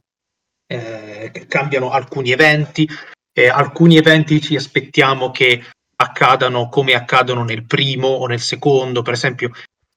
eh, 0.72 1.46
cambiano 1.48 1.90
alcuni 1.90 2.32
eventi, 2.32 2.88
eh, 3.34 3.48
alcuni 3.48 3.98
eventi 3.98 4.40
ci 4.40 4.56
aspettiamo 4.56 5.32
che 5.32 5.64
accadano 5.96 6.70
come 6.70 6.94
accadono 6.94 7.44
nel 7.44 7.66
primo 7.66 8.08
o 8.08 8.28
nel 8.28 8.40
secondo, 8.40 9.02
per 9.02 9.14
esempio 9.14 9.52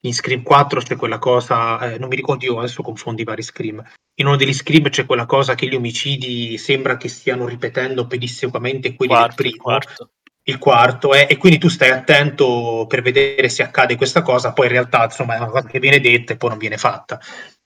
in 0.05 0.15
Scream 0.15 0.43
4 0.43 0.81
c'è 0.81 0.97
quella 0.97 1.19
cosa, 1.19 1.93
eh, 1.93 1.99
non 1.99 2.09
mi 2.09 2.17
ricordo 2.17 2.45
io, 2.45 2.59
adesso 2.59 2.83
confondo 2.83 3.21
i 3.21 3.25
vari 3.25 3.43
Scream, 3.43 3.83
in 4.15 4.27
uno 4.27 4.37
degli 4.37 4.55
Scream 4.55 4.89
c'è 4.89 5.07
quella 5.07 5.27
cosa 5.27 5.55
che 5.55 5.67
gli 5.67 5.75
omicidi 5.75 6.57
sembra 6.59 6.97
che 6.97 7.09
stiano 7.09 7.47
ripetendo 7.47 8.07
pedissequamente 8.07 8.95
quelli 8.95 9.13
quarto, 9.13 9.43
del 9.43 9.51
primo. 9.51 9.63
Quarto 9.63 10.11
il 10.45 10.59
quarto 10.59 11.13
è, 11.13 11.27
e 11.29 11.37
quindi 11.37 11.59
tu 11.59 11.69
stai 11.69 11.91
attento 11.91 12.87
per 12.89 13.03
vedere 13.03 13.49
se 13.49 13.63
accade 13.63 13.97
questa 13.97 14.23
cosa, 14.23 14.53
poi 14.53 14.67
in 14.67 14.73
realtà 14.73 15.05
insomma 15.05 15.35
è 15.35 15.39
una 15.39 15.51
cosa 15.51 15.69
che 15.69 15.79
viene 15.79 16.01
detta 16.01 16.33
e 16.33 16.37
poi 16.37 16.51
non 16.51 16.59
viene 16.59 16.79
fatta. 16.79 17.21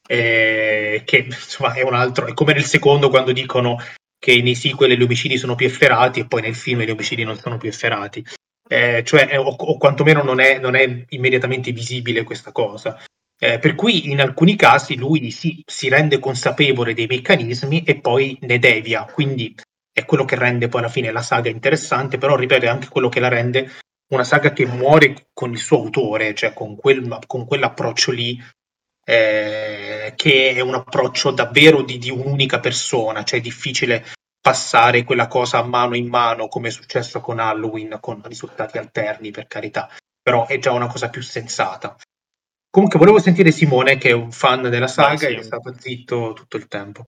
Eh, 0.06 1.02
che 1.04 1.16
insomma 1.16 1.72
è 1.74 1.82
un 1.82 1.94
altro, 1.94 2.26
è 2.26 2.34
come 2.34 2.52
nel 2.52 2.64
secondo 2.64 3.08
quando 3.08 3.32
dicono 3.32 3.76
che 4.18 4.40
nei 4.40 4.54
sequel 4.54 4.92
gli 4.92 5.02
omicidi 5.02 5.36
sono 5.36 5.54
più 5.54 5.66
efferati 5.66 6.20
e 6.20 6.26
poi 6.26 6.42
nel 6.42 6.54
film 6.54 6.82
gli 6.82 6.90
omicidi 6.90 7.24
non 7.24 7.36
sono 7.36 7.58
più 7.58 7.68
efferati. 7.68 8.24
Eh, 8.68 9.02
cioè, 9.04 9.38
o, 9.38 9.44
o, 9.44 9.78
quantomeno 9.78 10.22
non 10.22 10.40
è, 10.40 10.58
non 10.58 10.74
è, 10.74 11.04
immediatamente 11.10 11.72
visibile 11.72 12.24
questa 12.24 12.52
cosa. 12.52 13.00
Eh, 13.38 13.58
per 13.58 13.74
cui 13.74 14.10
in 14.10 14.20
alcuni 14.20 14.56
casi 14.56 14.96
lui 14.96 15.30
si, 15.30 15.62
si 15.64 15.88
rende 15.88 16.18
consapevole 16.18 16.94
dei 16.94 17.06
meccanismi 17.06 17.82
e 17.84 18.00
poi 18.00 18.38
ne 18.40 18.58
devia, 18.58 19.04
quindi 19.04 19.54
è 19.92 20.04
quello 20.04 20.24
che 20.24 20.36
rende 20.36 20.68
poi 20.68 20.80
alla 20.80 20.90
fine 20.90 21.12
la 21.12 21.22
saga 21.22 21.50
interessante, 21.50 22.18
però 22.18 22.34
ripeto 22.34 22.64
è 22.64 22.68
anche 22.68 22.88
quello 22.88 23.08
che 23.08 23.20
la 23.20 23.28
rende 23.28 23.70
una 24.08 24.24
saga 24.24 24.52
che 24.52 24.66
muore 24.66 25.28
con 25.32 25.52
il 25.52 25.58
suo 25.58 25.78
autore, 25.78 26.34
cioè 26.34 26.52
con, 26.52 26.76
quel, 26.76 27.18
con 27.26 27.46
quell'approccio 27.46 28.10
lì, 28.12 28.40
eh, 29.08 30.14
che 30.16 30.52
è 30.52 30.60
un 30.60 30.74
approccio 30.74 31.30
davvero 31.30 31.82
di, 31.82 31.96
di, 31.98 32.10
un'unica 32.10 32.58
persona, 32.58 33.22
cioè 33.22 33.38
è 33.38 33.42
difficile 33.42 34.04
passare 34.40 35.04
quella 35.04 35.28
cosa 35.28 35.62
mano 35.62 35.94
in 35.94 36.08
mano 36.08 36.48
come 36.48 36.68
è 36.68 36.72
successo 36.72 37.20
con 37.20 37.38
Halloween, 37.38 37.98
con 38.00 38.20
risultati 38.24 38.78
alterni 38.78 39.30
per 39.30 39.46
carità, 39.46 39.88
però 40.20 40.46
è 40.46 40.58
già 40.58 40.72
una 40.72 40.88
cosa 40.88 41.08
più 41.08 41.22
sensata. 41.22 41.96
Comunque 42.68 42.98
volevo 42.98 43.20
sentire 43.20 43.52
Simone 43.52 43.96
che 43.96 44.10
è 44.10 44.12
un 44.12 44.32
fan 44.32 44.68
della 44.68 44.88
saga 44.88 45.12
Beh, 45.12 45.18
sì. 45.18 45.34
e 45.34 45.38
è 45.38 45.42
stato 45.42 45.74
zitto 45.78 46.32
tutto 46.32 46.56
il 46.56 46.66
tempo. 46.66 47.04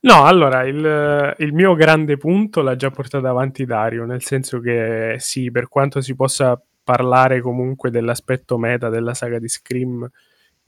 No, 0.00 0.26
allora 0.26 0.64
il, 0.64 1.34
il, 1.38 1.52
mio 1.52 1.74
grande 1.74 2.18
punto 2.18 2.62
l'ha 2.62 2.76
già 2.76 2.90
portato 2.90 3.26
avanti 3.26 3.64
Dario, 3.64 4.04
nel 4.04 4.22
senso 4.22 4.60
che 4.60 5.16
sì, 5.18 5.50
per 5.50 5.68
quanto 5.68 6.00
si 6.00 6.14
possa 6.14 6.60
parlare 6.84 7.40
comunque 7.40 7.90
dell'aspetto 7.90 8.58
meta 8.58 8.90
della 8.90 9.12
saga 9.12 9.38
di 9.38 9.48
Scream, 9.48 10.08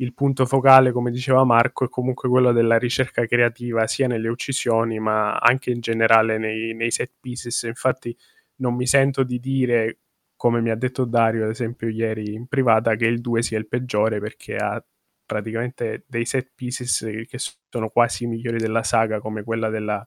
il 0.01 0.15
punto 0.15 0.47
focale, 0.47 0.93
come 0.93 1.11
diceva 1.11 1.45
Marco, 1.45 1.85
è 1.85 1.89
comunque 1.89 2.29
quello 2.29 2.53
della 2.53 2.79
ricerca 2.79 3.27
creativa, 3.27 3.87
sia 3.87 4.07
nelle 4.07 4.29
uccisioni, 4.29 4.99
ma 4.99 5.37
anche 5.37 5.71
in 5.71 5.81
generale 5.81 6.39
nei, 6.39 6.75
nei 6.75 6.91
set 6.91 7.13
pieces. 7.21 7.63
Infatti 7.65 8.17
non 8.57 8.75
mi 8.75 8.87
sento 8.87 9.23
di 9.25 9.39
dire, 9.39 9.99
come 10.37 10.63
mi 10.63 10.71
ha 10.71 10.75
detto 10.75 11.05
Dario, 11.05 11.45
ad 11.45 11.51
esempio, 11.51 11.89
ieri 11.89 12.33
in 12.33 12.47
privata, 12.47 12.97
che 12.97 13.07
il 13.07 13.21
2 13.21 13.43
sia 13.43 13.59
il 13.59 13.69
peggiore 13.69 14.21
perché 14.21 14.57
ha 14.57 14.83
praticamente 15.27 16.05
dei 16.07 16.25
set 16.25 16.51
pieces 16.55 16.99
che 17.29 17.39
sono 17.69 17.89
quasi 17.91 18.27
migliori 18.27 18.59
della 18.59 18.83
saga, 18.83 19.21
come 19.21 19.45
quella 19.45 19.69
della, 19.69 20.05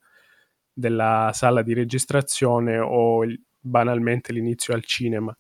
della 0.73 1.29
sala 1.33 1.61
di 1.61 1.73
registrazione 1.73 2.79
o 2.79 3.23
il, 3.23 3.39
banalmente 3.59 4.33
l'inizio 4.33 4.73
al 4.73 4.83
cinema. 4.83 5.35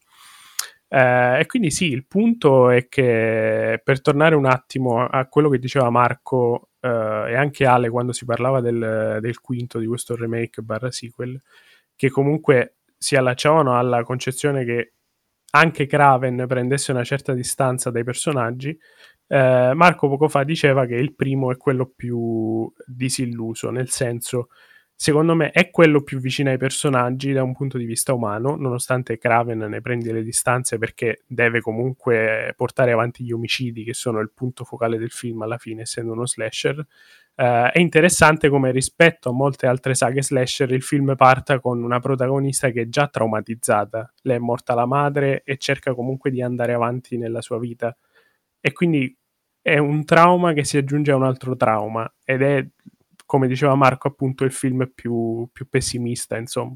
Eh, 0.95 1.39
e 1.39 1.45
quindi 1.47 1.71
sì, 1.71 1.91
il 1.91 2.05
punto 2.05 2.69
è 2.69 2.87
che 2.87 3.81
per 3.83 3.99
tornare 3.99 4.35
un 4.35 4.45
attimo 4.45 5.03
a 5.03 5.25
quello 5.25 5.49
che 5.49 5.57
diceva 5.57 5.89
Marco 5.89 6.69
eh, 6.79 6.87
e 6.87 7.35
anche 7.35 7.65
Ale 7.65 7.89
quando 7.89 8.11
si 8.11 8.25
parlava 8.25 8.61
del, 8.61 9.17
del 9.19 9.39
quinto 9.39 9.79
di 9.79 9.87
questo 9.87 10.15
remake 10.15 10.61
barra 10.61 10.91
sequel, 10.91 11.41
che 11.95 12.11
comunque 12.11 12.75
si 12.95 13.15
allacciavano 13.15 13.75
alla 13.75 14.03
concezione 14.03 14.63
che 14.65 14.93
anche 15.55 15.87
Kraven 15.87 16.45
prendesse 16.47 16.91
una 16.91 17.03
certa 17.03 17.33
distanza 17.33 17.89
dai 17.89 18.03
personaggi, 18.03 18.77
eh, 19.27 19.71
Marco 19.73 20.07
poco 20.07 20.27
fa 20.27 20.43
diceva 20.43 20.85
che 20.85 20.95
il 20.95 21.15
primo 21.15 21.51
è 21.51 21.57
quello 21.57 21.91
più 21.95 22.71
disilluso, 22.85 23.71
nel 23.71 23.89
senso, 23.89 24.49
secondo 24.95 25.35
me 25.35 25.51
è 25.51 25.69
quello 25.69 26.01
più 26.01 26.19
vicino 26.19 26.49
ai 26.49 26.57
personaggi 26.57 27.31
da 27.31 27.43
un 27.43 27.53
punto 27.53 27.77
di 27.77 27.85
vista 27.85 28.13
umano, 28.13 28.55
nonostante 28.55 29.17
Kraven 29.17 29.59
ne 29.59 29.81
prendi 29.81 30.11
le 30.11 30.23
distanze 30.23 30.77
perché 30.77 31.23
deve 31.27 31.61
comunque 31.61 32.53
portare 32.55 32.91
avanti 32.91 33.23
gli 33.23 33.31
omicidi 33.31 33.83
che 33.83 33.93
sono 33.93 34.19
il 34.19 34.31
punto 34.33 34.63
focale 34.63 34.97
del 34.97 35.11
film 35.11 35.41
alla 35.41 35.57
fine, 35.57 35.81
essendo 35.83 36.13
uno 36.13 36.25
slasher. 36.25 36.85
Uh, 37.35 37.71
è 37.71 37.79
interessante 37.79 38.47
come 38.47 38.71
rispetto 38.71 39.29
a 39.29 39.33
molte 39.33 39.65
altre 39.65 39.95
saghe 39.95 40.21
slasher 40.21 40.71
il 40.71 40.83
film 40.83 41.15
parta 41.15 41.59
con 41.59 41.81
una 41.81 41.99
protagonista 41.99 42.69
che 42.69 42.81
è 42.81 42.87
già 42.89 43.07
traumatizzata, 43.07 44.13
le 44.21 44.35
è 44.35 44.37
morta 44.37 44.75
la 44.75 44.85
madre 44.85 45.41
e 45.43 45.57
cerca 45.57 45.95
comunque 45.95 46.29
di 46.29 46.43
andare 46.43 46.73
avanti 46.73 47.17
nella 47.17 47.41
sua 47.41 47.57
vita 47.57 47.95
e 48.65 48.71
quindi 48.71 49.13
è 49.61 49.77
un 49.77 50.05
trauma 50.05 50.53
che 50.53 50.63
si 50.63 50.77
aggiunge 50.77 51.11
a 51.11 51.17
un 51.17 51.23
altro 51.23 51.57
trauma 51.57 52.09
ed 52.23 52.41
è, 52.41 52.65
come 53.33 53.47
diceva 53.47 53.73
Marco, 53.73 54.07
appunto 54.07 54.43
il 54.43 54.51
film 54.51 54.91
più, 54.93 55.49
più 55.51 55.67
pessimista, 55.67 56.37
insomma. 56.37 56.75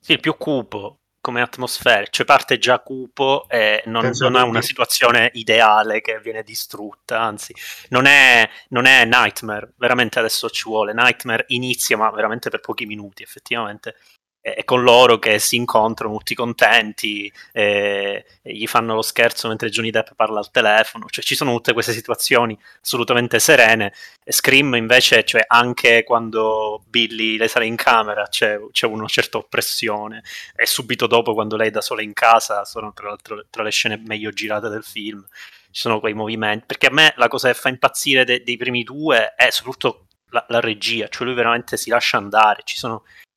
Sì, 0.00 0.18
più 0.18 0.36
cupo 0.36 1.00
come 1.20 1.40
atmosfera, 1.40 2.06
cioè 2.06 2.24
parte 2.24 2.58
già 2.58 2.78
cupo 2.78 3.48
e 3.48 3.82
non, 3.86 4.08
non 4.20 4.36
ha 4.36 4.44
una 4.44 4.62
situazione 4.62 5.32
ideale 5.34 6.00
che 6.00 6.20
viene 6.20 6.44
distrutta, 6.44 7.20
anzi, 7.20 7.52
non 7.88 8.06
è, 8.06 8.48
non 8.68 8.86
è 8.86 9.04
Nightmare, 9.04 9.72
veramente 9.78 10.20
adesso 10.20 10.48
ci 10.48 10.62
vuole. 10.68 10.94
Nightmare 10.94 11.46
inizia, 11.48 11.96
ma 11.96 12.08
veramente 12.12 12.48
per 12.48 12.60
pochi 12.60 12.86
minuti, 12.86 13.24
effettivamente, 13.24 13.96
e 14.42 14.64
con 14.64 14.82
loro 14.82 15.18
che 15.18 15.38
si 15.38 15.56
incontrano 15.56 16.16
tutti 16.16 16.34
contenti 16.34 17.30
e, 17.52 18.24
e, 18.42 18.52
gli 18.52 18.66
fanno 18.66 18.94
lo 18.94 19.02
scherzo 19.02 19.48
mentre 19.48 19.68
Johnny 19.68 19.90
Depp 19.90 20.12
parla 20.16 20.38
al 20.38 20.50
telefono. 20.50 21.06
Cioè 21.08 21.22
ci 21.22 21.34
sono 21.34 21.52
tutte 21.52 21.74
queste 21.74 21.92
situazioni 21.92 22.58
assolutamente 22.82 23.38
serene. 23.38 23.92
E 24.24 24.32
Scream 24.32 24.74
invece 24.74 25.24
cioè 25.24 25.44
anche 25.46 26.04
quando 26.04 26.82
Billy 26.88 27.36
le 27.36 27.48
sale 27.48 27.66
in 27.66 27.76
camera 27.76 28.26
c'è, 28.28 28.58
c'è, 28.72 28.86
una 28.86 29.06
certa 29.06 29.38
oppressione. 29.38 30.22
E 30.56 30.64
subito 30.66 31.06
dopo 31.06 31.34
quando 31.34 31.56
lei 31.56 31.68
è 31.68 31.70
da 31.70 31.82
sola 31.82 32.02
in 32.02 32.14
casa 32.14 32.64
sono 32.64 32.92
tra 32.94 33.08
l'altro 33.08 33.44
tra 33.50 33.62
le 33.62 33.70
scene 33.70 34.02
meglio 34.04 34.30
girate 34.30 34.68
del 34.68 34.84
film. 34.84 35.22
Ci 35.70 35.80
sono 35.82 36.00
quei 36.00 36.14
movimenti. 36.14 36.64
Perché 36.66 36.86
a 36.86 36.92
me 36.92 37.12
la 37.16 37.28
cosa 37.28 37.48
che 37.48 37.54
fa 37.54 37.68
impazzire 37.68 38.24
de, 38.24 38.42
dei 38.42 38.56
primi 38.56 38.84
due 38.84 39.34
è 39.34 39.50
soprattutto 39.50 40.06
la, 40.30 40.44
la 40.48 40.60
regia. 40.60 41.08
Cioè 41.08 41.26
lui 41.26 41.34
veramente 41.34 41.76
si 41.76 41.90
lascia 41.90 42.16
andare. 42.16 42.62
Ci 42.64 42.76
sono 42.76 43.04
eh, 43.04 43.28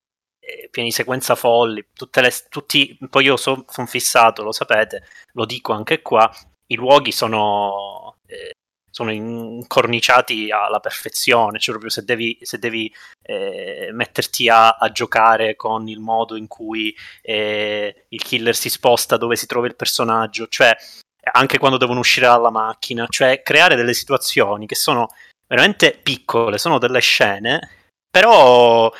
pieni 0.70 0.90
di 0.90 0.96
sequenza 0.96 1.36
folli, 1.36 1.86
le, 1.96 2.34
tutti, 2.50 2.98
poi 3.10 3.26
io 3.26 3.38
sono 3.38 3.66
son 3.68 3.88
fissato, 3.88 4.44
lo 4.44 4.52
sapete, 4.52 5.04
lo 5.34 5.46
dico 5.46 5.74
anche 5.74 6.02
qua, 6.02 6.32
i 6.68 6.76
luoghi 6.76 7.12
sono, 7.12 8.18
eh, 8.28 8.52
sono 8.90 9.12
incorniciati 9.12 10.50
alla 10.52 10.80
perfezione, 10.80 11.60
cioè 11.60 11.78
proprio 11.78 11.92
se 11.92 12.04
devi, 12.04 12.38
se 12.42 12.60
devi 12.60 12.94
eh, 13.22 13.90
metterti 13.94 14.50
a, 14.50 14.72
a, 14.72 14.92
giocare 14.92 15.56
con 15.56 15.88
il 15.88 16.00
modo 16.00 16.36
in 16.36 16.48
cui 16.48 16.96
eh, 17.22 18.06
il 18.10 18.22
killer 18.22 18.56
si 18.56 18.70
sposta, 18.70 19.18
dove 19.18 19.36
si 19.36 19.46
trova 19.46 19.68
il 19.68 19.76
personaggio, 19.76 20.48
cioè 20.48 20.76
anche 21.32 21.58
quando 21.58 21.78
devono 21.78 22.00
uscire 22.00 22.28
dalla 22.28 22.50
macchina, 22.50 23.08
cioè 23.10 23.42
creare 23.42 23.76
delle 23.76 23.94
situazioni 23.94 24.66
che 24.66 24.76
sono 24.76 25.10
veramente 25.48 25.98
piccole, 26.02 26.58
sono 26.58 26.80
delle 26.80 27.00
scene, 27.00 27.70
però 28.10 28.92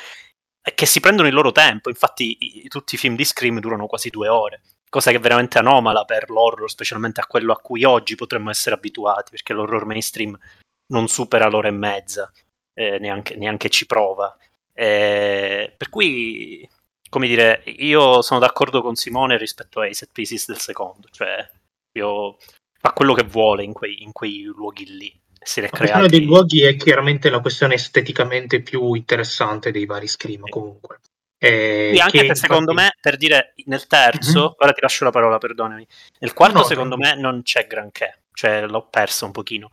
che 0.74 0.86
si 0.86 1.00
prendono 1.00 1.28
il 1.28 1.34
loro 1.34 1.52
tempo. 1.52 1.88
Infatti, 1.88 2.36
i, 2.64 2.68
tutti 2.68 2.94
i 2.94 2.98
film 2.98 3.16
di 3.16 3.24
Scream 3.24 3.60
durano 3.60 3.86
quasi 3.86 4.10
due 4.10 4.28
ore, 4.28 4.62
cosa 4.88 5.10
che 5.10 5.16
è 5.16 5.20
veramente 5.20 5.58
anomala 5.58 6.04
per 6.04 6.30
l'horror, 6.30 6.70
specialmente 6.70 7.20
a 7.20 7.26
quello 7.26 7.52
a 7.52 7.58
cui 7.60 7.84
oggi 7.84 8.14
potremmo 8.14 8.50
essere 8.50 8.74
abituati, 8.74 9.30
perché 9.30 9.52
l'horror 9.52 9.84
mainstream 9.84 10.38
non 10.86 11.08
supera 11.08 11.48
l'ora 11.48 11.68
e 11.68 11.72
mezza, 11.72 12.30
eh, 12.74 12.98
neanche, 12.98 13.36
neanche, 13.36 13.68
ci 13.68 13.86
prova. 13.86 14.36
Eh, 14.72 15.74
per 15.76 15.88
cui, 15.88 16.68
come 17.08 17.26
dire, 17.28 17.62
io 17.66 18.22
sono 18.22 18.40
d'accordo 18.40 18.82
con 18.82 18.94
Simone 18.94 19.36
rispetto 19.36 19.80
ai 19.80 19.94
set 19.94 20.10
pieces 20.12 20.46
del 20.46 20.58
secondo, 20.58 21.08
cioè 21.10 21.48
io, 21.92 22.36
fa 22.84 22.92
quello 22.92 23.14
che 23.14 23.24
vuole 23.24 23.64
in 23.64 23.72
quei, 23.72 24.02
in 24.02 24.12
quei 24.12 24.42
luoghi 24.42 24.84
lì. 24.96 25.22
Si 25.44 25.60
è 25.60 25.62
La 25.62 25.68
questione 25.68 26.08
dei 26.08 26.24
luoghi 26.24 26.62
è 26.62 26.76
chiaramente 26.76 27.30
la 27.30 27.40
questione 27.40 27.74
esteticamente 27.74 28.62
più 28.62 28.94
interessante 28.94 29.70
dei 29.70 29.86
vari 29.86 30.08
Scream, 30.08 30.48
comunque. 30.48 31.00
Eh, 31.38 31.90
sì, 31.94 32.00
anche 32.00 32.26
se 32.26 32.34
secondo 32.34 32.72
me, 32.72 32.96
per 33.00 33.16
dire, 33.16 33.52
nel 33.66 33.86
terzo, 33.86 34.38
mm-hmm. 34.38 34.52
ora 34.56 34.72
ti 34.72 34.80
lascio 34.80 35.04
la 35.04 35.10
parola, 35.10 35.38
perdonami, 35.38 35.86
nel 36.20 36.32
quarto 36.32 36.58
no, 36.58 36.64
secondo 36.64 36.96
no. 36.96 37.02
me 37.02 37.14
non 37.20 37.42
c'è 37.42 37.66
granché, 37.66 38.22
cioè 38.32 38.66
l'ho 38.66 38.88
perso 38.88 39.26
un 39.26 39.32
pochino 39.32 39.70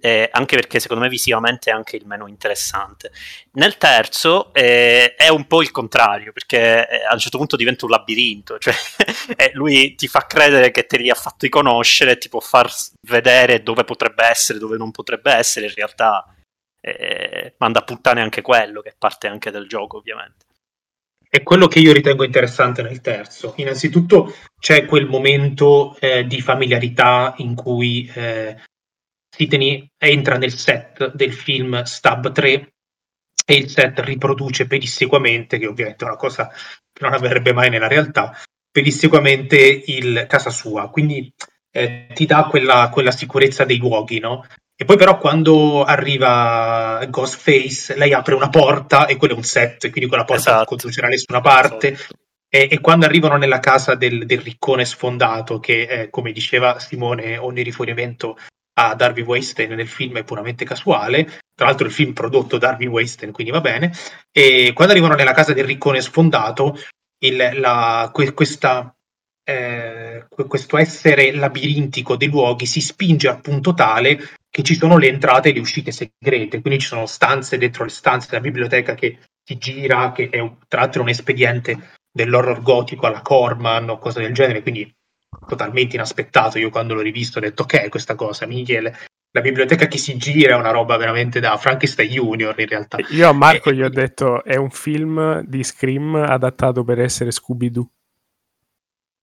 eh, 0.00 0.28
anche 0.32 0.56
perché 0.56 0.80
secondo 0.80 1.02
me 1.02 1.08
visivamente 1.08 1.70
è 1.70 1.72
anche 1.72 1.96
il 1.96 2.06
meno 2.06 2.26
interessante. 2.26 3.10
Nel 3.52 3.76
terzo 3.76 4.52
eh, 4.52 5.14
è 5.14 5.28
un 5.28 5.46
po' 5.46 5.62
il 5.62 5.70
contrario, 5.70 6.32
perché 6.32 6.88
eh, 6.88 7.04
a 7.04 7.12
un 7.12 7.18
certo 7.18 7.38
punto 7.38 7.56
diventa 7.56 7.84
un 7.84 7.90
labirinto, 7.92 8.58
cioè 8.58 8.74
lui 9.52 9.94
ti 9.94 10.08
fa 10.08 10.26
credere 10.26 10.70
che 10.70 10.86
te 10.86 10.98
li 10.98 11.10
ha 11.10 11.14
fatti 11.14 11.48
conoscere, 11.48 12.18
ti 12.18 12.28
può 12.28 12.40
far 12.40 12.70
vedere 13.02 13.62
dove 13.62 13.84
potrebbe 13.84 14.24
essere, 14.26 14.58
dove 14.58 14.76
non 14.76 14.90
potrebbe 14.90 15.32
essere, 15.32 15.66
in 15.66 15.74
realtà 15.74 16.24
eh, 16.80 17.54
manda 17.58 17.80
a 17.80 17.84
puttane 17.84 18.20
anche 18.20 18.42
quello, 18.42 18.80
che 18.80 18.90
è 18.90 18.94
parte 18.98 19.28
anche 19.28 19.50
del 19.50 19.66
gioco 19.66 19.98
ovviamente 19.98 20.44
è 21.36 21.42
quello 21.42 21.66
che 21.66 21.80
io 21.80 21.92
ritengo 21.92 22.24
interessante 22.24 22.82
nel 22.82 23.00
terzo. 23.00 23.52
Innanzitutto 23.56 24.34
c'è 24.58 24.86
quel 24.86 25.06
momento 25.06 25.96
eh, 26.00 26.24
di 26.26 26.40
familiarità 26.40 27.34
in 27.38 27.54
cui 27.54 28.10
eh, 28.14 28.56
Tiffany 29.36 29.88
entra 29.98 30.36
nel 30.38 30.52
set 30.52 31.12
del 31.14 31.32
film 31.32 31.82
Stab 31.82 32.32
3 32.32 32.72
e 33.48 33.54
il 33.54 33.68
set 33.68 34.00
riproduce 34.00 34.66
pedissequamente, 34.66 35.58
che 35.58 35.66
ovviamente 35.66 36.04
è 36.04 36.08
una 36.08 36.16
cosa 36.16 36.48
che 36.48 37.04
non 37.04 37.12
avverrebbe 37.12 37.52
mai 37.52 37.70
nella 37.70 37.86
realtà, 37.86 38.36
pedissequamente 38.70 39.84
il 39.86 40.26
casa 40.28 40.50
sua. 40.50 40.90
Quindi 40.90 41.32
eh, 41.70 42.08
ti 42.12 42.26
dà 42.26 42.44
quella, 42.44 42.88
quella, 42.92 43.12
sicurezza 43.12 43.64
dei 43.64 43.76
luoghi, 43.76 44.18
no? 44.18 44.44
E 44.74 44.84
poi 44.84 44.96
però 44.96 45.18
quando 45.18 45.84
arriva 45.84 47.06
Ghostface, 47.08 47.96
lei 47.96 48.12
apre 48.12 48.34
una 48.34 48.50
porta 48.50 49.06
e 49.06 49.16
quello 49.16 49.34
è 49.34 49.36
un 49.36 49.44
set, 49.44 49.90
quindi 49.90 50.06
quella 50.06 50.24
porta 50.24 50.42
esatto. 50.42 50.56
non 50.56 50.66
conducerà 50.66 51.06
da 51.06 51.12
nessuna 51.12 51.40
parte. 51.40 51.92
Esatto. 51.92 52.14
E, 52.48 52.68
e, 52.70 52.80
quando 52.80 53.06
arrivano 53.06 53.36
nella 53.36 53.60
casa 53.60 53.94
del, 53.94 54.26
del 54.26 54.40
riccone 54.40 54.84
sfondato, 54.84 55.58
che 55.58 55.82
eh, 55.82 56.10
come 56.10 56.32
diceva 56.32 56.78
Simone, 56.78 57.36
ogni 57.38 57.62
riferimento 57.62 58.36
a 58.78 58.94
Darby 58.94 59.22
Weinstein 59.22 59.72
nel 59.72 59.88
film 59.88 60.18
è 60.18 60.24
puramente 60.24 60.64
casuale. 60.64 61.40
Tra 61.54 61.66
l'altro 61.66 61.86
il 61.86 61.92
film 61.92 62.12
prodotto 62.12 62.58
Darby 62.58 62.86
Weinstein, 62.86 63.32
quindi 63.32 63.52
va 63.52 63.60
bene. 63.60 63.92
E 64.30 64.72
quando 64.74 64.92
arrivano 64.92 65.14
nella 65.14 65.32
casa 65.32 65.52
del 65.52 65.64
riccone 65.64 66.00
sfondato, 66.00 66.78
il, 67.24 67.52
la, 67.54 68.10
que, 68.12 68.34
questa, 68.34 68.94
eh, 69.42 70.26
questo 70.28 70.76
essere 70.76 71.32
labirintico 71.32 72.16
dei 72.16 72.28
luoghi 72.28 72.66
si 72.66 72.80
spinge 72.80 73.28
al 73.28 73.40
punto 73.40 73.72
tale 73.72 74.18
che 74.50 74.62
ci 74.62 74.74
sono 74.74 74.98
le 74.98 75.08
entrate 75.08 75.50
e 75.50 75.52
le 75.52 75.60
uscite 75.60 75.92
segrete, 75.92 76.60
quindi 76.60 76.80
ci 76.80 76.88
sono 76.88 77.06
stanze 77.06 77.58
dentro 77.58 77.84
le 77.84 77.90
stanze 77.90 78.28
della 78.30 78.42
biblioteca 78.42 78.94
che 78.94 79.18
si 79.42 79.56
gira, 79.58 80.12
che 80.12 80.28
è 80.28 80.50
tra 80.68 80.80
l'altro 80.80 81.02
un 81.02 81.08
espediente 81.08 81.92
dell'horror 82.10 82.62
gotico 82.62 83.06
alla 83.06 83.20
Corman 83.20 83.88
o 83.90 83.98
cose 83.98 84.20
del 84.20 84.32
genere, 84.32 84.62
quindi 84.62 84.90
totalmente 85.46 85.96
inaspettato. 85.96 86.58
Io 86.58 86.70
quando 86.70 86.94
l'ho 86.94 87.00
rivisto 87.00 87.38
ho 87.38 87.42
detto 87.42 87.62
ok, 87.62 87.88
questa 87.88 88.14
cosa, 88.14 88.46
Michele, 88.46 88.96
la 89.30 89.40
biblioteca 89.40 89.86
che 89.86 89.98
si 89.98 90.16
gira 90.16 90.54
è 90.54 90.58
una 90.58 90.70
roba 90.70 90.96
veramente 90.96 91.40
da 91.40 91.56
Frankenstein 91.56 92.10
Junior 92.10 92.58
in 92.58 92.66
realtà. 92.66 92.98
Io 93.10 93.28
a 93.28 93.32
Marco 93.32 93.70
e... 93.70 93.74
gli 93.74 93.82
ho 93.82 93.90
detto 93.90 94.42
è 94.42 94.56
un 94.56 94.70
film 94.70 95.42
di 95.42 95.62
Scream 95.62 96.14
adattato 96.14 96.84
per 96.84 97.00
essere 97.00 97.30
Scooby-Doo. 97.30 97.90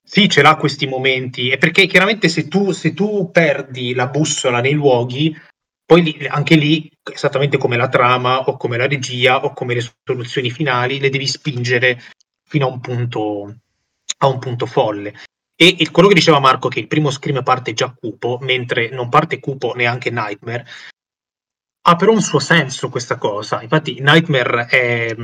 Sì, 0.06 0.30
ce 0.30 0.42
l'ha 0.42 0.56
questi 0.58 0.86
momenti, 0.86 1.50
e 1.50 1.58
perché 1.58 1.88
chiaramente 1.88 2.28
se 2.28 2.50
tu, 2.50 2.72
se 2.72 2.94
tu 2.94 3.32
perdi 3.32 3.94
la 3.94 4.08
bussola 4.08 4.60
nei 4.60 4.74
luoghi, 4.74 5.36
poi 5.86 6.04
lì, 6.04 6.28
anche 6.28 6.56
lì, 6.56 6.92
esattamente 7.10 7.58
come 7.58 7.78
la 7.78 7.88
trama 7.88 8.42
o 8.42 8.58
come 8.58 8.78
la 8.78 8.86
regia 8.86 9.44
o 9.44 9.54
come 9.54 9.76
le 9.76 9.90
soluzioni 10.04 10.52
finali, 10.52 11.00
le 11.00 11.10
devi 11.10 11.26
spingere 11.26 12.02
fino 12.44 12.68
a 12.68 12.70
un 12.70 12.82
punto, 12.82 13.56
a 14.18 14.28
un 14.28 14.40
punto 14.40 14.66
folle. 14.66 15.14
E 15.56 15.76
il, 15.80 15.92
quello 15.92 16.08
che 16.08 16.16
diceva 16.16 16.40
Marco, 16.40 16.68
che 16.68 16.80
il 16.80 16.88
primo 16.88 17.12
Scream 17.12 17.44
parte 17.44 17.74
già 17.74 17.94
cupo, 17.94 18.40
mentre 18.42 18.90
non 18.90 19.10
parte 19.10 19.40
cupo 19.40 19.74
neanche 19.74 20.10
Nightmare, 20.10 20.66
ha 21.86 21.96
però 21.96 22.12
un 22.12 22.22
suo 22.22 22.40
senso 22.40 22.90
questa 22.90 23.18
cosa. 23.18 23.62
Infatti, 23.62 24.00
Nightmare 24.00 24.66
è, 24.68 25.16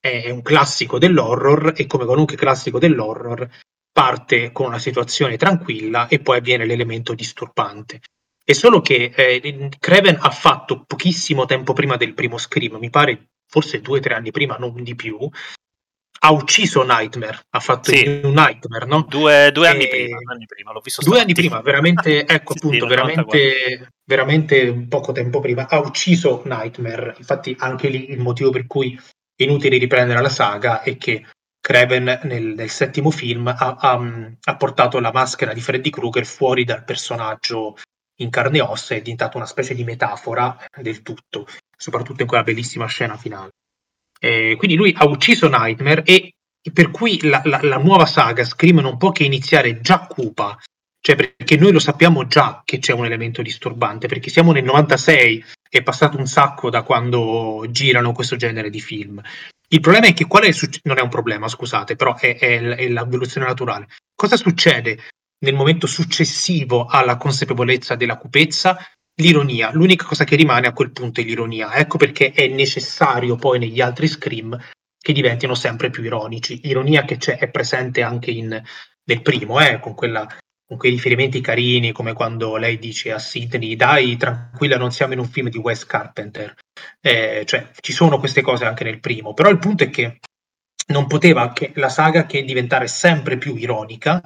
è 0.00 0.30
un 0.30 0.42
classico 0.42 0.98
dell'horror 0.98 1.74
e 1.76 1.86
come 1.86 2.04
qualunque 2.04 2.36
classico 2.36 2.78
dell'horror 2.78 3.48
parte 3.92 4.52
con 4.52 4.66
una 4.66 4.78
situazione 4.78 5.36
tranquilla 5.36 6.06
e 6.08 6.20
poi 6.20 6.38
avviene 6.38 6.64
l'elemento 6.64 7.12
disturbante. 7.12 8.00
È 8.42 8.52
solo 8.52 8.80
che 8.80 9.12
eh, 9.14 9.68
Craven 9.78 10.16
ha 10.20 10.30
fatto 10.30 10.84
pochissimo 10.86 11.44
tempo 11.44 11.72
prima 11.72 11.96
del 11.96 12.14
primo 12.14 12.38
Scream, 12.38 12.76
mi 12.76 12.90
pare 12.90 13.30
forse 13.46 13.80
due 13.80 13.98
o 13.98 14.00
tre 14.00 14.14
anni 14.14 14.30
prima, 14.30 14.56
non 14.56 14.82
di 14.82 14.94
più, 14.94 15.28
ha 16.22 16.32
ucciso 16.32 16.82
Nightmare, 16.82 17.40
ha 17.50 17.60
fatto 17.60 17.90
sì. 17.90 18.20
un 18.22 18.32
Nightmare, 18.32 18.84
no? 18.86 19.02
Due, 19.08 19.50
due 19.52 19.68
anni, 19.68 19.88
prima, 19.88 20.18
anni, 20.30 20.44
prima, 20.46 20.72
l'ho 20.72 20.80
visto 20.80 21.02
Due 21.02 21.20
anni 21.20 21.32
prima, 21.32 21.60
veramente, 21.60 22.24
ecco 22.26 22.52
sì, 22.52 22.58
appunto, 22.58 22.86
sì, 22.86 22.94
veramente, 22.94 23.88
veramente 24.04 24.86
poco 24.88 25.12
tempo 25.12 25.40
prima, 25.40 25.66
ha 25.68 25.78
ucciso 25.78 26.42
Nightmare. 26.44 27.14
Infatti 27.16 27.56
anche 27.58 27.88
lì 27.88 28.10
il 28.10 28.20
motivo 28.20 28.50
per 28.50 28.66
cui 28.66 28.98
è 29.34 29.42
inutile 29.44 29.78
riprendere 29.78 30.20
la 30.20 30.28
saga 30.28 30.82
è 30.82 30.98
che 30.98 31.24
Craven 31.60 32.20
nel, 32.24 32.54
nel 32.54 32.70
settimo 32.70 33.10
film 33.10 33.46
ha, 33.46 33.76
ha, 33.78 34.00
ha, 34.42 34.56
portato 34.56 34.98
la 34.98 35.12
maschera 35.12 35.52
di 35.52 35.60
Freddy 35.60 35.90
Krueger 35.90 36.26
fuori 36.26 36.64
dal 36.64 36.84
personaggio 36.84 37.76
in 38.20 38.30
carne 38.30 38.58
e 38.58 38.62
ossa, 38.62 38.94
è 38.94 39.00
diventato 39.00 39.36
una 39.38 39.46
specie 39.46 39.74
di 39.74 39.84
metafora 39.84 40.56
del 40.80 41.02
tutto, 41.02 41.46
soprattutto 41.76 42.22
in 42.22 42.28
quella 42.28 42.42
bellissima 42.42 42.86
scena 42.86 43.16
finale. 43.16 43.50
Eh, 44.22 44.54
quindi 44.58 44.76
lui 44.76 44.94
ha 44.96 45.06
ucciso 45.06 45.48
Nightmare 45.48 46.02
e 46.04 46.34
per 46.72 46.90
cui 46.90 47.18
la, 47.22 47.40
la, 47.44 47.58
la, 47.62 47.78
nuova 47.78 48.04
saga 48.04 48.44
Scream 48.44 48.80
non 48.80 48.98
può 48.98 49.12
che 49.12 49.24
iniziare 49.24 49.80
già 49.80 50.06
cupa, 50.06 50.58
cioè 51.00 51.16
perché 51.16 51.56
noi 51.56 51.72
lo 51.72 51.78
sappiamo 51.78 52.26
già 52.26 52.60
che 52.62 52.78
c'è 52.78 52.92
un 52.92 53.06
elemento 53.06 53.40
disturbante, 53.40 54.08
perché 54.08 54.28
siamo 54.28 54.52
nel 54.52 54.64
96, 54.64 55.44
è 55.70 55.82
passato 55.82 56.18
un 56.18 56.26
sacco 56.26 56.68
da 56.68 56.82
quando 56.82 57.64
girano 57.70 58.12
questo 58.12 58.36
genere 58.36 58.68
di 58.68 58.80
film. 58.80 59.22
Il 59.68 59.80
problema 59.80 60.08
è 60.08 60.12
che 60.12 60.26
qual 60.26 60.42
è 60.42 60.48
il 60.48 60.54
successo? 60.54 60.82
Non 60.84 60.98
è 60.98 61.00
un 61.00 61.08
problema, 61.08 61.48
scusate, 61.48 61.96
però 61.96 62.16
è, 62.16 62.36
è, 62.36 62.60
è 62.60 62.88
l'evoluzione 62.88 63.46
naturale. 63.46 63.88
Cosa 64.14 64.36
succede 64.36 64.98
nel 65.38 65.54
momento 65.54 65.86
successivo 65.86 66.84
alla 66.84 67.16
consapevolezza 67.16 67.94
della 67.94 68.18
cupezza? 68.18 68.76
L'ironia. 69.20 69.70
L'unica 69.72 70.04
cosa 70.04 70.24
che 70.24 70.36
rimane 70.36 70.66
a 70.66 70.72
quel 70.72 70.90
punto 70.90 71.20
è 71.20 71.24
l'ironia. 71.24 71.74
Ecco 71.74 71.96
perché 71.96 72.32
è 72.32 72.48
necessario 72.48 73.36
poi 73.36 73.58
negli 73.58 73.80
altri 73.80 74.08
Scream 74.08 74.58
che 74.98 75.12
diventino 75.12 75.54
sempre 75.54 75.90
più 75.90 76.02
ironici. 76.02 76.60
Ironia 76.64 77.04
che 77.04 77.16
c'è, 77.16 77.38
è 77.38 77.48
presente 77.50 78.02
anche 78.02 78.30
in, 78.30 78.48
nel 79.04 79.22
primo, 79.22 79.60
eh, 79.60 79.80
con, 79.80 79.94
quella, 79.94 80.26
con 80.66 80.76
quei 80.76 80.92
riferimenti 80.92 81.40
carini, 81.40 81.92
come 81.92 82.12
quando 82.12 82.56
lei 82.56 82.78
dice 82.78 83.12
a 83.12 83.18
Sidney, 83.18 83.76
dai, 83.76 84.16
tranquilla, 84.16 84.76
non 84.76 84.92
siamo 84.92 85.14
in 85.14 85.18
un 85.20 85.28
film 85.28 85.48
di 85.48 85.58
Wes 85.58 85.86
Carpenter. 85.86 86.54
Eh, 87.00 87.44
cioè, 87.46 87.70
ci 87.80 87.92
sono 87.92 88.18
queste 88.18 88.42
cose 88.42 88.64
anche 88.64 88.84
nel 88.84 89.00
primo, 89.00 89.32
però 89.32 89.48
il 89.48 89.58
punto 89.58 89.84
è 89.84 89.90
che 89.90 90.18
non 90.88 91.06
poteva 91.06 91.52
che 91.52 91.72
la 91.76 91.88
saga 91.88 92.26
che 92.26 92.44
diventare 92.44 92.88
sempre 92.88 93.38
più 93.38 93.54
ironica 93.54 94.20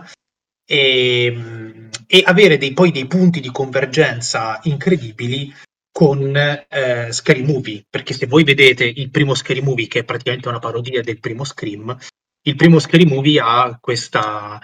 e, 0.64 1.24
ehm, 1.26 1.90
e 2.06 2.22
avere 2.24 2.56
dei, 2.58 2.72
poi 2.72 2.92
dei 2.92 3.06
punti 3.06 3.40
di 3.40 3.50
convergenza 3.50 4.60
incredibili 4.64 5.52
con 5.90 6.36
eh, 6.36 7.12
Scary 7.12 7.44
Movie, 7.44 7.84
perché 7.88 8.14
se 8.14 8.26
voi 8.26 8.42
vedete 8.42 8.84
il 8.84 9.10
primo 9.10 9.34
Scary 9.34 9.60
Movie, 9.60 9.86
che 9.86 10.00
è 10.00 10.04
praticamente 10.04 10.48
una 10.48 10.58
parodia 10.58 11.02
del 11.02 11.20
primo 11.20 11.44
Scream, 11.44 11.96
il 12.46 12.56
primo 12.56 12.78
Scary 12.78 13.06
Movie 13.06 13.40
ha 13.40 13.78
questa 13.80 14.60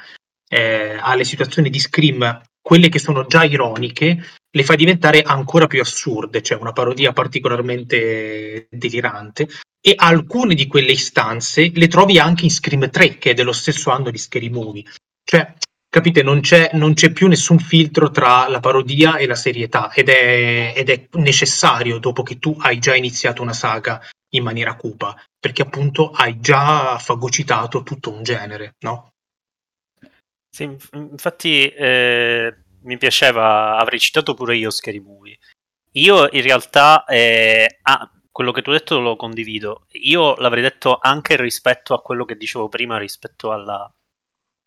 eh, 0.53 0.99
ha 1.01 1.15
le 1.15 1.25
situazioni 1.25 1.71
di 1.71 1.79
Scream, 1.79 2.43
quelle 2.61 2.89
che 2.89 2.99
sono 2.99 3.27
già 3.27 3.45
ironiche, 3.45 4.23
le 4.51 4.65
fa 4.65 4.75
diventare 4.75 5.23
ancora 5.23 5.69
più 5.69 5.81
assurde, 5.81 6.43
cioè 6.43 6.59
una 6.59 6.73
parodia 6.73 7.13
particolarmente 7.13 8.67
delirante, 8.69 9.49
e 9.81 9.95
alcune 9.97 10.55
di 10.55 10.67
quelle 10.67 10.93
istanze 10.93 11.71
le 11.73 11.87
trovi 11.87 12.19
anche 12.19 12.45
in 12.45 12.51
Scream 12.51 12.91
3, 12.91 13.19
che 13.19 13.31
è 13.31 13.35
dello 13.35 13.53
stesso 13.53 13.91
anno 13.91 14.11
di 14.11 14.19
Scary 14.19 14.49
Movie. 14.49 14.85
Cioè, 15.23 15.55
capite, 15.91 16.23
non 16.23 16.41
c'è, 16.41 16.71
non 16.75 16.95
c'è, 16.95 17.11
più 17.11 17.27
nessun 17.27 17.59
filtro 17.59 18.11
tra 18.11 18.49
la 18.49 18.61
parodia 18.61 19.17
e 19.17 19.27
la 19.27 19.35
serietà 19.35 19.93
ed 19.93 20.09
è, 20.09 20.73
ed 20.75 20.89
è, 20.89 21.09
necessario 21.15 21.99
dopo 21.99 22.23
che 22.23 22.39
tu 22.39 22.57
hai 22.61 22.79
già 22.79 22.95
iniziato 22.95 23.43
una 23.43 23.53
saga 23.53 24.01
in 24.31 24.45
maniera 24.45 24.77
cupa, 24.77 25.21
perché 25.39 25.63
appunto 25.63 26.11
hai 26.11 26.39
già 26.41 26.97
fagocitato 26.99 27.83
tutto 27.83 28.13
un 28.13 28.23
genere, 28.23 28.77
no? 28.85 29.11
Sì, 30.49 30.77
infatti 30.93 31.69
eh, 31.69 32.55
mi 32.83 32.97
piaceva, 32.97 33.77
avrei 33.77 33.99
citato 33.99 34.35
pure 34.35 34.57
io 34.57 34.71
Scary 34.71 35.01
Movie. 35.01 35.39
Io 35.95 36.29
in 36.31 36.43
realtà, 36.43 37.05
eh, 37.05 37.79
ah, 37.83 38.11
quello 38.31 38.53
che 38.53 38.63
tu 38.63 38.71
hai 38.71 38.79
detto 38.79 39.01
lo 39.01 39.17
condivido. 39.17 39.87
Io 39.93 40.37
l'avrei 40.37 40.63
detto 40.63 40.99
anche 41.01 41.37
rispetto 41.37 41.95
a 41.95 42.01
quello 42.01 42.25
che 42.25 42.37
dicevo 42.37 42.69
prima, 42.69 42.99
rispetto 42.99 43.53
alla, 43.53 43.91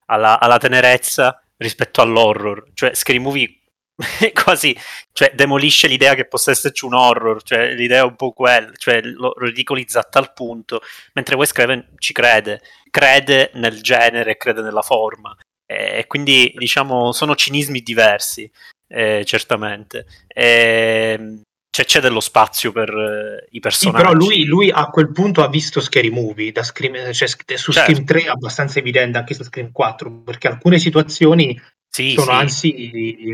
alla, 0.05 0.39
alla 0.39 0.57
tenerezza 0.57 1.41
rispetto 1.57 2.01
all'horror. 2.01 2.71
Cioè, 2.73 2.93
Scary 2.93 3.19
Movie 3.19 3.63
quasi 4.33 4.75
cioè, 5.11 5.31
demolisce 5.35 5.87
l'idea 5.87 6.15
che 6.15 6.25
possa 6.25 6.51
esserci 6.51 6.85
un 6.85 6.93
horror, 6.93 7.43
cioè 7.43 7.73
l'idea 7.73 8.01
è 8.01 8.05
un 8.05 8.15
po' 8.15 8.31
quella, 8.31 8.71
cioè 8.75 9.01
lo 9.01 9.33
ridicolizza 9.37 9.99
a 9.99 10.03
tal 10.03 10.33
punto, 10.33 10.81
mentre 11.13 11.35
Wes 11.35 11.51
Craven 11.51 11.93
ci 11.97 12.13
crede, 12.13 12.61
crede 12.89 13.51
nel 13.55 13.81
genere, 13.81 14.37
crede 14.37 14.61
nella 14.61 14.81
forma, 14.81 15.35
e 15.65 16.05
quindi 16.07 16.51
diciamo 16.55 17.11
sono 17.11 17.35
cinismi 17.35 17.81
diversi, 17.81 18.49
eh, 18.87 19.23
certamente. 19.25 20.05
E, 20.27 21.41
cioè, 21.73 21.85
c'è 21.85 21.99
dello 22.01 22.19
spazio 22.19 22.71
per 22.71 22.89
eh, 22.89 23.47
i 23.49 23.59
personaggi. 23.59 23.97
Sì, 23.97 24.03
però 24.03 24.15
lui, 24.15 24.45
lui, 24.45 24.69
a 24.69 24.85
quel 24.91 25.11
punto 25.11 25.41
ha 25.41 25.49
visto 25.49 25.81
Scary 25.81 26.11
Movie, 26.11 26.51
da 26.51 26.61
Scream, 26.61 27.11
cioè, 27.11 27.27
su 27.27 27.71
certo. 27.71 27.91
Scream 27.91 28.05
3 28.05 28.21
è 28.21 28.27
abbastanza 28.27 28.77
evidente 28.77 29.17
anche 29.17 29.33
su 29.33 29.41
Scream 29.43 29.71
4, 29.71 30.21
perché 30.21 30.47
alcune 30.47 30.77
situazioni 30.77 31.59
sì, 31.89 32.11
sono 32.11 32.27
sì. 32.27 32.31
anzi 32.31 32.91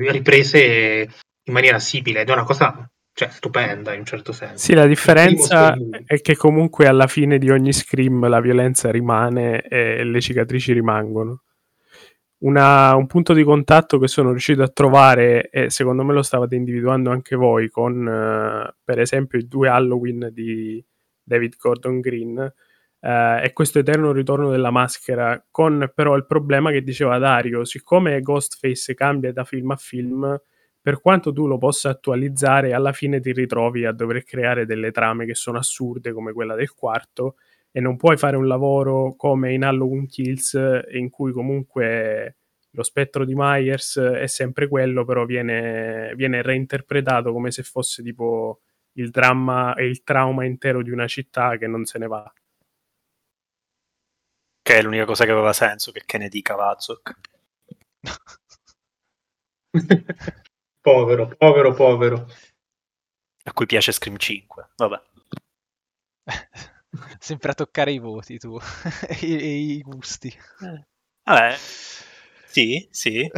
riprese 0.10 1.10
in 1.44 1.54
maniera 1.54 1.80
simile 1.80 2.22
ed 2.22 2.30
è 2.30 2.32
una 2.32 2.46
cosa 2.46 2.90
cioè, 3.14 3.28
stupenda 3.30 3.92
in 3.92 4.00
un 4.00 4.06
certo 4.06 4.32
senso. 4.32 4.64
Sì, 4.64 4.74
la 4.74 4.88
differenza 4.88 5.76
è 6.06 6.22
che 6.22 6.38
comunque 6.38 6.88
alla 6.88 7.08
fine 7.08 7.40
di 7.40 7.50
ogni 7.50 7.74
scream 7.74 8.26
la 8.30 8.40
violenza 8.40 8.90
rimane 8.90 9.64
e 9.64 10.06
le 10.06 10.22
cicatrici 10.22 10.72
rimangono. 10.72 11.42
Una, 12.42 12.96
un 12.96 13.06
punto 13.06 13.34
di 13.34 13.44
contatto 13.44 14.00
che 14.00 14.08
sono 14.08 14.30
riuscito 14.30 14.64
a 14.64 14.70
trovare 14.70 15.50
e 15.50 15.70
secondo 15.70 16.04
me 16.04 16.14
lo 16.14 16.22
stavate 16.22 16.56
individuando 16.56 17.12
anche 17.12 17.36
voi 17.36 17.70
con 17.70 18.06
uh, 18.06 18.74
per 18.82 19.00
esempio 19.00 19.38
i 19.38 19.48
due 19.48 19.68
Halloween 19.68 20.30
di 20.32 20.84
David 21.22 21.56
Gordon 21.58 22.00
Green 22.00 22.54
Uh, 23.02 23.40
è 23.40 23.54
questo 23.54 23.80
eterno 23.80 24.12
ritorno 24.12 24.50
della 24.50 24.72
maschera, 24.72 25.42
con 25.50 25.90
però 25.96 26.18
il 26.18 26.26
problema 26.26 26.70
che 26.70 26.84
diceva 26.84 27.18
Dario, 27.18 27.64
siccome 27.64 28.20
Ghostface 28.20 28.94
cambia 28.94 29.32
da 29.32 29.46
film 29.46 29.72
a 29.72 29.78
film, 29.78 30.38
per 30.82 31.00
quanto 31.00 31.32
tu 31.32 31.48
lo 31.48 31.58
possa 31.58 31.90
attualizzare, 31.90 32.74
alla 32.74 32.92
fine 32.92 33.22
ti 33.22 33.32
ritrovi 33.32 33.86
a 33.86 33.94
dover 33.94 34.24
creare 34.24 34.66
delle 34.66 34.92
trame 34.92 35.26
che 35.26 35.34
sono 35.34 35.60
assurde 35.60 36.12
come 36.12 36.34
quella 36.34 36.56
del 36.56 36.74
quarto 36.74 37.36
e 37.72 37.80
non 37.80 37.98
puoi 37.98 38.18
fare 38.18 38.36
un 38.36 38.48
lavoro 38.48 39.16
come 39.16 39.54
in 39.54 39.64
Halloween 39.64 40.08
Kills 40.08 40.60
in 40.92 41.10
cui 41.10 41.32
comunque 41.32 42.38
lo 42.72 42.84
spettro 42.84 43.26
di 43.26 43.34
Myers 43.36 43.98
è 44.00 44.28
sempre 44.28 44.68
quello, 44.68 45.06
però 45.06 45.26
viene, 45.26 46.14
viene 46.16 46.42
reinterpretato 46.42 47.32
come 47.32 47.52
se 47.52 47.64
fosse 47.64 48.04
tipo 48.04 48.62
il 48.94 49.10
dramma 49.10 49.76
e 49.76 49.86
il 49.86 50.04
trauma 50.04 50.46
intero 50.46 50.82
di 50.84 50.92
una 50.92 51.08
città 51.08 51.58
che 51.58 51.68
non 51.68 51.86
se 51.86 52.00
ne 52.00 52.08
va 52.08 52.34
che 54.70 54.78
è 54.78 54.82
l'unica 54.84 55.06
cosa 55.06 55.26
che 55.26 55.32
aveva 55.32 55.52
senso, 55.52 55.92
che, 55.92 56.04
che 56.06 56.20
ne 56.20 56.30
dica 56.30 56.54
Vazok. 56.54 57.20
povero, 60.80 61.36
povero, 61.36 61.74
povero. 61.74 62.28
A 63.46 63.54
cui 63.54 63.66
piace 63.66 63.92
Scream 63.92 64.18
5, 64.18 64.70
vabbè. 64.76 65.02
Sempre 67.20 67.52
a 67.52 67.56
toccare 67.56 67.92
i 67.92 68.00
voti 68.00 68.38
tu, 68.38 68.60
e, 69.08 69.34
e 69.34 69.58
i 69.58 69.82
gusti. 69.82 70.28
Eh. 70.28 70.86
Vabbè, 71.24 71.58
sì, 72.52 72.88
sì. 72.90 73.30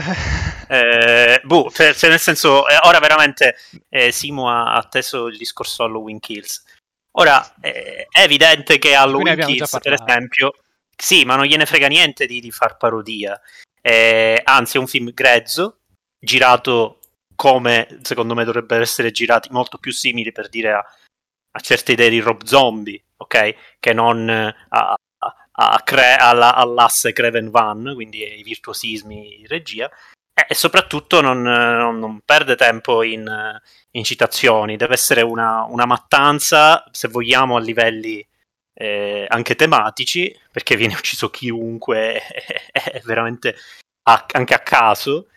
Eh, 0.68 1.42
boh, 1.44 1.70
cioè, 1.70 1.94
cioè 1.94 2.10
nel 2.10 2.20
senso, 2.20 2.66
eh, 2.68 2.80
ora 2.84 3.00
veramente 3.00 3.58
eh, 3.90 4.12
Simo 4.12 4.50
ha 4.50 4.76
atteso 4.76 5.28
il 5.28 5.38
discorso 5.38 5.84
Halloween 5.84 6.20
Kills. 6.20 6.64
Ora, 7.18 7.56
eh, 7.60 8.08
è 8.10 8.22
evidente 8.22 8.80
che 8.80 8.96
Halloween 8.96 9.38
Kills, 9.46 9.78
per 9.82 9.94
esempio, 9.94 10.54
sì, 10.96 11.26
ma 11.26 11.36
non 11.36 11.46
gliene 11.46 11.66
frega 11.66 11.88
niente 11.88 12.26
di, 12.26 12.40
di 12.40 12.52
far 12.52 12.78
parodia. 12.78 13.40
Eh, 13.82 14.40
anzi, 14.46 14.78
è 14.78 14.80
un 14.80 14.88
film 14.88 15.12
grezzo, 15.14 15.80
girato 16.18 17.00
come 17.36 18.00
secondo 18.04 18.34
me 18.34 18.46
dovrebbero 18.46 18.82
essere 18.82 19.12
girati, 19.12 19.50
molto 19.52 19.78
più 19.78 19.92
simili 19.92 20.32
per 20.32 20.48
dire 20.48 20.72
a, 20.72 20.86
a 21.52 21.60
certe 21.60 21.94
idee 21.94 22.10
di 22.10 22.20
Rob 22.20 22.44
Zombie, 22.46 23.04
ok? 23.22 23.56
Che 23.80 23.94
non 23.94 24.30
a, 24.30 24.54
a, 24.70 25.36
a 25.52 25.82
cre- 25.84 26.16
alla, 26.16 26.56
all'asse 26.56 27.14
Craven 27.14 27.50
Van, 27.50 27.92
quindi 27.94 28.40
i 28.40 28.44
virtuosismi 28.44 29.38
di 29.40 29.48
regia. 29.48 29.90
E, 30.34 30.56
soprattutto 30.56 31.22
non, 31.22 31.42
non, 31.42 32.00
non, 32.00 32.22
perde 32.26 32.56
tempo 32.56 33.04
in, 33.04 33.60
in 33.92 34.04
citazioni, 34.04 34.78
deve 34.78 34.94
essere 34.94 35.22
una, 35.22 35.64
una 35.66 35.86
mattanza, 35.86 36.84
se 36.92 37.08
vogliamo, 37.10 37.58
a 37.58 37.60
livelli 37.60 38.26
eh, 38.74 39.26
anche 39.30 39.56
tematici, 39.56 40.36
perché 40.52 40.76
viene 40.76 40.96
ucciso 40.96 41.30
chiunque, 41.30 42.22
è 42.72 43.02
veramente 43.04 43.56
a, 44.04 44.26
anche 44.34 44.54
a 44.54 44.60
caso. 44.60 45.28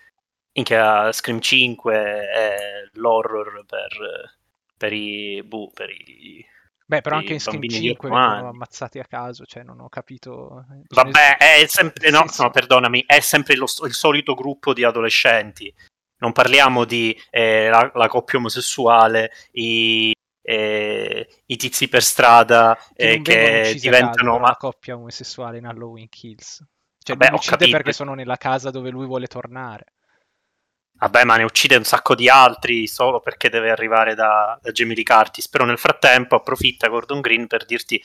Anche 0.56 0.76
a 0.76 1.10
Scream 1.12 1.40
5 1.40 1.94
è 1.94 2.56
l'horror 2.92 3.64
per, 3.66 4.36
per 4.76 4.92
i, 4.92 5.42
buh, 5.42 5.72
per 5.74 5.90
i 5.90 6.46
Beh, 6.86 7.00
però 7.00 7.16
anche 7.16 7.32
in 7.32 7.40
Scream 7.40 7.66
5 7.66 8.10
vengono 8.10 8.48
ammazzati 8.48 8.98
a 8.98 9.06
caso, 9.06 9.44
cioè 9.46 9.62
non 9.62 9.80
ho 9.80 9.88
capito. 9.88 10.66
Vabbè, 10.88 11.38
è 11.38 11.64
sempre, 11.66 12.10
no, 12.10 12.24
no, 12.38 12.50
perdonami, 12.50 13.04
è 13.06 13.20
sempre 13.20 13.56
lo, 13.56 13.66
il 13.84 13.94
solito 13.94 14.34
gruppo 14.34 14.74
di 14.74 14.84
adolescenti. 14.84 15.72
Non 16.18 16.32
parliamo 16.32 16.84
di 16.84 17.18
eh, 17.30 17.68
la, 17.68 17.90
la, 17.94 18.08
coppia 18.08 18.38
omosessuale, 18.38 19.32
i, 19.52 20.12
eh, 20.42 21.28
i 21.46 21.56
tizi 21.56 21.88
per 21.88 22.02
strada 22.02 22.78
che, 22.94 23.12
eh, 23.12 23.22
che 23.22 23.76
diventano 23.80 24.36
una 24.36 24.56
coppia 24.56 24.94
omosessuale 24.94 25.58
in 25.58 25.66
Halloween 25.66 26.08
Kills. 26.08 26.62
Cioè, 26.98 27.16
Vabbè, 27.16 27.30
non 27.30 27.38
uccide 27.38 27.68
perché 27.70 27.92
sono 27.92 28.14
nella 28.14 28.36
casa 28.36 28.70
dove 28.70 28.90
lui 28.90 29.06
vuole 29.06 29.26
tornare. 29.26 29.94
Vabbè, 30.98 31.24
ma 31.24 31.36
ne 31.36 31.42
uccide 31.42 31.76
un 31.76 31.84
sacco 31.84 32.14
di 32.14 32.28
altri 32.28 32.86
solo 32.86 33.20
perché 33.20 33.50
deve 33.50 33.70
arrivare 33.70 34.14
da, 34.14 34.58
da 34.60 34.70
Jamie 34.70 34.94
Lee 34.94 35.04
Curtis. 35.04 35.48
Però 35.48 35.64
nel 35.64 35.78
frattempo 35.78 36.36
approfitta 36.36 36.88
Gordon 36.88 37.20
Green 37.20 37.46
per 37.46 37.64
dirti 37.64 38.02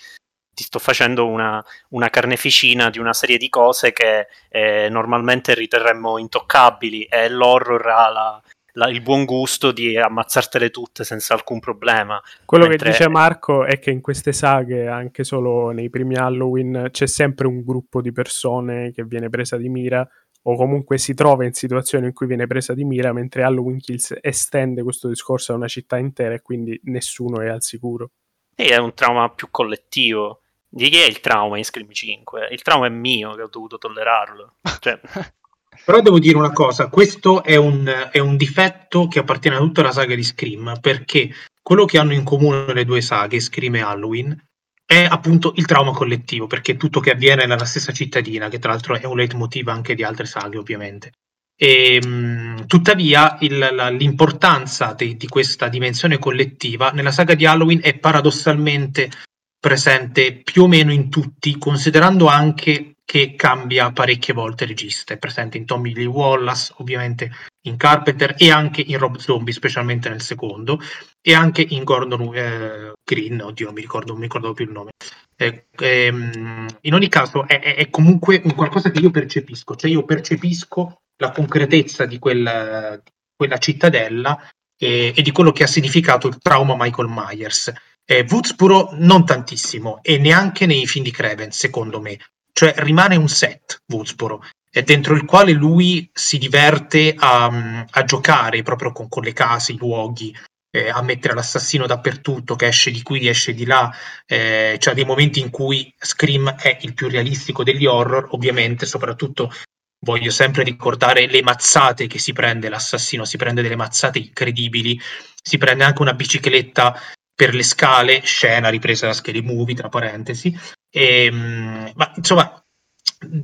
ti 0.60 0.64
sto 0.64 0.80
facendo 0.80 1.26
una, 1.26 1.64
una, 1.90 2.10
carneficina 2.10 2.90
di 2.90 3.00
una 3.00 3.14
serie 3.14 3.38
di 3.38 3.48
cose 3.48 3.94
che 3.94 4.28
eh, 4.50 4.90
normalmente 4.90 5.54
riterremmo 5.54 6.18
intoccabili 6.18 7.04
e 7.04 7.30
l'horror 7.30 7.88
ha 7.88 8.10
la, 8.10 8.42
la, 8.74 8.90
il 8.90 9.02
buon 9.02 9.24
gusto 9.24 9.72
di 9.72 9.98
ammazzartele 9.98 10.70
tutte 10.70 11.06
senza 11.06 11.34
alcun 11.34 11.60
problema. 11.60 12.22
Quello 12.44 12.68
Mentre... 12.68 12.92
che 12.92 12.98
dice 12.98 13.10
Marco 13.10 13.64
è 13.64 13.80
che 13.80 13.92
in 13.92 14.02
queste 14.02 14.34
saghe, 14.34 14.88
anche 14.88 15.24
solo 15.24 15.72
nei 15.72 15.90
primi 15.90 16.16
Halloween, 16.16 16.90
c'è 16.92 17.08
sempre 17.08 17.48
un 17.48 17.64
gruppo 17.64 18.02
di 18.02 18.12
persone 18.12 18.92
che 18.92 19.06
viene 19.06 19.30
presa 19.30 19.56
di 19.56 19.70
mira 19.70 20.06
o 20.44 20.56
comunque 20.56 20.98
si 20.98 21.14
trova 21.14 21.46
in 21.46 21.54
situazioni 21.54 22.08
in 22.08 22.14
cui 22.14 22.28
viene 22.28 22.48
presa 22.48 22.74
di 22.74 22.84
mira, 22.84 23.14
mentre 23.14 23.44
Halloween 23.44 23.80
Kills 23.80 24.18
estende 24.22 24.84
questo 24.84 25.08
discorso 25.08 25.54
a 25.54 25.56
una 25.56 25.68
città 25.68 25.98
intera 25.98 26.34
e 26.34 26.42
quindi 26.42 26.80
nessuno 26.86 27.42
è 27.42 27.48
al 27.48 27.64
sicuro. 27.64 28.12
E 28.56 28.68
è 28.68 28.78
un 28.78 28.94
trauma 28.94 29.30
più 29.30 29.48
collettivo. 29.52 30.42
Di 30.68 30.90
chi 30.90 30.98
è 30.98 31.06
il 31.06 31.20
trauma 31.20 31.58
in 31.58 31.66
Scream 31.66 31.90
5? 31.92 32.50
Il 32.52 32.62
trauma 32.62 32.88
è 32.88 32.90
mio 32.90 33.34
che 33.34 33.42
ho 33.42 33.50
dovuto 33.50 33.78
tollerarlo. 33.78 34.58
Cioè, 34.80 35.00
Però 35.86 36.02
devo 36.02 36.20
dire 36.20 36.38
una 36.38 36.52
cosa, 36.52 36.90
questo 36.90 37.44
è 37.44 37.56
un, 37.56 38.10
è 38.12 38.20
un 38.20 38.36
difetto 38.36 39.08
che 39.08 39.20
appartiene 39.20 39.58
a 39.58 39.60
tutta 39.60 39.82
la 39.82 39.92
saga 39.92 40.14
di 40.14 40.24
Scream, 40.24 40.78
perché 40.82 41.30
quello 41.62 41.86
che 41.86 41.98
hanno 41.98 42.14
in 42.14 42.24
comune 42.24 42.74
le 42.74 42.86
due 42.86 43.02
saghe, 43.02 43.40
Scream 43.40 43.76
e 43.76 43.82
Halloween, 43.82 44.49
è 44.92 45.06
appunto 45.08 45.54
il 45.56 45.68
trauma 45.68 45.92
collettivo, 45.92 46.48
perché 46.48 46.76
tutto 46.76 47.00
che 47.00 47.12
avviene 47.12 47.46
nella 47.46 47.66
stessa 47.66 47.92
cittadina, 47.92 48.50
che 48.50 48.58
tra 48.58 48.72
l'altro 48.72 48.96
è 48.96 49.06
un 49.06 49.18
leitmotiv 49.18 49.68
anche 49.68 49.94
di 49.94 50.02
altre 50.02 50.26
saghe, 50.26 50.58
ovviamente. 50.58 51.12
E, 51.56 52.02
mh, 52.04 52.66
tuttavia 52.66 53.38
il, 53.42 53.60
la, 53.60 53.90
l'importanza 53.90 54.94
de, 54.94 55.16
di 55.16 55.28
questa 55.28 55.68
dimensione 55.68 56.18
collettiva 56.18 56.90
nella 56.90 57.12
saga 57.12 57.36
di 57.36 57.46
Halloween 57.46 57.82
è 57.84 58.00
paradossalmente 58.00 59.12
presente 59.60 60.42
più 60.42 60.64
o 60.64 60.68
meno 60.68 60.92
in 60.92 61.12
tutti, 61.12 61.56
considerando 61.60 62.26
anche 62.26 62.96
che 63.10 63.34
cambia 63.36 63.92
parecchie 63.92 64.36
volte 64.36 64.68
regista. 64.68 65.16
È 65.16 65.18
presente 65.18 65.58
in 65.58 65.66
Tommy 65.66 65.96
Lee 65.96 66.06
Wallace, 66.06 66.72
ovviamente 66.78 67.32
in 67.62 67.76
Carpenter 67.76 68.36
e 68.38 68.52
anche 68.52 68.84
in 68.86 69.00
Rob 69.00 69.18
Zombie, 69.18 69.52
specialmente 69.52 70.10
nel 70.10 70.22
secondo, 70.22 70.80
e 71.20 71.34
anche 71.34 71.66
in 71.68 71.84
Gordon 71.84 72.30
eh, 72.36 72.92
Green, 73.04 73.42
oddio 73.42 73.66
non 73.66 73.74
mi 73.74 73.82
ricordo, 73.82 74.12
non 74.12 74.18
mi 74.18 74.28
ricordo 74.28 74.54
più 74.54 74.66
il 74.66 74.72
nome. 74.72 74.92
Eh, 75.36 75.66
ehm, 75.80 76.68
in 76.82 76.94
ogni 76.94 77.10
caso 77.10 77.48
è, 77.48 77.60
è, 77.60 77.90
comunque 77.90 78.42
un 78.44 78.54
qualcosa 78.54 78.92
che 78.92 79.00
io 79.00 79.10
percepisco, 79.10 79.76
cioè 79.76 79.90
io 79.90 80.06
percepisco 80.06 81.02
la 81.18 81.32
concretezza 81.32 82.06
di 82.06 82.20
quella, 82.20 82.96
di 83.04 83.12
quella 83.36 83.58
cittadella 83.58 84.40
e, 84.78 85.14
e, 85.16 85.22
di 85.24 85.32
quello 85.32 85.52
che 85.52 85.64
ha 85.64 85.68
significato 85.68 86.28
il 86.28 86.38
trauma 86.38 86.76
Michael 86.78 87.10
Myers. 87.10 87.74
Eh, 88.06 88.24
Woodsboro 88.30 88.92
non 88.94 89.26
tantissimo 89.26 89.98
e 90.04 90.20
neanche 90.20 90.68
nei 90.68 90.86
film 90.86 91.04
di 91.04 91.12
Craven, 91.12 91.52
secondo 91.52 92.00
me. 92.00 92.16
Cioè 92.60 92.74
rimane 92.80 93.16
un 93.16 93.30
set 93.30 93.84
Woodsboro, 93.88 94.44
dentro 94.84 95.16
il 95.16 95.24
quale 95.24 95.54
lui 95.54 96.10
si 96.12 96.38
diverte 96.38 97.16
a, 97.18 97.86
a 97.90 98.04
giocare 98.04 98.64
proprio 98.64 98.92
con, 98.92 99.08
con, 99.08 99.24
le 99.24 99.32
case, 99.32 99.72
i 99.72 99.78
luoghi, 99.78 100.36
eh, 100.70 100.90
a 100.90 101.02
mettere 101.02 101.36
l'assassino 101.36 101.86
dappertutto, 101.86 102.58
che 102.58 102.68
esce 102.68 102.92
di 102.92 103.02
qui, 103.02 103.30
esce 103.30 103.54
di 103.54 103.66
là. 103.66 103.90
Eh, 104.26 104.76
cioè 104.78 104.94
dei 104.94 105.06
momenti 105.06 105.40
in 105.40 105.52
cui 105.52 105.90
Scream 105.98 106.54
è 106.54 106.80
il 106.82 106.94
più 106.94 107.08
realistico 107.08 107.64
degli 107.64 107.86
horror, 107.86 108.28
ovviamente, 108.32 108.86
soprattutto 108.86 109.54
voglio 110.02 110.30
sempre 110.30 110.64
ricordare 110.64 111.28
le 111.28 111.42
mazzate 111.42 112.08
che 112.08 112.20
si 112.20 112.34
prende 112.34 112.68
l'assassino, 112.68 113.24
si 113.24 113.38
prende 113.38 113.62
delle 113.62 113.78
mazzate 113.78 114.20
incredibili, 114.20 115.00
si 115.42 115.58
prende 115.58 115.86
anche 115.86 116.02
una 116.02 116.14
bicicletta 116.14 116.94
per 117.40 117.56
le 117.56 117.64
scale, 117.64 118.20
scena 118.26 118.68
ripresa 118.68 119.06
da 119.06 119.14
Scary 119.14 119.40
Movie, 119.40 119.74
tra 119.74 119.88
parentesi. 119.88 120.54
E, 120.92 121.24
ehm, 121.24 121.94
ma 121.96 122.12
insomma, 122.18 122.62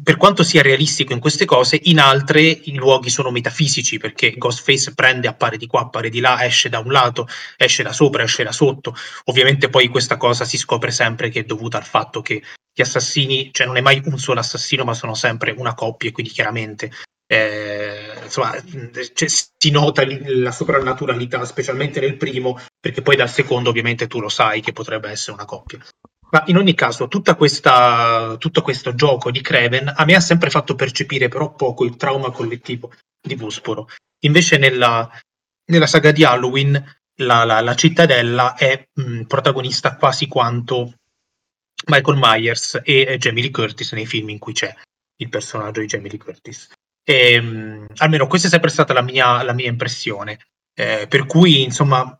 per 0.04 0.18
quanto 0.18 0.44
sia 0.44 0.62
realistico 0.62 1.14
in 1.14 1.22
queste 1.22 1.46
cose, 1.46 1.80
in 1.84 2.00
altre 2.00 2.42
i 2.42 2.76
luoghi 2.76 3.10
sono 3.10 3.32
metafisici 3.32 3.98
perché 3.98 4.32
Ghostface 4.32 4.94
prende, 4.94 5.30
appare 5.30 5.56
di 5.56 5.66
qua, 5.66 5.80
appare 5.80 6.10
di 6.10 6.20
là, 6.20 6.44
esce 6.44 6.68
da 6.68 6.80
un 6.80 6.92
lato, 6.92 7.26
esce 7.56 7.84
da 7.84 7.94
sopra, 7.94 8.24
esce 8.24 8.44
da 8.44 8.52
sotto. 8.52 8.94
Ovviamente 9.26 9.70
poi 9.70 9.88
questa 9.88 10.18
cosa 10.18 10.44
si 10.44 10.58
scopre 10.58 10.92
sempre 10.92 11.30
che 11.30 11.40
è 11.40 11.44
dovuta 11.46 11.78
al 11.78 11.86
fatto 11.86 12.22
che 12.22 12.44
gli 12.74 12.82
assassini, 12.82 13.48
cioè 13.54 13.66
non 13.66 13.78
è 13.78 13.82
mai 13.82 14.02
un 14.04 14.20
solo 14.20 14.42
assassino, 14.42 14.84
ma 14.84 14.94
sono 14.94 15.14
sempre 15.14 15.56
una 15.56 15.74
coppia, 15.74 16.10
e 16.10 16.12
quindi 16.12 16.34
chiaramente 16.34 16.92
eh, 17.28 18.14
insomma, 18.26 18.56
cioè, 19.14 19.30
si 19.30 19.72
nota 19.72 20.04
la 20.06 20.52
soprannaturalità, 20.52 21.44
specialmente 21.46 22.00
nel 22.00 22.18
primo, 22.18 22.60
perché 22.80 23.02
poi 23.02 23.16
dal 23.16 23.30
secondo 23.30 23.70
ovviamente 23.70 24.08
tu 24.08 24.20
lo 24.20 24.30
sai 24.30 24.62
che 24.62 24.74
potrebbe 24.74 25.10
essere 25.10 25.34
una 25.34 25.46
coppia. 25.46 25.80
Ma 26.32 26.44
in 26.48 26.58
ogni 26.58 26.74
caso, 26.74 27.08
questa, 27.08 28.36
tutto 28.38 28.62
questo 28.62 28.94
gioco 28.96 29.32
di 29.32 29.42
Creven 29.42 29.94
a 29.96 30.04
me 30.06 30.16
ha 30.16 30.20
sempre 30.20 30.50
fatto 30.50 30.76
percepire 30.76 31.30
però 31.30 31.54
poco 31.54 31.86
il 31.86 31.96
trauma 31.96 32.32
collettivo 32.32 32.92
di 33.22 33.36
Vusporo. 33.36 33.88
Invece 34.26 34.58
nella, 34.58 35.10
nella 35.66 35.88
saga 35.88 36.12
di 36.12 36.24
Halloween 36.24 36.74
la, 37.20 37.44
la, 37.46 37.62
la 37.62 37.76
cittadella 37.76 38.56
è 38.56 38.88
mh, 38.92 39.22
protagonista 39.24 39.96
quasi 39.96 40.28
quanto 40.28 40.96
Michael 41.88 42.18
Myers 42.20 42.82
e 42.84 43.18
Jamie 43.18 43.44
Lee 43.44 43.52
Curtis 43.52 43.94
nei 43.94 44.06
film 44.06 44.30
in 44.30 44.40
cui 44.40 44.54
c'è 44.54 44.74
il 45.18 45.30
personaggio 45.30 45.82
di 45.82 45.88
Jamie 45.88 46.10
Lee 46.10 46.20
Curtis. 46.20 46.70
E, 47.08 47.40
mh, 47.40 47.86
almeno 47.98 48.28
questa 48.28 48.48
è 48.48 48.50
sempre 48.50 48.72
stata 48.72 48.94
la 48.94 49.02
mia, 49.02 49.44
la 49.44 49.54
mia 49.54 49.70
impressione. 49.70 50.40
Eh, 50.74 51.06
per 51.08 51.26
cui, 51.26 51.64
insomma, 51.64 52.20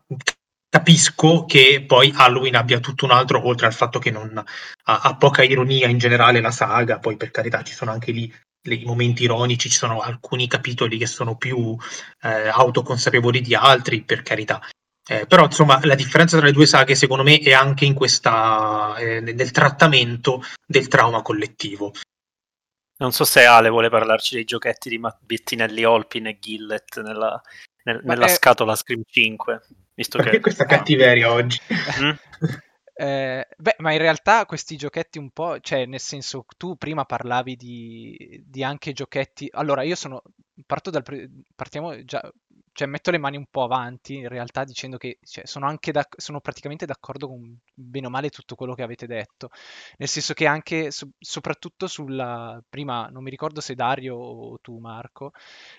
capisco 0.68 1.44
che 1.44 1.84
poi 1.86 2.12
Halloween 2.14 2.54
abbia 2.54 2.80
tutto 2.80 3.04
un 3.04 3.10
altro, 3.10 3.46
oltre 3.46 3.66
al 3.66 3.74
fatto 3.74 3.98
che 3.98 4.10
non 4.10 4.30
ha, 4.36 5.00
ha 5.00 5.16
poca 5.16 5.42
ironia 5.42 5.88
in 5.88 5.98
generale 5.98 6.40
la 6.40 6.50
saga, 6.50 6.98
poi 6.98 7.16
per 7.16 7.30
carità 7.30 7.62
ci 7.62 7.74
sono 7.74 7.90
anche 7.90 8.12
lì 8.12 8.32
i 8.68 8.84
momenti 8.84 9.22
ironici, 9.22 9.68
ci 9.68 9.76
sono 9.76 10.00
alcuni 10.00 10.48
capitoli 10.48 10.98
che 10.98 11.06
sono 11.06 11.36
più 11.36 11.76
eh, 12.22 12.48
autoconsapevoli 12.48 13.40
di 13.40 13.54
altri, 13.54 14.02
per 14.02 14.22
carità. 14.22 14.60
Eh, 15.08 15.24
però 15.26 15.44
insomma 15.44 15.78
la 15.84 15.94
differenza 15.94 16.36
tra 16.36 16.46
le 16.46 16.52
due 16.52 16.66
saghe 16.66 16.96
secondo 16.96 17.22
me 17.22 17.38
è 17.38 17.52
anche 17.52 17.84
in 17.84 17.94
questa 17.94 18.96
eh, 18.96 19.20
nel 19.20 19.50
trattamento 19.52 20.42
del 20.66 20.88
trauma 20.88 21.22
collettivo. 21.22 21.92
Non 22.98 23.12
so 23.12 23.24
se 23.24 23.44
Ale 23.44 23.68
vuole 23.68 23.90
parlarci 23.90 24.34
dei 24.34 24.44
giochetti 24.44 24.88
di 24.88 25.00
Bettinelli 25.20 25.84
Olpin 25.84 26.26
e 26.26 26.38
Gillet 26.38 27.02
nella, 27.02 27.40
nel, 27.84 28.00
nella 28.04 28.26
è... 28.26 28.28
scatola 28.28 28.74
Scream 28.74 29.02
5. 29.06 29.60
Visto 29.94 30.18
Perché 30.18 30.36
che... 30.36 30.40
questa 30.40 30.64
cattiveria 30.64 31.32
oggi? 31.32 31.60
Mm? 32.00 32.10
Eh, 32.98 33.46
beh, 33.58 33.74
ma 33.80 33.92
in 33.92 33.98
realtà 33.98 34.46
questi 34.46 34.74
giochetti 34.76 35.18
un 35.18 35.28
po', 35.28 35.60
cioè 35.60 35.84
nel 35.84 36.00
senso, 36.00 36.46
tu 36.56 36.76
prima 36.76 37.04
parlavi 37.04 37.54
di, 37.54 38.42
di 38.46 38.64
anche 38.64 38.94
giochetti. 38.94 39.50
Allora, 39.52 39.82
io 39.82 39.94
sono, 39.94 40.22
parto 40.64 40.88
dal, 40.88 41.02
partiamo 41.54 42.02
già, 42.04 42.26
cioè 42.76 42.86
metto 42.86 43.10
le 43.10 43.16
mani 43.18 43.38
un 43.38 43.46
po' 43.50 43.62
avanti 43.62 44.16
in 44.16 44.28
realtà 44.28 44.62
dicendo 44.64 44.98
che 44.98 45.18
cioè, 45.22 45.46
sono 45.46 45.66
anche 45.66 45.92
da, 45.92 46.06
sono 46.14 46.40
praticamente 46.40 46.84
d'accordo 46.84 47.26
con 47.26 47.58
bene 47.72 48.06
o 48.06 48.10
male 48.10 48.28
tutto 48.28 48.54
quello 48.54 48.74
che 48.74 48.82
avete 48.82 49.06
detto. 49.06 49.48
Nel 49.96 50.08
senso 50.08 50.34
che 50.34 50.46
anche, 50.46 50.90
so, 50.90 51.08
soprattutto 51.18 51.86
sulla 51.86 52.62
prima, 52.68 53.08
non 53.08 53.22
mi 53.22 53.30
ricordo 53.30 53.62
se 53.62 53.74
Dario 53.74 54.16
o 54.16 54.58
tu 54.60 54.78
Marco, 54.78 55.26
uh, 55.26 55.30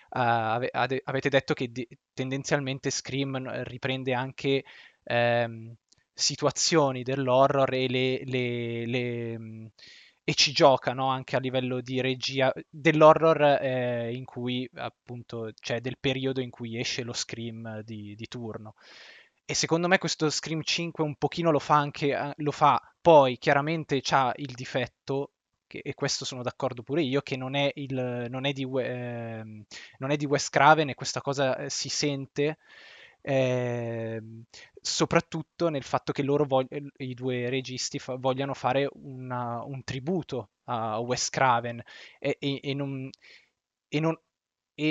ave, 0.09 0.69
ade, 0.71 1.01
avete 1.03 1.29
detto 1.29 1.53
che 1.53 1.67
di, 1.71 1.87
tendenzialmente 2.13 2.89
Scream 2.89 3.63
riprende 3.63 4.13
anche. 4.13 4.63
Um, 5.03 5.75
situazioni 6.19 7.03
dell'horror 7.03 7.71
e 7.75 7.87
le, 7.87 8.23
le, 8.25 8.85
le 8.87 9.71
e 10.29 10.33
ci 10.33 10.51
giocano 10.51 11.07
anche 11.07 11.37
a 11.37 11.39
livello 11.39 11.79
di 11.79 12.01
regia 12.01 12.51
dell'horror 12.69 13.61
eh, 13.61 14.13
in 14.13 14.25
cui 14.25 14.69
appunto 14.73 15.51
c'è 15.57 15.79
del 15.79 15.97
periodo 15.97 16.41
in 16.41 16.49
cui 16.49 16.77
esce 16.77 17.03
lo 17.03 17.13
Scream 17.13 17.79
di, 17.83 18.13
di, 18.13 18.27
turno. 18.27 18.73
E 19.45 19.53
secondo 19.53 19.87
me 19.87 19.97
questo 19.97 20.29
Scream 20.29 20.63
5 20.63 21.01
un 21.01 21.15
pochino 21.15 21.49
lo 21.49 21.59
fa 21.59 21.75
anche, 21.75 22.07
eh, 22.13 22.33
lo 22.39 22.51
fa, 22.51 22.77
poi 22.99 23.37
chiaramente 23.37 24.01
c'ha 24.01 24.33
il 24.35 24.53
difetto, 24.53 25.31
che, 25.65 25.79
e 25.81 25.93
questo 25.93 26.25
sono 26.25 26.43
d'accordo 26.43 26.83
pure 26.83 27.03
io, 27.03 27.21
che 27.21 27.37
non 27.37 27.55
è, 27.55 27.71
il, 27.75 28.25
non 28.29 28.45
è, 28.45 28.51
di, 28.51 28.63
eh, 28.63 29.63
non 29.99 30.11
è 30.11 30.17
di 30.17 30.25
Wes 30.25 30.49
Craven 30.49 30.89
e 30.89 30.95
questa 30.95 31.21
cosa 31.21 31.55
eh, 31.55 31.69
si 31.69 31.87
sente, 31.87 32.57
eh, 33.27 34.21
soprattutto 34.81 35.69
nel 35.69 35.83
fatto 35.83 36.11
che 36.13 36.23
loro 36.23 36.45
vog- 36.45 36.67
i 36.97 37.13
due 37.13 37.49
registi 37.49 37.99
fa- 37.99 38.15
vogliano 38.15 38.53
fare 38.53 38.89
una, 38.93 39.63
un 39.63 39.83
tributo 39.83 40.51
a 40.65 40.99
Wes 40.99 41.29
Craven 41.29 41.81
e, 42.19 42.37
e, 42.39 42.59
e, 42.63 42.73
non, 42.73 43.09
e 43.89 43.99
non, 43.99 44.17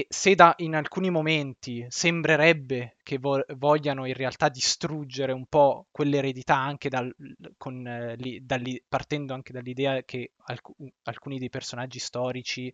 se 0.09 0.34
da, 0.34 0.55
in 0.59 0.74
alcuni 0.74 1.11
momenti 1.11 1.87
sembrerebbe 1.89 2.97
che 3.03 3.18
vo- 3.18 3.45
vogliano 3.57 4.05
in 4.07 4.14
realtà 4.14 4.49
distruggere 4.49 5.32
un 5.32 5.47
po' 5.47 5.87
quell'eredità 5.91 6.57
anche 6.57 6.89
dal, 6.89 7.14
con, 7.57 7.87
eh, 7.87 8.16
li, 8.16 8.45
dalli, 8.45 8.82
partendo 8.87 9.32
anche 9.34 9.53
dall'idea 9.53 10.03
che 10.03 10.32
alc- 10.47 10.72
alcuni 11.05 11.39
dei 11.39 11.49
personaggi 11.51 11.99
storici 12.01 12.72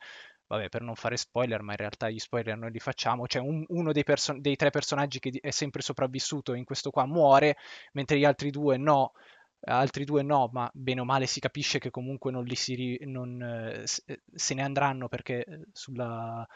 vabbè, 0.53 0.69
per 0.69 0.83
non 0.83 0.95
fare 0.95 1.17
spoiler, 1.17 1.63
ma 1.63 1.73
in 1.73 1.79
realtà 1.79 2.11
gli 2.11 2.19
spoiler 2.19 2.57
noi 2.57 2.71
li 2.71 2.79
facciamo, 2.79 3.27
cioè 3.27 3.41
un, 3.43 3.65
uno 3.69 3.93
dei, 3.93 4.05
perso- 4.05 4.39
dei, 4.39 4.57
tre 4.57 4.71
personaggi 4.71 5.19
che 5.19 5.39
è 5.41 5.51
sempre 5.51 5.81
sopravvissuto 5.83 6.53
in 6.55 6.65
questo 6.65 6.91
qua 6.91 7.07
muore, 7.07 7.57
mentre 7.93 8.19
gli 8.19 8.25
altri 8.25 8.51
due 8.51 8.77
no, 8.77 9.13
altri 9.65 10.05
due 10.05 10.23
no, 10.23 10.51
ma 10.53 10.71
bene 10.75 11.01
o 11.01 11.05
male 11.05 11.27
si 11.27 11.41
capisce 11.41 11.79
che 11.79 11.91
comunque 11.91 12.31
non, 12.31 12.45
li 12.45 12.55
si 12.55 12.75
ri- 12.75 12.99
non 13.07 13.41
eh, 13.43 13.85
se 13.87 14.55
ne 14.55 14.63
andranno 14.63 15.09
perché 15.09 15.45
eh, 15.45 15.61
sulla 15.73 16.47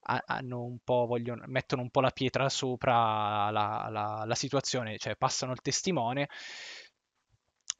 hanno 0.00 0.64
un 0.64 0.78
po', 0.82 1.04
vogliono, 1.06 1.42
mettono 1.48 1.82
un 1.82 1.90
po' 1.90 2.00
la 2.00 2.10
pietra 2.10 2.48
sopra 2.48 3.50
la, 3.50 3.88
la, 3.90 4.24
la 4.26 4.34
situazione, 4.34 4.96
cioè 4.96 5.16
passano 5.16 5.52
il 5.52 5.60
testimone. 5.60 6.28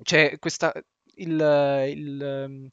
C'è 0.03 0.39
questa, 0.39 0.73
il, 1.17 1.41
il, 1.87 2.71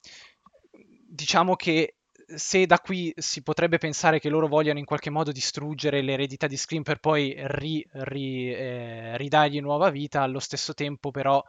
diciamo 1.07 1.55
che 1.55 1.94
se 2.27 2.65
da 2.65 2.79
qui 2.79 3.13
si 3.15 3.41
potrebbe 3.43 3.77
pensare 3.77 4.19
che 4.19 4.29
loro 4.29 4.47
vogliano 4.47 4.79
in 4.79 4.85
qualche 4.85 5.09
modo 5.09 5.31
distruggere 5.31 6.01
l'eredità 6.01 6.47
di 6.47 6.57
Scream 6.57 6.83
per 6.83 6.99
poi 6.99 7.33
ri, 7.37 7.85
ri, 7.91 8.53
eh, 8.53 9.17
ridargli 9.17 9.59
nuova 9.61 9.89
vita, 9.89 10.21
allo 10.21 10.39
stesso 10.39 10.73
tempo 10.73 11.11
però 11.11 11.43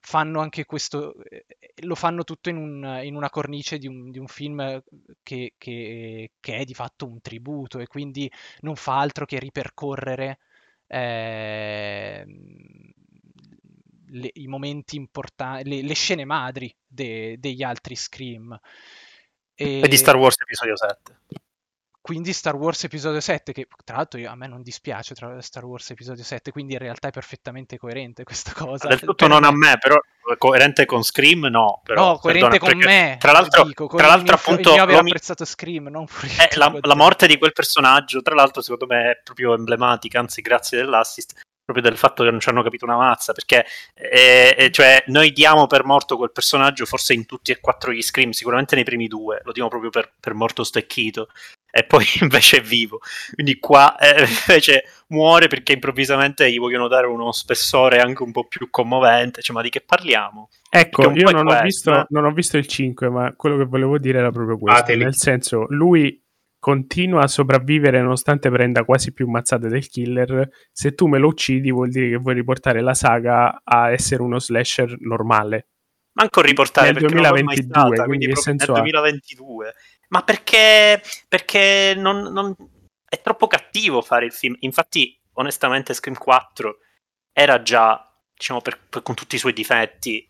fanno 0.00 0.40
anche 0.40 0.64
questo, 0.64 1.14
eh, 1.24 1.44
lo 1.82 1.94
fanno 1.94 2.24
tutto 2.24 2.48
in, 2.48 2.56
un, 2.56 3.00
in 3.02 3.14
una 3.14 3.30
cornice 3.30 3.78
di 3.78 3.86
un, 3.86 4.10
di 4.10 4.18
un 4.18 4.26
film 4.26 4.82
che, 5.22 5.54
che, 5.58 6.32
che, 6.40 6.56
è 6.56 6.64
di 6.64 6.74
fatto 6.74 7.06
un 7.06 7.20
tributo 7.20 7.78
e 7.78 7.86
quindi 7.86 8.30
non 8.60 8.76
fa 8.76 8.98
altro 8.98 9.26
che 9.26 9.38
ripercorrere 9.38 10.38
eh, 10.86 12.24
le, 14.10 14.30
i 14.34 14.46
momenti 14.46 14.96
importanti, 14.96 15.68
le, 15.68 15.82
le 15.82 15.94
scene 15.94 16.24
madri 16.24 16.74
de, 16.86 17.36
degli 17.38 17.62
altri 17.62 17.94
Scream. 17.96 18.58
E... 19.60 19.80
e 19.80 19.88
di 19.88 19.96
Star 19.96 20.16
Wars 20.16 20.36
Episodio 20.40 20.76
7 20.76 21.16
quindi 22.08 22.32
Star 22.32 22.56
Wars 22.56 22.84
Episodio 22.84 23.20
7, 23.20 23.52
che 23.52 23.68
tra 23.84 23.96
l'altro 23.96 24.18
io, 24.18 24.30
a 24.30 24.34
me 24.34 24.46
non 24.46 24.62
dispiace 24.62 25.14
tra 25.14 25.38
Star 25.42 25.62
Wars 25.66 25.90
Episodio 25.90 26.24
7, 26.24 26.52
quindi 26.52 26.72
in 26.72 26.78
realtà 26.78 27.08
è 27.08 27.10
perfettamente 27.10 27.76
coerente 27.76 28.24
questa 28.24 28.54
cosa. 28.54 28.88
Del 28.88 29.00
tutto 29.00 29.26
non 29.26 29.42
me. 29.42 29.46
a 29.46 29.52
me, 29.52 29.76
però 29.78 29.98
coerente 30.38 30.86
con 30.86 31.02
Scream 31.02 31.48
no. 31.48 31.82
Però, 31.84 32.12
no, 32.12 32.16
coerente 32.16 32.58
perdona, 32.58 32.72
con 32.72 32.82
me. 32.82 33.16
Tra 33.20 33.32
l'altro, 33.32 33.64
dico, 33.64 33.86
tra 33.88 34.06
l'altro 34.06 34.24
mio, 34.24 34.34
appunto... 34.36 34.74
Io 34.74 34.82
avevo 34.82 35.00
apprezzato 35.00 35.44
Scream, 35.44 35.88
non 35.88 36.06
eh, 36.38 36.56
la, 36.56 36.74
la, 36.80 36.94
morte 36.94 37.26
di 37.26 37.36
quel 37.36 37.52
personaggio, 37.52 38.22
tra 38.22 38.34
l'altro 38.34 38.62
secondo 38.62 38.86
me 38.86 39.10
è 39.10 39.20
proprio 39.22 39.52
emblematica, 39.52 40.18
anzi 40.18 40.40
grazie 40.40 40.78
dell'assist, 40.78 41.38
proprio 41.68 41.82
del 41.82 41.98
fatto 41.98 42.24
che 42.24 42.30
non 42.30 42.40
ci 42.40 42.48
hanno 42.48 42.62
capito 42.62 42.86
una 42.86 42.96
mazza, 42.96 43.34
perché 43.34 43.66
eh, 43.92 44.54
eh, 44.56 44.70
cioè, 44.70 45.04
noi 45.08 45.32
diamo 45.32 45.66
per 45.66 45.84
morto 45.84 46.16
quel 46.16 46.32
personaggio 46.32 46.86
forse 46.86 47.12
in 47.12 47.26
tutti 47.26 47.52
e 47.52 47.60
quattro 47.60 47.92
gli 47.92 48.00
scream, 48.00 48.30
sicuramente 48.30 48.74
nei 48.74 48.84
primi 48.84 49.06
due, 49.06 49.42
lo 49.44 49.52
diamo 49.52 49.68
proprio 49.68 49.90
per, 49.90 50.10
per 50.18 50.32
morto 50.32 50.64
stecchito, 50.64 51.28
e 51.70 51.84
poi 51.84 52.06
invece 52.22 52.58
è 52.58 52.60
vivo. 52.62 53.00
Quindi 53.34 53.58
qua 53.58 53.98
eh, 53.98 54.24
invece 54.48 54.84
muore 55.08 55.48
perché 55.48 55.74
improvvisamente 55.74 56.50
gli 56.50 56.58
vogliono 56.58 56.88
dare 56.88 57.06
uno 57.06 57.32
spessore 57.32 58.00
anche 58.00 58.22
un 58.22 58.32
po' 58.32 58.46
più 58.46 58.70
commovente, 58.70 59.42
cioè 59.42 59.54
ma 59.54 59.60
di 59.60 59.68
che 59.68 59.82
parliamo? 59.82 60.48
Ecco, 60.70 61.10
io 61.10 61.30
non, 61.30 61.44
questo, 61.44 61.58
ho 61.58 61.62
visto, 61.62 61.90
no? 61.90 62.06
non 62.08 62.24
ho 62.24 62.32
visto 62.32 62.56
il 62.56 62.66
5, 62.66 63.10
ma 63.10 63.34
quello 63.36 63.58
che 63.58 63.64
volevo 63.64 63.98
dire 63.98 64.20
era 64.20 64.30
proprio 64.30 64.56
questo, 64.56 64.90
ah, 64.90 64.94
nel 64.94 65.16
senso 65.16 65.66
lui 65.68 66.18
continua 66.58 67.22
a 67.22 67.28
sopravvivere 67.28 68.00
nonostante 68.00 68.50
prenda 68.50 68.84
quasi 68.84 69.12
più 69.12 69.28
mazzate 69.28 69.68
del 69.68 69.88
killer, 69.88 70.48
se 70.72 70.94
tu 70.94 71.06
me 71.06 71.18
lo 71.18 71.28
uccidi 71.28 71.70
vuol 71.70 71.90
dire 71.90 72.10
che 72.10 72.16
vuoi 72.16 72.34
riportare 72.34 72.80
la 72.80 72.94
saga 72.94 73.60
a 73.62 73.90
essere 73.90 74.22
uno 74.22 74.38
slasher 74.38 74.96
normale. 75.00 75.68
Manco 76.18 76.40
riportare 76.40 76.90
nel 76.90 77.06
2022, 77.06 77.94
stata, 77.94 78.04
quindi 78.04 78.26
nel 78.26 78.56
2022. 78.56 79.74
ma 80.08 80.22
perché, 80.22 81.00
perché 81.28 81.94
non, 81.96 82.32
non, 82.32 82.54
è 83.08 83.20
troppo 83.22 83.46
cattivo 83.46 84.02
fare 84.02 84.26
il 84.26 84.32
film. 84.32 84.56
Infatti, 84.60 85.16
onestamente, 85.34 85.94
Scream 85.94 86.18
4 86.18 86.78
era 87.32 87.62
già, 87.62 88.04
diciamo, 88.34 88.60
per, 88.60 88.80
per, 88.88 89.02
con 89.02 89.14
tutti 89.14 89.36
i 89.36 89.38
suoi 89.38 89.52
difetti, 89.52 90.28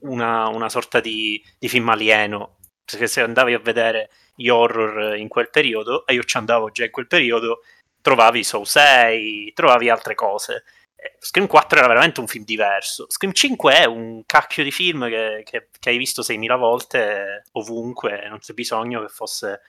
una, 0.00 0.48
una 0.48 0.68
sorta 0.68 0.98
di, 0.98 1.40
di, 1.56 1.68
film 1.68 1.88
alieno. 1.88 2.58
Perché 2.90 3.06
se 3.06 3.20
andavi 3.20 3.54
a 3.54 3.58
vedere 3.58 4.10
gli 4.34 4.48
horror 4.48 5.16
in 5.16 5.28
quel 5.28 5.50
periodo, 5.50 6.06
e 6.06 6.14
io 6.14 6.24
ci 6.24 6.36
andavo 6.36 6.70
già 6.70 6.84
in 6.84 6.90
quel 6.90 7.06
periodo, 7.06 7.60
trovavi 8.00 8.42
Soul 8.44 8.66
6, 8.66 9.52
trovavi 9.54 9.88
altre 9.88 10.14
cose. 10.14 10.64
Eh, 10.96 11.16
Scream 11.18 11.46
4 11.48 11.78
era 11.78 11.88
veramente 11.88 12.20
un 12.20 12.26
film 12.26 12.44
diverso. 12.44 13.06
Scream 13.08 13.32
5 13.32 13.74
è 13.74 13.84
un 13.84 14.22
cacchio 14.26 14.64
di 14.64 14.70
film 14.70 15.08
che, 15.08 15.42
che, 15.44 15.68
che 15.78 15.90
hai 15.90 15.98
visto 15.98 16.22
6.000 16.22 16.58
volte 16.58 17.44
ovunque, 17.52 18.26
non 18.28 18.38
c'è 18.38 18.52
bisogno 18.54 19.00
che 19.02 19.08
fosse 19.08 19.60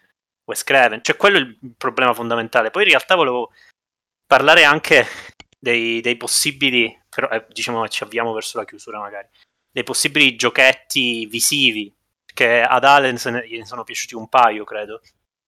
Wes 0.45 0.63
Craven. 0.63 1.01
Cioè, 1.03 1.15
quello 1.17 1.37
è 1.37 1.41
il 1.41 1.57
problema 1.77 2.13
fondamentale. 2.13 2.71
Poi 2.71 2.83
in 2.83 2.89
realtà 2.89 3.15
volevo 3.15 3.51
parlare 4.25 4.63
anche 4.63 5.05
dei, 5.59 6.01
dei 6.01 6.17
possibili, 6.17 6.99
però 7.09 7.29
eh, 7.29 7.45
diciamo 7.49 7.83
che 7.83 7.89
ci 7.89 8.03
avviamo 8.03 8.33
verso 8.33 8.57
la 8.57 8.65
chiusura 8.65 8.99
magari, 8.99 9.27
dei 9.71 9.83
possibili 9.83 10.35
giochetti 10.35 11.25
visivi, 11.27 11.93
che 12.33 12.61
ad 12.61 12.83
Allen 12.83 13.17
ne, 13.25 13.65
sono 13.65 13.83
piaciuti 13.83 14.15
un 14.15 14.27
paio, 14.29 14.63
credo. 14.63 15.01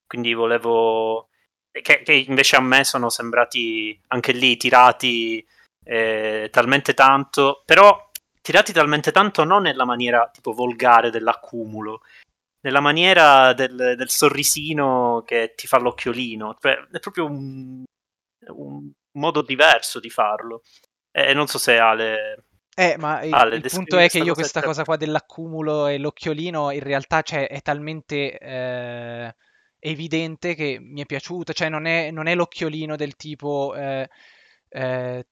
Quindi 0.08 0.34
volevo... 0.34 1.30
Che, 1.72 2.04
che 2.04 2.14
invece 2.14 2.56
a 2.56 2.62
me 2.62 2.84
sono 2.84 3.10
sembrati 3.10 4.00
anche 4.10 4.32
lì 4.32 4.58
tirati 4.58 5.44
eh, 5.84 6.50
talmente 6.52 6.94
tanto, 6.94 7.64
però 7.66 8.12
tirati 8.42 8.72
talmente 8.74 9.12
tanto 9.12 9.44
non 9.44 9.64
nella 9.64 9.86
maniera 9.86 10.30
tipo 10.32 10.54
volgare 10.54 11.10
dell'accumulo, 11.10 12.02
nella 12.62 12.80
maniera 12.80 13.54
del, 13.54 13.96
del 13.98 14.10
sorrisino 14.10 15.24
che 15.26 15.54
ti 15.56 15.66
fa 15.66 15.80
l'occhiolino, 15.80 16.58
cioè 16.62 16.88
è 16.92 17.00
proprio 17.00 17.26
un, 17.26 17.84
un 18.48 18.92
modo 19.14 19.42
diverso 19.42 20.00
di 20.00 20.10
farlo. 20.10 20.62
E 21.12 21.34
non 21.34 21.48
so 21.48 21.58
se 21.58 21.78
Ale 21.78 22.46
eh, 22.76 22.96
ma 22.98 23.22
il, 23.22 23.34
Ale, 23.34 23.56
il 23.58 23.70
punto 23.70 23.98
è 23.98 24.10
che 24.10 24.20
io 24.20 24.34
questa 24.34 24.62
cosa 24.62 24.84
qua 24.84 24.98
dell'accumulo 24.98 25.88
e 25.88 25.98
l'occhiolino 25.98 26.72
in 26.72 26.82
realtà 26.82 27.22
cioè, 27.22 27.48
è 27.48 27.62
talmente 27.62 28.38
eh, 28.38 29.36
evidente 29.80 30.56
che 30.56 30.78
mi 30.80 31.02
è 31.02 31.06
piaciuto, 31.06 31.54
cioè 31.54 31.70
non 31.70 31.86
è, 31.86 32.10
non 32.12 32.28
è 32.28 32.36
l'occhiolino 32.36 32.96
del 32.96 33.16
tipo 33.16 33.76
eh, 33.76 34.10
eh, 34.70 35.28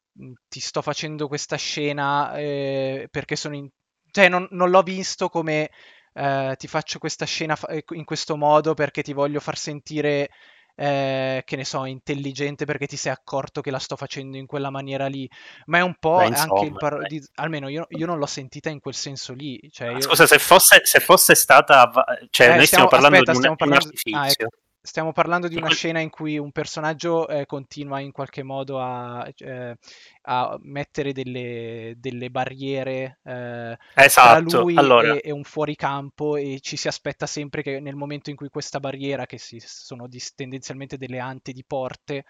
ti 0.47 0.59
sto 0.59 0.81
facendo 0.81 1.27
questa 1.27 1.55
scena 1.55 2.35
eh, 2.35 3.07
perché 3.09 3.35
sono 3.35 3.55
in... 3.55 3.69
cioè 4.11 4.29
non, 4.29 4.47
non 4.51 4.69
l'ho 4.69 4.83
visto 4.83 5.29
come 5.29 5.69
eh, 6.13 6.55
ti 6.57 6.67
faccio 6.67 6.99
questa 6.99 7.25
scena 7.25 7.57
eh, 7.67 7.83
in 7.91 8.03
questo 8.03 8.35
modo 8.35 8.73
perché 8.73 9.01
ti 9.01 9.13
voglio 9.13 9.39
far 9.39 9.57
sentire, 9.57 10.29
eh, 10.75 11.41
che 11.45 11.55
ne 11.55 11.65
so, 11.65 11.85
intelligente 11.85 12.65
perché 12.65 12.87
ti 12.87 12.97
sei 12.97 13.11
accorto 13.11 13.61
che 13.61 13.71
la 13.71 13.79
sto 13.79 13.95
facendo 13.95 14.37
in 14.37 14.45
quella 14.45 14.69
maniera 14.69 15.07
lì. 15.07 15.29
Ma 15.65 15.79
è 15.79 15.81
un 15.81 15.95
po' 15.99 16.17
beh, 16.17 16.27
insomma, 16.27 16.53
anche 16.53 16.65
il 16.65 16.73
paro- 16.73 17.01
di... 17.07 17.23
almeno 17.35 17.69
io, 17.69 17.85
io, 17.89 18.05
non 18.05 18.17
l'ho 18.17 18.25
sentita 18.25 18.69
in 18.69 18.79
quel 18.79 18.95
senso 18.95 19.33
lì. 19.33 19.59
Cioè 19.71 19.89
io... 19.89 20.01
Scusa, 20.01 20.27
se 20.27 20.39
fosse, 20.39 20.81
se 20.83 20.99
fosse 20.99 21.35
stata, 21.35 21.89
cioè, 22.29 22.47
eh, 22.47 22.55
noi 22.55 22.65
stiamo, 22.65 22.87
stiamo 22.87 22.87
parlando 22.87 23.17
aspetta, 23.17 23.39
di 23.39 23.47
un, 23.47 23.55
parlando... 23.55 23.85
un 23.85 23.91
artificio. 23.91 24.17
Ah, 24.17 24.27
ecco. 24.27 24.55
Stiamo 24.83 25.11
parlando 25.11 25.47
di 25.47 25.57
una 25.57 25.69
scena 25.69 25.99
in 25.99 26.09
cui 26.09 26.39
un 26.39 26.51
personaggio 26.51 27.27
eh, 27.27 27.45
continua 27.45 27.99
in 27.99 28.11
qualche 28.11 28.41
modo 28.41 28.79
a, 28.79 29.31
eh, 29.37 29.77
a 30.23 30.57
mettere 30.63 31.13
delle, 31.13 31.93
delle 31.97 32.31
barriere 32.31 33.19
eh, 33.23 33.77
esatto. 33.93 34.47
tra 34.47 34.59
lui 34.59 34.75
allora. 34.75 35.13
e, 35.13 35.21
e, 35.25 35.31
un 35.31 35.43
fuoricampo 35.43 36.35
e 36.35 36.59
ci 36.61 36.77
si 36.77 36.87
aspetta 36.87 37.27
sempre 37.27 37.61
che 37.61 37.79
nel 37.79 37.95
momento 37.95 38.31
in 38.31 38.35
cui 38.35 38.49
questa 38.49 38.79
barriera, 38.79 39.27
che 39.27 39.37
si, 39.37 39.59
sono 39.63 40.07
di, 40.07 40.19
tendenzialmente 40.33 40.97
delle 40.97 41.19
ante 41.19 41.51
di 41.51 41.63
porte, 41.63 42.25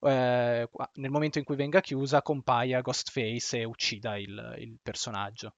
eh, 0.00 0.68
nel 0.94 1.10
momento 1.10 1.38
in 1.38 1.44
cui 1.44 1.54
venga 1.54 1.80
chiusa 1.80 2.20
compaia 2.20 2.80
Ghostface 2.80 3.60
e 3.60 3.64
uccida 3.64 4.18
il, 4.18 4.56
il 4.58 4.76
personaggio. 4.82 5.54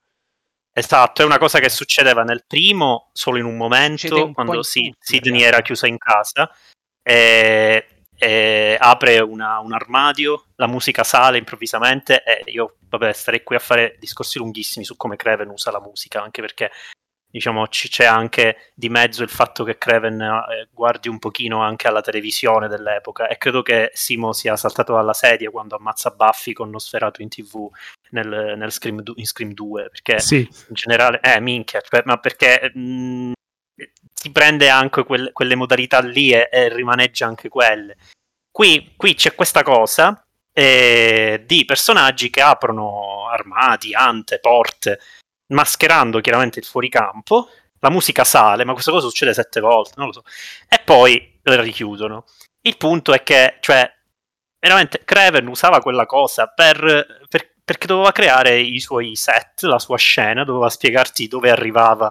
Esatto, 0.76 1.22
è 1.22 1.24
una 1.24 1.38
cosa 1.38 1.60
che 1.60 1.68
succedeva 1.68 2.24
nel 2.24 2.44
primo 2.48 3.10
solo 3.12 3.38
in 3.38 3.44
un 3.44 3.56
momento, 3.56 4.26
un 4.26 4.32
quando 4.32 4.64
Sid, 4.64 4.96
Sidney 4.98 5.42
era 5.42 5.62
chiusa 5.62 5.86
in 5.86 5.98
casa, 5.98 6.50
e, 7.00 7.86
e 8.16 8.76
apre 8.80 9.20
una, 9.20 9.60
un 9.60 9.72
armadio, 9.72 10.46
la 10.56 10.66
musica 10.66 11.04
sale 11.04 11.38
improvvisamente 11.38 12.24
e 12.24 12.50
io, 12.50 12.78
vabbè, 12.88 13.12
starei 13.12 13.44
qui 13.44 13.54
a 13.54 13.60
fare 13.60 13.96
discorsi 14.00 14.38
lunghissimi 14.38 14.84
su 14.84 14.96
come 14.96 15.14
Craven 15.14 15.48
usa 15.48 15.70
la 15.70 15.80
musica, 15.80 16.20
anche 16.20 16.40
perché 16.40 16.72
diciamo 17.34 17.66
c- 17.66 17.88
c'è 17.88 18.04
anche 18.04 18.70
di 18.74 18.88
mezzo 18.88 19.24
il 19.24 19.28
fatto 19.28 19.64
che 19.64 19.76
Craven 19.76 20.20
eh, 20.20 20.68
guardi 20.70 21.08
un 21.08 21.18
pochino 21.18 21.62
anche 21.62 21.88
alla 21.88 22.00
televisione 22.00 22.68
dell'epoca 22.68 23.26
e 23.26 23.38
credo 23.38 23.60
che 23.60 23.90
Simo 23.92 24.32
sia 24.32 24.54
saltato 24.54 24.94
dalla 24.94 25.12
sedia 25.12 25.50
quando 25.50 25.74
ammazza 25.74 26.10
Buffy 26.10 26.52
con 26.52 26.70
Nosferatu 26.70 27.22
in 27.22 27.28
tv 27.28 27.68
nel, 28.10 28.54
nel 28.56 28.70
Scream, 28.70 29.00
du- 29.00 29.14
in 29.16 29.26
Scream 29.26 29.52
2 29.52 29.88
perché 29.90 30.20
sì. 30.20 30.36
in 30.36 30.74
generale 30.74 31.18
eh 31.20 31.40
minchia 31.40 31.80
cioè, 31.80 32.02
ma 32.04 32.18
perché 32.18 32.70
mh, 32.72 32.80
mm, 32.80 33.32
si 34.12 34.30
prende 34.30 34.68
anche 34.68 35.02
quelle, 35.02 35.32
quelle 35.32 35.56
modalità 35.56 35.98
lì 35.98 36.30
e, 36.30 36.48
e, 36.52 36.72
rimaneggia 36.72 37.26
anche 37.26 37.48
quelle 37.48 37.96
qui, 38.52 38.92
qui 38.96 39.14
c'è 39.14 39.34
questa 39.34 39.64
cosa 39.64 40.24
eh, 40.52 41.42
di 41.44 41.64
personaggi 41.64 42.30
che 42.30 42.42
aprono 42.42 43.28
armadi, 43.28 43.92
ante, 43.92 44.38
porte 44.38 45.00
mascherando 45.48 46.20
chiaramente 46.20 46.58
il 46.58 46.64
fuoricampo, 46.64 47.48
la 47.80 47.90
musica 47.90 48.24
sale, 48.24 48.64
ma 48.64 48.72
questa 48.72 48.90
cosa 48.90 49.08
succede 49.08 49.34
sette 49.34 49.60
volte, 49.60 49.92
non 49.96 50.06
lo 50.06 50.12
so, 50.12 50.22
e 50.68 50.80
poi 50.82 51.38
la 51.42 51.60
richiudono. 51.60 52.24
Il 52.62 52.76
punto 52.78 53.12
è 53.12 53.22
che, 53.22 53.58
cioè, 53.60 53.90
veramente 54.58 55.02
Craven 55.04 55.46
usava 55.46 55.80
quella 55.80 56.06
cosa 56.06 56.46
per, 56.46 57.26
per, 57.28 57.54
perché 57.62 57.86
doveva 57.86 58.12
creare 58.12 58.58
i 58.58 58.80
suoi 58.80 59.14
set, 59.16 59.62
la 59.62 59.78
sua 59.78 59.98
scena, 59.98 60.44
doveva 60.44 60.70
spiegarti 60.70 61.28
dove 61.28 61.50
arrivava 61.50 62.10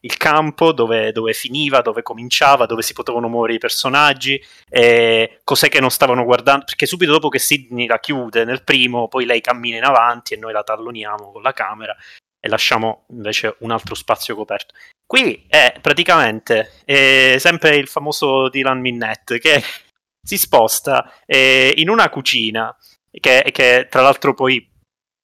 il 0.00 0.16
campo, 0.16 0.72
dove, 0.72 1.12
dove, 1.12 1.32
finiva, 1.32 1.80
dove 1.80 2.02
cominciava, 2.02 2.66
dove 2.66 2.82
si 2.82 2.92
potevano 2.92 3.28
muovere 3.28 3.54
i 3.54 3.58
personaggi, 3.58 4.42
eh, 4.68 5.40
cos'è 5.44 5.68
che 5.68 5.80
non 5.80 5.90
stavano 5.90 6.24
guardando, 6.24 6.64
perché 6.66 6.86
subito 6.86 7.12
dopo 7.12 7.28
che 7.28 7.38
Sidney 7.38 7.86
la 7.86 8.00
chiude 8.00 8.44
nel 8.44 8.64
primo, 8.64 9.08
poi 9.08 9.24
lei 9.24 9.40
cammina 9.40 9.78
in 9.78 9.84
avanti 9.84 10.34
e 10.34 10.36
noi 10.36 10.52
la 10.52 10.62
talloniamo 10.62 11.32
con 11.32 11.42
la 11.42 11.52
camera 11.52 11.96
e 12.44 12.48
lasciamo 12.50 13.06
invece 13.08 13.56
un 13.60 13.70
altro 13.70 13.94
spazio 13.94 14.36
coperto. 14.36 14.74
Qui 15.06 15.46
è 15.48 15.78
praticamente 15.80 16.72
è 16.84 17.36
sempre 17.38 17.76
il 17.76 17.88
famoso 17.88 18.50
Dylan 18.50 18.80
Minnette 18.80 19.38
che 19.38 19.62
si 20.20 20.36
sposta 20.36 21.10
eh, 21.24 21.72
in 21.78 21.88
una 21.88 22.10
cucina 22.10 22.76
che, 23.10 23.48
che 23.50 23.86
tra 23.88 24.02
l'altro 24.02 24.34
poi 24.34 24.70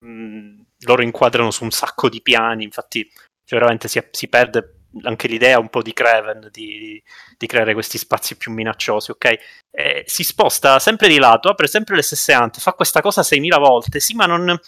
mh, 0.02 0.62
loro 0.86 1.02
inquadrano 1.02 1.50
su 1.50 1.62
un 1.64 1.70
sacco 1.70 2.08
di 2.08 2.22
piani, 2.22 2.64
infatti 2.64 3.06
cioè, 3.06 3.58
veramente 3.58 3.86
si, 3.86 4.02
si, 4.12 4.28
perde 4.28 4.76
anche 5.02 5.28
l'idea 5.28 5.58
un 5.58 5.68
po' 5.68 5.82
di 5.82 5.92
Craven 5.92 6.48
di, 6.50 7.02
di 7.36 7.46
creare 7.46 7.74
questi 7.74 7.98
spazi 7.98 8.38
più 8.38 8.50
minacciosi, 8.50 9.10
ok? 9.10 9.38
Eh, 9.70 10.04
si 10.06 10.24
sposta 10.24 10.78
sempre 10.78 11.08
di 11.08 11.18
lato, 11.18 11.50
apre 11.50 11.66
sempre 11.66 11.96
le 11.96 12.02
stesse 12.02 12.32
ante, 12.32 12.60
fa 12.60 12.72
questa 12.72 13.02
cosa 13.02 13.20
6.000 13.20 13.58
volte, 13.58 14.00
sì, 14.00 14.14
ma 14.14 14.24
non, 14.24 14.58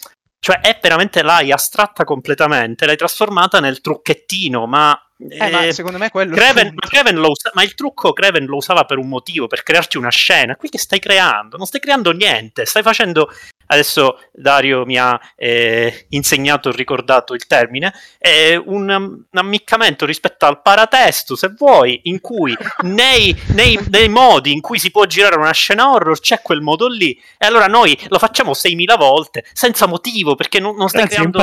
cioè 0.44 0.58
è 0.58 0.76
veramente 0.82 1.22
l'hai 1.22 1.52
astratta 1.52 2.02
completamente, 2.02 2.84
l'hai 2.84 2.96
trasformata 2.96 3.60
nel 3.60 3.80
trucchettino, 3.80 4.66
ma... 4.66 5.00
Eh, 5.16 5.50
ma 5.50 5.66
eh, 5.66 5.72
secondo 5.72 5.98
me 5.98 6.10
quello 6.10 6.34
Craven, 6.34 6.74
ma, 6.74 6.88
Craven 6.88 7.16
usa, 7.16 7.52
ma 7.54 7.62
il 7.62 7.76
trucco 7.76 8.12
Craven 8.12 8.46
lo 8.46 8.56
usava 8.56 8.84
per 8.84 8.98
un 8.98 9.08
motivo, 9.08 9.46
per 9.46 9.62
crearti 9.62 9.98
una 9.98 10.10
scena. 10.10 10.56
Qui 10.56 10.68
che 10.68 10.78
stai 10.78 10.98
creando? 10.98 11.56
Non 11.56 11.66
stai 11.66 11.78
creando 11.78 12.10
niente, 12.10 12.66
stai 12.66 12.82
facendo 12.82 13.30
adesso 13.72 14.20
Dario 14.32 14.84
mi 14.84 14.98
ha 14.98 15.18
eh, 15.36 16.06
insegnato 16.10 16.68
e 16.68 16.72
ricordato 16.72 17.34
il 17.34 17.46
termine, 17.46 17.92
è 18.18 18.54
un, 18.54 18.88
un, 18.88 19.24
ammiccamento 19.32 20.06
rispetto 20.06 20.46
al 20.46 20.62
paratesto, 20.62 21.36
se 21.36 21.48
vuoi, 21.56 22.00
in 22.04 22.20
cui 22.20 22.56
nei, 22.82 23.36
nei, 23.48 23.78
nei, 23.90 24.08
modi 24.08 24.52
in 24.52 24.60
cui 24.60 24.78
si 24.78 24.90
può 24.90 25.04
girare 25.06 25.36
una 25.36 25.52
scena 25.52 25.90
horror 25.90 26.18
c'è 26.20 26.40
quel 26.42 26.60
modo 26.60 26.86
lì, 26.86 27.12
e 27.38 27.46
allora 27.46 27.66
noi 27.66 27.98
lo 28.08 28.18
facciamo 28.18 28.52
6.000 28.52 28.96
volte, 28.96 29.44
senza 29.52 29.86
motivo, 29.86 30.34
perché 30.34 30.60
non, 30.60 30.76
non 30.76 30.88
stai 30.88 31.06
Grazie, 31.06 31.16
creando 31.16 31.38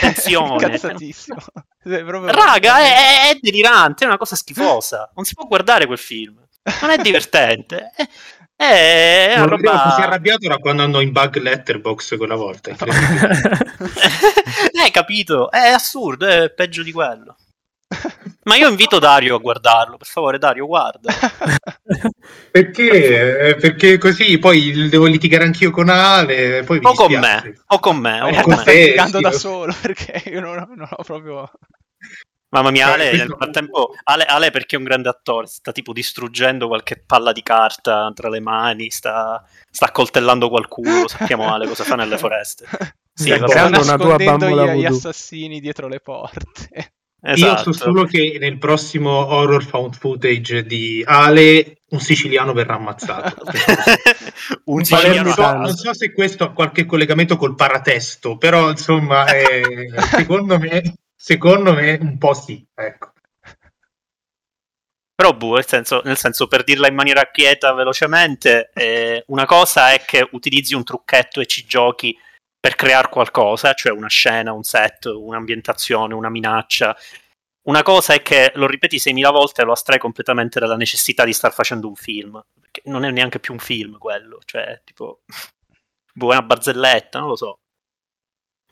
tensione. 0.00 0.78
Raga, 2.32 2.78
è, 2.80 3.30
è 3.30 3.38
delirante, 3.40 4.04
è 4.04 4.06
una 4.06 4.18
cosa 4.18 4.36
schifosa, 4.36 5.10
non 5.14 5.24
si 5.24 5.34
può 5.34 5.46
guardare 5.46 5.86
quel 5.86 5.98
film. 5.98 6.46
Non 6.82 6.90
è 6.90 6.98
divertente. 6.98 7.92
Eh, 8.60 9.34
non 9.36 9.48
roba... 9.50 9.92
si 9.94 10.00
è 10.00 10.04
arrabbiato 10.04 10.44
era 10.44 10.58
quando 10.58 10.82
andò 10.82 11.00
in 11.00 11.12
bug 11.12 11.36
letterbox 11.36 12.16
quella 12.16 12.34
volta. 12.34 12.72
Hai 14.72 14.90
capito? 14.90 15.48
È 15.48 15.68
assurdo, 15.68 16.26
è 16.26 16.50
peggio 16.50 16.82
di 16.82 16.90
quello. 16.90 17.36
Ma 18.42 18.56
io 18.56 18.68
invito 18.68 18.98
Dario 18.98 19.36
a 19.36 19.38
guardarlo, 19.38 19.96
per 19.96 20.08
favore, 20.08 20.38
Dario, 20.38 20.66
guarda. 20.66 21.12
perché? 22.50 23.48
Eh, 23.48 23.54
perché 23.54 23.96
così 23.96 24.38
poi 24.38 24.88
devo 24.88 25.06
litigare 25.06 25.44
anch'io 25.44 25.70
con 25.70 25.88
Ale. 25.88 26.64
Poi 26.64 26.80
o, 26.82 26.94
con 26.94 27.12
me, 27.12 27.62
o 27.64 27.78
con 27.78 27.96
me, 27.96 28.20
o 28.20 28.42
con 28.42 28.54
me. 28.54 28.60
Sto 28.60 28.70
litigando 28.72 29.20
da 29.20 29.30
solo 29.30 29.72
perché 29.80 30.30
io 30.30 30.40
non, 30.40 30.56
non 30.74 30.88
ho 30.90 31.02
proprio. 31.04 31.48
Mamma 32.50 32.70
mia, 32.70 32.94
Ale, 32.94 33.12
nel 33.12 33.34
frattempo, 33.36 33.92
Ale, 34.04 34.24
Ale 34.24 34.50
perché 34.50 34.76
è 34.76 34.78
un 34.78 34.84
grande 34.84 35.10
attore, 35.10 35.46
sta 35.46 35.70
tipo 35.70 35.92
distruggendo 35.92 36.66
qualche 36.66 37.02
palla 37.04 37.32
di 37.32 37.42
carta 37.42 38.10
tra 38.14 38.30
le 38.30 38.40
mani, 38.40 38.90
sta, 38.90 39.44
sta 39.70 39.86
accoltellando 39.86 40.48
qualcuno, 40.48 41.08
sappiamo 41.08 41.52
Ale 41.52 41.66
cosa 41.66 41.84
fa 41.84 41.94
nelle 41.94 42.18
foreste. 42.18 42.66
Sì, 43.18 43.34
Sta 43.34 43.46
creando 43.46 43.80
una 43.82 43.96
tua 43.96 44.16
nascondendo 44.16 44.46
bambola 44.46 44.74
gli, 44.74 44.78
gli 44.78 44.84
assassini 44.84 45.58
dietro 45.58 45.88
le 45.88 45.98
porte. 45.98 46.92
Io 47.20 47.32
esatto. 47.32 47.72
so 47.72 47.84
solo 47.86 48.04
che 48.04 48.36
nel 48.38 48.58
prossimo 48.58 49.10
horror 49.10 49.64
found 49.64 49.96
footage 49.96 50.62
di 50.62 51.02
Ale 51.04 51.80
un 51.88 51.98
siciliano 51.98 52.52
verrà 52.52 52.76
ammazzato. 52.76 53.42
un 54.66 54.84
siciliano 54.84 55.32
so, 55.32 55.52
non 55.52 55.74
so 55.74 55.92
se 55.94 56.12
questo 56.12 56.44
ha 56.44 56.52
qualche 56.52 56.86
collegamento 56.86 57.36
col 57.36 57.56
paratesto, 57.56 58.36
però 58.36 58.70
insomma, 58.70 59.26
eh, 59.26 59.90
secondo, 60.14 60.60
me, 60.60 60.94
secondo 61.18 61.74
me 61.74 61.98
un 62.00 62.16
po' 62.16 62.32
sì. 62.32 62.64
Ecco. 62.74 63.12
Però, 65.14 65.34
boh, 65.34 65.54
nel 65.54 65.66
senso, 65.66 66.00
nel 66.04 66.16
senso, 66.16 66.46
per 66.46 66.62
dirla 66.62 66.86
in 66.86 66.94
maniera 66.94 67.28
quieta 67.28 67.72
velocemente, 67.72 68.70
eh, 68.72 69.24
una 69.26 69.46
cosa 69.46 69.92
è 69.92 70.00
che 70.04 70.28
utilizzi 70.30 70.76
un 70.76 70.84
trucchetto 70.84 71.40
e 71.40 71.46
ci 71.46 71.66
giochi 71.66 72.16
per 72.60 72.76
creare 72.76 73.08
qualcosa, 73.08 73.72
cioè 73.72 73.90
una 73.90 74.08
scena, 74.08 74.52
un 74.52 74.62
set, 74.62 75.06
un'ambientazione, 75.06 76.14
una 76.14 76.30
minaccia. 76.30 76.96
Una 77.62 77.82
cosa 77.82 78.14
è 78.14 78.22
che 78.22 78.52
lo 78.54 78.68
ripeti 78.68 78.98
6.000 78.98 79.30
volte 79.32 79.62
e 79.62 79.64
lo 79.64 79.72
astrai 79.72 79.98
completamente 79.98 80.60
dalla 80.60 80.76
necessità 80.76 81.24
di 81.24 81.32
star 81.32 81.52
facendo 81.52 81.88
un 81.88 81.96
film. 81.96 82.40
Perché 82.60 82.82
non 82.84 83.04
è 83.04 83.10
neanche 83.10 83.40
più 83.40 83.52
un 83.52 83.58
film 83.58 83.98
quello, 83.98 84.38
cioè, 84.44 84.80
tipo, 84.84 85.22
boh, 86.14 86.30
è 86.30 86.36
una 86.36 86.42
barzelletta, 86.42 87.18
non 87.18 87.28
lo 87.28 87.36
so. 87.36 87.58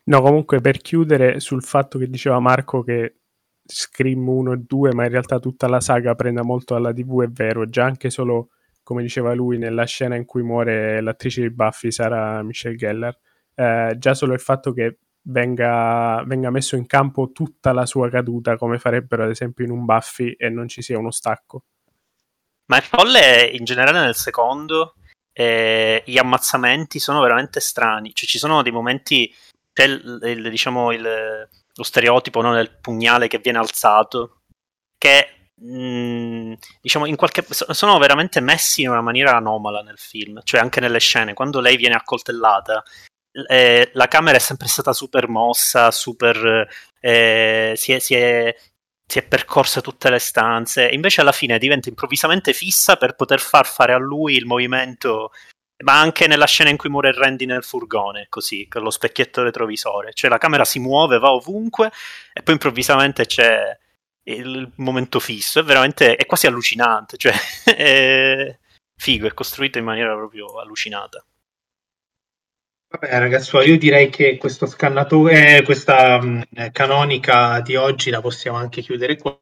No, 0.09 0.21
comunque 0.23 0.61
per 0.61 0.79
chiudere 0.79 1.41
sul 1.41 1.63
fatto 1.65 1.99
che 1.99 2.09
diceva 2.09 2.39
Marco 2.39 2.83
che 2.83 3.17
Scream 3.65 4.29
1 4.29 4.53
e 4.53 4.57
2, 4.59 4.95
ma 4.95 5.05
in 5.05 5.11
realtà 5.11 5.41
tutta 5.41 5.67
la 5.67 5.81
saga 5.81 6.15
prende 6.15 6.43
molto 6.43 6.77
alla 6.77 6.93
TV, 6.93 7.25
è 7.25 7.29
vero, 7.29 7.69
già 7.69 7.85
anche 7.85 8.11
solo, 8.11 8.51
come 8.85 9.03
diceva 9.03 9.35
lui, 9.35 9.59
nella 9.59 9.85
scena 9.85 10.15
in 10.15 10.25
cui 10.25 10.43
muore 10.43 11.01
l'attrice 11.01 11.41
di 11.43 11.51
Buffy, 11.51 11.91
Sarah 11.91 12.43
Michelle 12.45 12.77
Geller, 12.77 13.19
eh, 13.55 13.97
già 13.99 14.15
solo 14.15 14.35
il 14.35 14.41
fatto 14.41 14.73
che 14.73 14.99
venga, 15.23 16.23
venga 16.25 16.51
messo 16.51 16.77
in 16.77 16.87
campo 16.87 17.33
tutta 17.33 17.73
la 17.73 17.85
sua 17.85 18.09
caduta, 18.09 18.57
come 18.57 18.79
farebbero 18.79 19.25
ad 19.25 19.31
esempio 19.31 19.65
in 19.65 19.73
un 19.73 19.85
Buffy, 19.85 20.31
e 20.39 20.49
non 20.49 20.69
ci 20.69 20.83
sia 20.83 20.99
uno 20.99 21.11
stacco. 21.11 21.65
Ma 22.67 22.79
è 22.79 22.81
folle 22.81 23.45
in 23.45 23.65
generale 23.65 24.01
nel 24.01 24.15
secondo. 24.15 24.95
eh, 25.33 26.03
gli 26.07 26.17
ammazzamenti 26.17 26.99
sono 26.99 27.21
veramente 27.21 27.61
strani. 27.61 28.15
Cioè, 28.15 28.29
ci 28.29 28.39
sono 28.39 28.63
dei 28.63 28.73
momenti. 28.73 29.33
C'è 29.77 29.85
il, 29.85 30.19
il- 30.25 30.49
diciamo 30.51 30.91
il- 30.93 31.49
lo 31.79 31.83
stereotipo 31.83 32.41
no, 32.41 32.55
del 32.55 32.79
pugnale 32.81 33.29
che 33.29 33.39
viene 33.39 33.59
alzato. 33.59 34.39
Che 34.97 35.51
mh, 35.55 36.55
diciamo 36.81 37.05
in 37.07 37.17
qualche. 37.17 37.45
so- 37.51 37.71
sono 37.75 37.99
veramente 37.99 38.41
messi 38.41 38.81
in 38.83 38.89
una 38.89 39.03
maniera 39.03 39.37
anomala 39.37 39.83
nel 39.83 39.99
film. 39.99 40.41
Cioè, 40.43 40.61
anche 40.61 40.81
nelle 40.81 40.99
scene, 41.01 41.35
quando 41.35 41.61
lei 41.61 41.77
viene 41.77 41.95
accoltellata. 41.95 42.83
eh, 43.49 43.91
la 43.93 44.09
camera 44.09 44.37
è 44.37 44.41
sempre 44.41 44.67
stata 44.69 44.95
super 44.95 45.29
mossa, 45.29 45.91
super. 45.91 46.67
eh, 47.01 47.75
si 47.77 47.93
è- 47.93 47.99
si 47.99 48.15
è 48.15 48.55
si 49.09 49.19
è 49.21 49.23
percorsa 49.23 49.81
tutte 49.83 50.09
le 50.11 50.19
stanze, 50.19 50.89
invece 50.89 51.21
alla 51.21 51.31
fine 51.33 51.59
diventa 51.59 51.89
improvvisamente 51.91 52.53
fissa 52.55 52.97
per 52.97 53.15
poter 53.15 53.39
far 53.41 53.65
fare 53.67 53.93
a 53.93 53.99
lui 53.99 54.35
il 54.37 54.47
movimento, 54.47 55.31
ma 55.85 56.01
anche 56.01 56.27
nella 56.27 56.47
scena 56.47 56.71
in 56.71 56.77
cui 56.77 56.89
muore 56.91 57.13
Randy 57.13 57.45
nel 57.47 57.63
furgone, 57.65 58.27
così, 58.29 58.67
con 58.69 58.83
lo 58.83 58.91
specchietto 58.91 59.43
retrovisore, 59.43 60.13
cioè 60.15 60.31
la 60.31 60.39
camera 60.39 60.65
si 60.65 60.79
muove, 60.79 61.19
va 61.19 61.33
ovunque, 61.33 61.91
e 62.33 62.43
poi 62.43 62.55
improvvisamente 62.55 63.27
c'è 63.27 63.77
il 64.29 64.71
momento 64.77 65.21
fisso, 65.21 65.61
è 65.61 65.63
veramente, 65.63 66.17
è 66.17 66.27
quasi 66.27 66.47
allucinante, 66.47 67.17
cioè, 67.17 67.33
è 67.77 68.59
figo, 68.97 69.27
è 69.27 69.35
costruito 69.35 69.79
in 69.79 69.85
maniera 69.85 70.15
proprio 70.15 70.59
allucinata. 70.59 71.25
Vabbè, 72.89 73.19
ragazzi, 73.19 73.55
io 73.57 73.77
direi 73.79 74.09
che 74.11 74.37
questo 74.39 74.67
scannatore, 74.67 75.63
questa 75.65 76.21
mh, 76.21 76.71
canonica 76.73 77.61
di 77.61 77.75
oggi 77.77 78.11
la 78.11 78.21
possiamo 78.21 78.57
anche 78.57 78.81
chiudere 78.81 79.17
qua, 79.17 79.37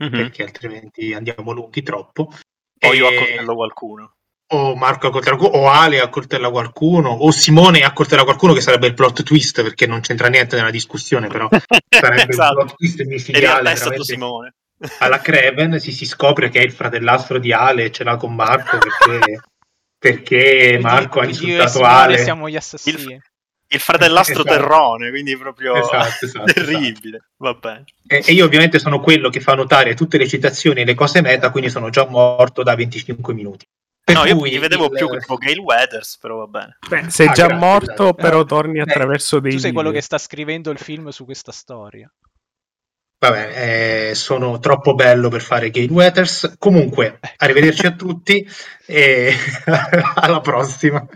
Mhm. 0.00 0.10
perché 0.10 0.44
altrimenti 0.44 1.12
andiamo 1.12 1.50
lunghi 1.52 1.82
troppo. 1.82 2.30
Io 2.94 3.10
E- 3.10 3.16
accoltello 3.16 3.54
qualcuno. 3.54 4.12
O 4.50 4.74
Marco 4.76 5.08
accoltella 5.08 5.36
qualcuno, 5.36 5.62
o 5.62 5.68
Ale 5.68 6.00
accoltella 6.00 6.50
qualcuno, 6.50 7.10
o 7.10 7.30
Simone 7.30 7.82
accoltella 7.82 8.24
qualcuno, 8.24 8.52
che 8.54 8.60
sarebbe 8.60 8.86
il 8.86 8.94
plot 8.94 9.22
twist, 9.22 9.62
perché 9.62 9.86
non 9.86 10.00
c'entra 10.00 10.28
niente 10.28 10.56
nella 10.56 10.70
discussione, 10.70 11.28
però 11.28 11.48
sarebbe 11.88 12.28
Esatto. 12.28 12.58
il 12.60 12.64
plot 12.64 12.74
twist 12.76 13.02
micidiale. 13.02 13.44
realtà 13.46 13.70
è 13.70 13.74
stato 13.76 13.90
veramente. 13.90 14.12
Simone. 14.12 14.54
alla 15.00 15.20
Craven 15.20 15.80
si, 15.80 15.92
si 15.92 16.06
scopre 16.06 16.48
che 16.50 16.60
è 16.60 16.64
il 16.64 16.72
fratellastro 16.72 17.38
di 17.38 17.52
Ale 17.52 17.84
e 17.84 17.90
ce 17.90 18.04
l'ha 18.04 18.16
con 18.16 18.34
Marco 18.34 18.78
perché, 18.78 19.40
perché 19.98 20.78
Marco 20.80 21.20
ha 21.20 21.24
insultato 21.26 21.82
Ale. 21.82 22.18
siamo 22.18 22.48
gli 22.48 22.56
assassini. 22.56 23.20
Il 23.70 23.80
fratellastro 23.80 24.44
Esatto. 24.44 24.48
terrone, 24.56 25.10
quindi 25.10 25.36
proprio 25.36 25.74
Esatto, 25.74 26.24
esatto, 26.24 26.52
terribile. 26.54 27.32
Vabbè. 27.36 27.82
E, 28.06 28.22
e 28.24 28.32
io 28.32 28.46
ovviamente 28.46 28.78
sono 28.78 28.98
quello 28.98 29.28
che 29.28 29.40
fa 29.40 29.54
notare 29.54 29.94
tutte 29.94 30.16
le 30.16 30.26
citazioni 30.26 30.80
e 30.80 30.84
le 30.86 30.94
cose 30.94 31.20
meta, 31.20 31.50
quindi 31.50 31.68
sono 31.68 31.90
già 31.90 32.06
morto 32.06 32.62
da 32.62 32.74
25 32.74 33.34
minuti. 33.34 33.66
Per 34.08 34.16
No, 34.16 34.24
io 34.24 34.40
ti 34.40 34.56
vedevo 34.56 34.84
il- 34.86 34.92
più 34.92 35.06
tipo 35.18 35.36
Gale 35.36 35.58
Weathers, 35.60 36.16
però 36.16 36.38
va 36.38 36.46
bene. 36.46 36.78
Beh, 36.88 37.10
sei 37.10 37.26
Ah, 37.28 37.32
già 37.32 37.46
grazie, 37.46 37.66
morto, 37.66 37.94
grazie. 38.04 38.14
però 38.14 38.44
torni 38.44 38.78
Eh, 38.78 38.80
attraverso 38.80 39.38
dei 39.38 39.52
Tu 39.52 39.58
sei 39.58 39.72
quello 39.72 39.88
video. 39.88 40.00
che 40.00 40.06
sta 40.06 40.16
scrivendo 40.16 40.70
il 40.70 40.78
film 40.78 41.08
su 41.10 41.26
questa 41.26 41.52
storia. 41.52 42.10
Vabbè, 43.18 44.08
eh, 44.10 44.14
sono 44.14 44.58
troppo 44.60 44.94
bello 44.94 45.28
per 45.28 45.42
fare 45.42 45.68
Gale 45.68 45.88
Weathers. 45.90 46.54
Comunque, 46.58 47.18
arrivederci 47.36 47.84
a 47.86 47.92
tutti 47.92 48.48
e 48.86 49.34
alla 50.14 50.40
prossima. 50.40 51.06